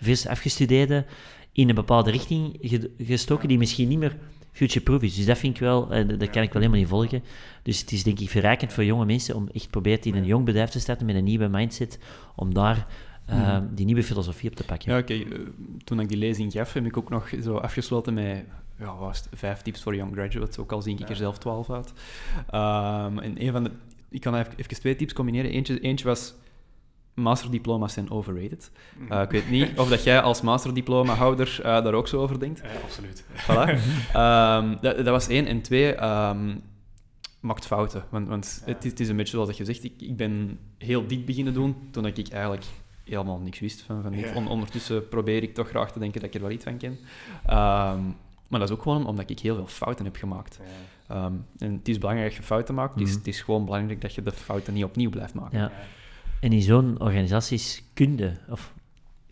vers 0.00 0.26
afgestudeerde 0.26 1.04
in 1.52 1.68
een 1.68 1.74
bepaalde 1.74 2.10
richting 2.10 2.58
ge- 2.60 2.90
gestoken 2.98 3.48
die 3.48 3.58
misschien 3.58 3.88
niet 3.88 3.98
meer 3.98 4.16
future-proof 4.52 5.02
is. 5.02 5.14
Dus 5.16 5.26
dat 5.26 5.38
vind 5.38 5.54
ik 5.54 5.60
wel, 5.60 5.90
eh, 5.92 6.08
dat 6.18 6.30
kan 6.30 6.42
ik 6.42 6.52
wel 6.52 6.62
helemaal 6.62 6.78
niet 6.80 6.88
volgen. 6.88 7.22
Dus 7.62 7.80
het 7.80 7.92
is 7.92 8.02
denk 8.02 8.20
ik 8.20 8.30
verrijkend 8.30 8.72
voor 8.72 8.84
jonge 8.84 9.04
mensen 9.04 9.34
om 9.34 9.48
echt 9.52 9.70
proberen 9.70 10.02
in 10.04 10.14
een 10.14 10.24
jong 10.24 10.44
bedrijf 10.44 10.70
te 10.70 10.80
starten 10.80 11.06
met 11.06 11.14
een 11.16 11.24
nieuwe 11.24 11.48
mindset, 11.48 11.98
om 12.36 12.54
daar 12.54 12.86
eh, 13.26 13.58
die 13.70 13.84
nieuwe 13.86 14.02
filosofie 14.02 14.50
op 14.50 14.56
te 14.56 14.64
pakken. 14.64 14.92
Ja, 14.92 14.98
oké. 14.98 15.14
eh, 15.14 15.38
toen 15.84 16.00
ik 16.00 16.08
die 16.08 16.18
lezing 16.18 16.52
gaf, 16.52 16.72
heb 16.72 16.84
ik 16.86 16.96
ook 16.96 17.10
nog 17.10 17.30
zo 17.42 17.56
afgesloten 17.56 18.14
met 18.14 18.44
ja, 18.78 18.96
was 18.96 19.18
het, 19.18 19.28
vijf 19.38 19.62
tips 19.62 19.82
voor 19.82 19.94
young 19.96 20.12
graduates, 20.12 20.58
ook 20.58 20.72
al 20.72 20.82
zie 20.82 20.92
ik 20.94 21.00
er 21.02 21.08
Ja. 21.08 21.14
zelf 21.14 21.38
twaalf 21.38 21.70
uit. 21.70 21.92
Ehm, 22.50 23.18
en 23.18 23.42
een 23.42 23.52
van 23.52 23.64
de... 23.64 23.70
Ik 24.08 24.20
kan 24.20 24.34
even, 24.34 24.52
even 24.56 24.74
twee 24.74 24.96
tips 24.96 25.12
combineren. 25.12 25.50
Eentje, 25.50 25.80
eentje 25.80 26.06
was... 26.06 26.34
Masterdiploma's 27.14 27.92
zijn 27.92 28.10
overrated. 28.10 28.70
Mhm. 28.98 29.12
Eh, 29.12 29.22
ik 29.22 29.30
weet 29.30 29.50
niet 29.50 29.78
of 29.78 29.88
dat 29.88 30.02
jij 30.04 30.20
als 30.20 30.40
masterdiploma-houder 30.42 31.58
eh, 31.62 31.84
daar 31.84 31.92
ook 31.94 32.08
zo 32.08 32.20
over 32.20 32.38
denkt. 32.40 32.60
Eh, 32.60 32.70
absoluut. 32.84 33.24
Voilà. 33.34 33.70
Ehm, 34.12 34.76
dat, 34.80 34.96
dat 34.96 35.06
was 35.06 35.28
één. 35.28 35.46
En 35.46 35.60
twee, 35.62 35.94
ehm, 35.94 36.54
maakt 37.40 37.66
fouten. 37.66 38.04
Want, 38.10 38.28
want 38.28 38.62
Ja. 38.66 38.72
het, 38.72 38.84
is, 38.84 38.90
het 38.90 39.00
is 39.00 39.08
een 39.08 39.16
beetje 39.16 39.32
zoals 39.32 39.48
dat 39.48 39.56
je 39.56 39.64
zegt, 39.64 39.84
ik, 39.84 39.92
ik 39.98 40.16
ben 40.16 40.58
heel 40.78 41.06
dik 41.06 41.26
beginnen 41.26 41.54
doen 41.54 41.76
toen 41.90 42.06
ik 42.06 42.28
eigenlijk 42.28 42.64
helemaal 43.08 43.38
niks 43.38 43.58
wist 43.58 43.80
van, 43.82 44.02
van 44.02 44.12
dit. 44.12 44.20
Ja. 44.20 44.34
On- 44.34 44.48
ondertussen 44.48 45.08
probeer 45.08 45.42
ik 45.42 45.54
toch 45.54 45.68
graag 45.68 45.92
te 45.92 45.98
denken 45.98 46.20
dat 46.20 46.28
ik 46.28 46.34
er 46.34 46.40
wel 46.40 46.50
iets 46.50 46.64
van 46.64 46.76
ken. 46.76 46.98
Ehm, 47.46 48.00
maar 48.48 48.60
dat 48.60 48.68
is 48.68 48.74
ook 48.76 48.82
gewoon 48.82 49.06
omdat 49.06 49.30
ik 49.30 49.38
heel 49.38 49.54
veel 49.54 49.66
fouten 49.66 50.04
heb 50.04 50.16
gemaakt. 50.16 50.58
Ja. 51.08 51.14
Ehm, 51.14 51.32
en 51.58 51.72
het 51.72 51.88
is 51.88 51.98
belangrijk 51.98 52.28
dat 52.28 52.38
je 52.38 52.42
fouten 52.46 52.74
maakt. 52.74 52.92
Het, 52.94 53.02
is, 53.02 53.08
Mhm. 53.08 53.18
het 53.18 53.26
is 53.26 53.40
gewoon 53.40 53.64
belangrijk 53.64 54.00
dat 54.00 54.14
je 54.14 54.22
de 54.22 54.32
fouten 54.32 54.74
niet 54.74 54.84
opnieuw 54.84 55.10
blijft 55.10 55.34
maken. 55.34 55.58
Ja. 55.58 55.72
En 56.40 56.52
in 56.52 56.62
zo'n 56.62 57.00
organisaties 57.00 57.82
kun 57.94 58.16
je, 58.16 58.32
of 58.48 58.74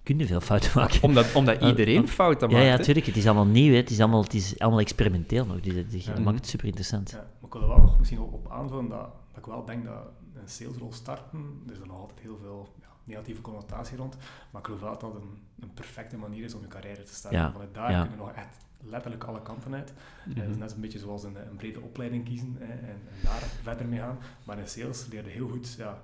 kun 0.02 0.18
je 0.18 0.26
veel 0.26 0.40
fouten 0.40 0.70
maken. 0.74 1.02
Omdat, 1.02 1.34
omdat 1.34 1.62
iedereen 1.62 2.08
fouten 2.08 2.50
maakt. 2.50 2.64
ja, 2.64 2.76
natuurlijk. 2.76 3.06
Het 3.06 3.16
is 3.16 3.24
allemaal 3.26 3.46
nieuw, 3.46 3.70
hè. 3.70 3.76
Het, 3.76 3.90
is 3.90 4.00
allemaal, 4.00 4.22
het 4.22 4.34
is 4.34 4.58
allemaal 4.58 4.80
experimenteel 4.80 5.46
nog. 5.46 5.60
Dus 5.60 5.74
dat, 5.74 6.04
Ja. 6.16 6.20
maakt 6.20 6.36
het 6.36 6.46
super 6.46 6.66
interessant. 6.66 7.10
Ja, 7.10 7.16
maar 7.16 7.26
ik 7.46 7.52
wil 7.52 7.62
er 7.62 7.68
wel 7.68 7.78
nog 7.78 7.98
misschien 7.98 8.20
op, 8.20 8.32
op 8.32 8.50
aanvullen 8.50 8.88
dat, 8.88 8.98
dat 9.32 9.38
ik 9.38 9.44
wel 9.46 9.64
denk 9.64 9.84
dat 9.84 9.94
een 10.42 10.48
salesrol 10.48 10.92
starten, 10.92 11.62
er 11.66 11.72
is 11.72 11.80
er 11.80 11.86
nog 11.86 12.00
altijd 12.00 12.20
heel 12.20 12.38
veel 12.42 12.68
negatieve 13.04 13.40
connotatie 13.40 13.96
rond, 13.96 14.16
maar 14.50 14.60
ik 14.60 14.66
geloof 14.66 14.80
wel 14.80 14.90
dat 14.90 15.00
dat 15.00 15.14
een, 15.14 15.38
een 15.60 15.74
perfecte 15.74 16.16
manier 16.16 16.44
is 16.44 16.54
om 16.54 16.60
je 16.60 16.68
carrière 16.68 17.02
te 17.02 17.14
starten. 17.14 17.40
Ja, 17.40 17.52
Vanuit 17.52 17.74
daar 17.74 17.90
ja. 17.90 18.00
kunnen 18.00 18.18
nog 18.18 18.32
echt 18.32 18.56
letterlijk 18.80 19.24
alle 19.24 19.42
kanten 19.42 19.74
uit. 19.74 19.92
Eh, 20.28 20.34
Het 20.42 20.48
is 20.50 20.56
net 20.56 20.72
een 20.72 20.80
beetje 20.80 20.98
zoals 20.98 21.22
een, 21.24 21.36
een 21.36 21.56
brede 21.56 21.80
opleiding 21.80 22.24
kiezen 22.24 22.56
hè, 22.58 22.64
en, 22.72 22.80
en 22.88 22.98
daar 23.22 23.42
verder 23.62 23.86
mee 23.86 23.98
gaan. 23.98 24.18
Maar 24.44 24.58
in 24.58 24.68
sales 24.68 25.06
leer 25.10 25.24
je 25.24 25.30
heel 25.30 25.48
goed 25.48 25.74
ja, 25.78 26.02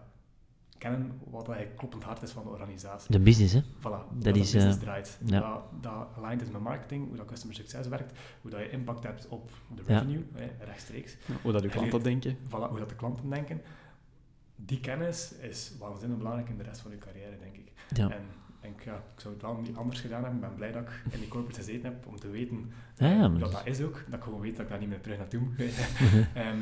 kennen 0.78 1.20
wat 1.30 1.48
eigenlijk 1.48 1.78
kloppend 1.78 2.02
hart 2.04 2.22
is 2.22 2.30
van 2.30 2.42
de 2.42 2.48
organisatie. 2.48 3.12
De 3.12 3.20
business, 3.20 3.52
hè. 3.54 3.60
Voilà, 3.62 3.82
hoe 3.82 3.90
Dat 4.12 4.22
dat 4.24 4.36
is, 4.36 4.50
de 4.50 4.56
business 4.56 4.76
eh, 4.76 4.82
draait. 4.82 5.18
Ja. 5.24 5.40
dat, 5.40 5.62
dat 5.82 6.06
aligned 6.16 6.42
is 6.42 6.50
met 6.50 6.60
marketing, 6.60 7.08
hoe 7.08 7.16
dat 7.16 7.26
customer 7.26 7.54
success 7.56 7.88
werkt, 7.88 8.18
hoe 8.40 8.50
dat 8.50 8.60
je 8.60 8.70
impact 8.70 9.02
hebt 9.02 9.28
op 9.28 9.50
de 9.74 9.82
Ja. 9.86 9.98
revenue, 9.98 10.26
hè, 10.32 10.64
rechtstreeks. 10.64 11.16
Hoe 11.42 11.52
dat 11.52 11.66
klanten 11.66 12.02
denken. 12.02 12.36
Voilà, 12.46 12.68
hoe 12.70 12.78
dat 12.78 12.88
de 12.88 12.94
klanten 12.94 13.30
denken. 13.30 13.62
Die 14.64 14.80
kennis 14.80 15.32
is 15.32 15.72
waanzinnig 15.78 16.18
belangrijk 16.18 16.48
in 16.48 16.56
de 16.56 16.62
rest 16.62 16.80
van 16.80 16.90
je 16.90 16.98
carrière, 16.98 17.38
denk 17.38 17.56
ik. 17.56 17.72
Ja. 17.88 18.10
En 18.10 18.22
denk, 18.60 18.82
ja, 18.82 18.94
ik 18.94 19.20
zou 19.20 19.34
het 19.34 19.42
wel 19.42 19.56
niet 19.56 19.76
anders 19.76 20.00
gedaan 20.00 20.22
hebben. 20.22 20.42
Ik 20.42 20.48
ben 20.48 20.56
blij 20.56 20.72
dat 20.72 20.82
ik 20.82 21.12
in 21.12 21.18
die 21.18 21.28
corporate 21.28 21.60
gezeten 21.60 21.84
heb 21.84 22.06
om 22.06 22.20
te 22.20 22.28
weten 22.28 22.72
Ja, 22.96 23.10
eh, 23.10 23.16
ja, 23.16 23.28
maar 23.28 23.40
dat, 23.40 23.52
dat 23.52 23.66
is 23.66 23.80
ook. 23.82 24.04
Dat 24.08 24.18
ik 24.18 24.24
gewoon 24.24 24.40
weet 24.40 24.56
dat 24.56 24.64
ik 24.64 24.70
daar 24.70 24.78
niet 24.78 24.88
meer 24.88 25.00
terug 25.00 25.18
naartoe 25.18 25.40
moet. 25.40 25.58
Ehm, 26.34 26.58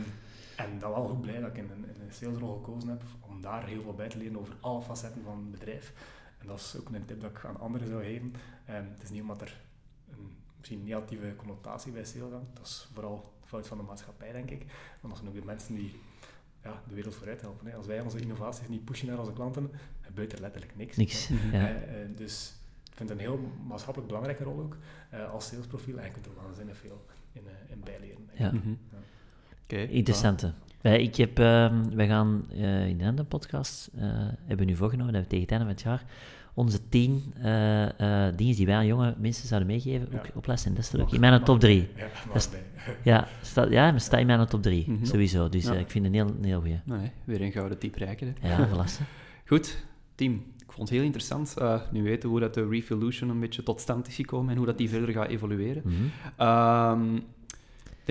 en 0.57 0.79
dan 0.79 0.91
wel 0.91 1.09
goed 1.09 1.21
blij 1.21 1.41
dat 1.41 1.51
ik 1.51 1.57
in 1.57 1.71
een, 1.71 1.95
in 1.95 2.01
een 2.01 2.13
salesrol 2.13 2.57
gekozen 2.57 2.89
heb 2.89 3.03
om 3.21 3.41
daar 3.41 3.67
heel 3.67 3.83
veel 3.83 3.95
bij 3.95 4.09
te 4.09 4.19
leren 4.19 4.39
over 4.39 4.55
alle 4.61 4.83
facetten 4.83 5.23
van 5.25 5.39
het 5.39 5.51
bedrijf. 5.51 5.93
En 6.39 6.47
dat 6.47 6.59
is 6.59 6.77
ook 6.79 6.89
een 6.89 7.05
tip 7.05 7.21
dat 7.21 7.31
ik 7.31 7.45
aan 7.45 7.61
anderen 7.61 7.89
zou 7.89 8.03
geven. 8.03 8.35
Ehm, 8.67 8.85
het 8.93 9.03
is 9.03 9.11
niet 9.11 9.21
omdat 9.21 9.41
er 9.41 9.61
een 10.11 10.37
misschien 10.57 10.85
negatieve 10.85 11.35
connotatie 11.37 11.93
bij 11.93 12.05
sales 12.05 12.33
hangt. 12.33 12.57
Dat 12.57 12.67
is 12.67 12.89
vooral 12.93 13.33
fout 13.45 13.67
van 13.67 13.77
de 13.77 13.83
maatschappij, 13.83 14.33
denk 14.33 14.51
ik. 14.51 14.67
Want 15.01 15.15
dat 15.15 15.17
zijn 15.17 15.29
ook 15.29 15.41
de 15.41 15.47
mensen 15.47 15.75
die 15.75 16.01
ja, 16.69 16.83
de 16.89 16.95
wereld 16.95 17.15
vooruit 17.15 17.41
helpen. 17.41 17.67
Hè. 17.67 17.77
Als 17.77 17.87
wij 17.87 18.01
onze 18.01 18.21
innovaties 18.21 18.69
niet 18.69 18.85
pushen 18.85 19.09
naar 19.09 19.19
onze 19.19 19.33
klanten, 19.33 19.71
gebeurt 20.01 20.33
er 20.33 20.41
letterlijk 20.41 20.77
niks. 20.77 20.97
Niks. 20.97 21.29
Ja. 21.29 21.37
Eh, 21.53 22.03
eh, 22.03 22.09
dus 22.17 22.55
ik 22.91 22.97
vind 22.97 23.09
het 23.09 23.19
een 23.19 23.25
heel 23.25 23.53
maatschappelijk 23.67 24.09
belangrijke 24.13 24.45
rol 24.45 24.61
ook 24.61 24.77
eh, 25.11 25.31
als 25.33 25.47
salesprofiel. 25.47 25.99
En 25.99 26.05
je 26.05 26.11
kunt 26.11 26.27
er 26.27 26.33
waanzinnig 26.43 26.77
veel 26.77 27.07
in, 27.33 27.43
eh, 27.47 27.73
in 27.73 27.81
bijleren. 27.85 28.29
Ja. 28.33 28.53
Mhm. 28.53 28.75
Ja. 29.67 29.77
Interessante. 29.77 30.53
Wij, 30.81 31.03
ik 31.03 31.17
heb, 31.17 31.39
ehm, 31.39 31.91
wij 31.95 32.07
gaan 32.07 32.45
eh, 32.51 32.87
in 32.87 32.99
de 32.99 33.05
andere 33.05 33.29
podcast, 33.29 33.91
eh, 33.97 34.03
hebben 34.45 34.59
we 34.59 34.65
nu 34.65 34.77
voorgenomen 34.77 35.13
dat 35.13 35.23
we 35.23 35.29
tegen 35.29 35.45
het 35.45 35.51
einde 35.51 35.67
van 35.67 35.75
het 35.75 35.85
jaar 35.85 36.05
onze 36.59 36.89
tien 36.89 37.33
eh, 37.43 38.27
eh, 38.29 38.37
dingen 38.37 38.57
die 38.57 38.67
wij 38.67 38.75
aan 38.75 38.87
jonge 38.87 39.15
mensen 39.19 39.49
zouden 39.49 39.69
meegeven, 39.69 40.09
Ja. 40.11 40.19
ook 40.19 40.25
oplessen. 40.35 40.75
Dat 40.75 40.85
is 40.85 40.91
leuk. 40.91 41.03
Mag- 41.05 41.13
In 41.13 41.21
mijn 41.21 41.43
top 41.45 41.61
drie. 41.61 41.89
Ja, 41.97 42.07
Dat. 42.33 42.51
Ja, 43.03 43.29
staat, 43.43 43.71
ja, 43.71 43.91
maar 43.91 44.01
staat 44.01 44.21
in 44.21 44.27
mijn 44.27 44.47
top 44.47 44.63
drie, 44.63 44.99
sowieso. 45.03 45.49
Dus 45.49 45.65
Ja. 45.65 45.73
eh, 45.73 45.81
ik 45.81 45.91
vind 45.91 46.05
het 46.05 46.15
een 46.15 46.21
heel, 46.21 46.35
een 46.39 46.45
heel 46.45 46.61
goeie. 46.61 46.81
Nee, 46.85 47.11
weer 47.25 47.41
een 47.43 47.53
gouden 47.53 47.79
tip 47.79 47.95
rijken. 47.95 48.35
hè. 48.41 48.49
Ja, 48.49 48.67
verlassen. 48.69 49.07
Goed, 49.47 49.85
Tim. 50.15 50.33
Ik 50.59 50.75
vond 50.75 50.89
het 50.89 50.99
heel 50.99 51.07
interessant. 51.07 51.55
eh, 51.59 51.81
nu 51.93 52.03
weten 52.03 52.29
hoe 52.29 52.41
dat 52.41 52.55
de 52.55 52.69
Revolution 52.69 53.31
een 53.31 53.41
beetje 53.41 53.63
tot 53.63 53.81
stand 53.81 54.09
is 54.09 54.15
gekomen 54.15 54.51
en 54.51 54.57
hoe 54.57 54.67
dat 54.67 54.79
die 54.79 54.89
verder 54.89 55.09
gaat 55.15 55.29
evolueren. 55.29 55.83
Mhm. 55.85 55.95
Ehm, 56.37 57.15
Ik 57.17 57.25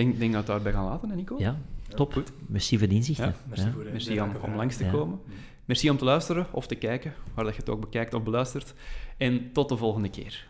denk, 0.04 0.18
denk 0.18 0.32
dat 0.32 0.46
we 0.46 0.52
het 0.52 0.62
daarbij 0.62 0.72
gaan 0.72 0.84
laten, 0.84 1.08
hè, 1.10 1.14
Nico? 1.16 1.36
Ja, 1.38 1.56
top. 1.94 2.12
Goed. 2.12 2.32
Merci 2.46 2.78
voor 2.78 2.88
die 2.88 2.96
inzichten. 2.96 3.26
Ja, 3.26 3.34
Merci 3.48 3.64
Ja. 3.66 3.72
voor 3.72 3.84
de 3.84 3.90
Merci 3.90 4.14
de 4.14 4.22
om, 4.42 4.54
langs 4.54 4.76
te 4.76 4.84
Ja. 4.84 4.90
komen. 4.90 5.18
Merci 5.68 5.90
om 5.90 5.96
te 5.96 6.04
luisteren 6.04 6.46
of 6.52 6.66
te 6.66 6.74
kijken, 6.74 7.14
waar 7.34 7.44
dat 7.44 7.54
je 7.54 7.60
het 7.60 7.70
ook 7.70 7.80
bekijkt 7.80 8.14
of 8.14 8.22
beluistert. 8.22 8.74
En 9.16 9.52
tot 9.52 9.68
de 9.68 9.76
volgende 9.76 10.10
keer. 10.10 10.46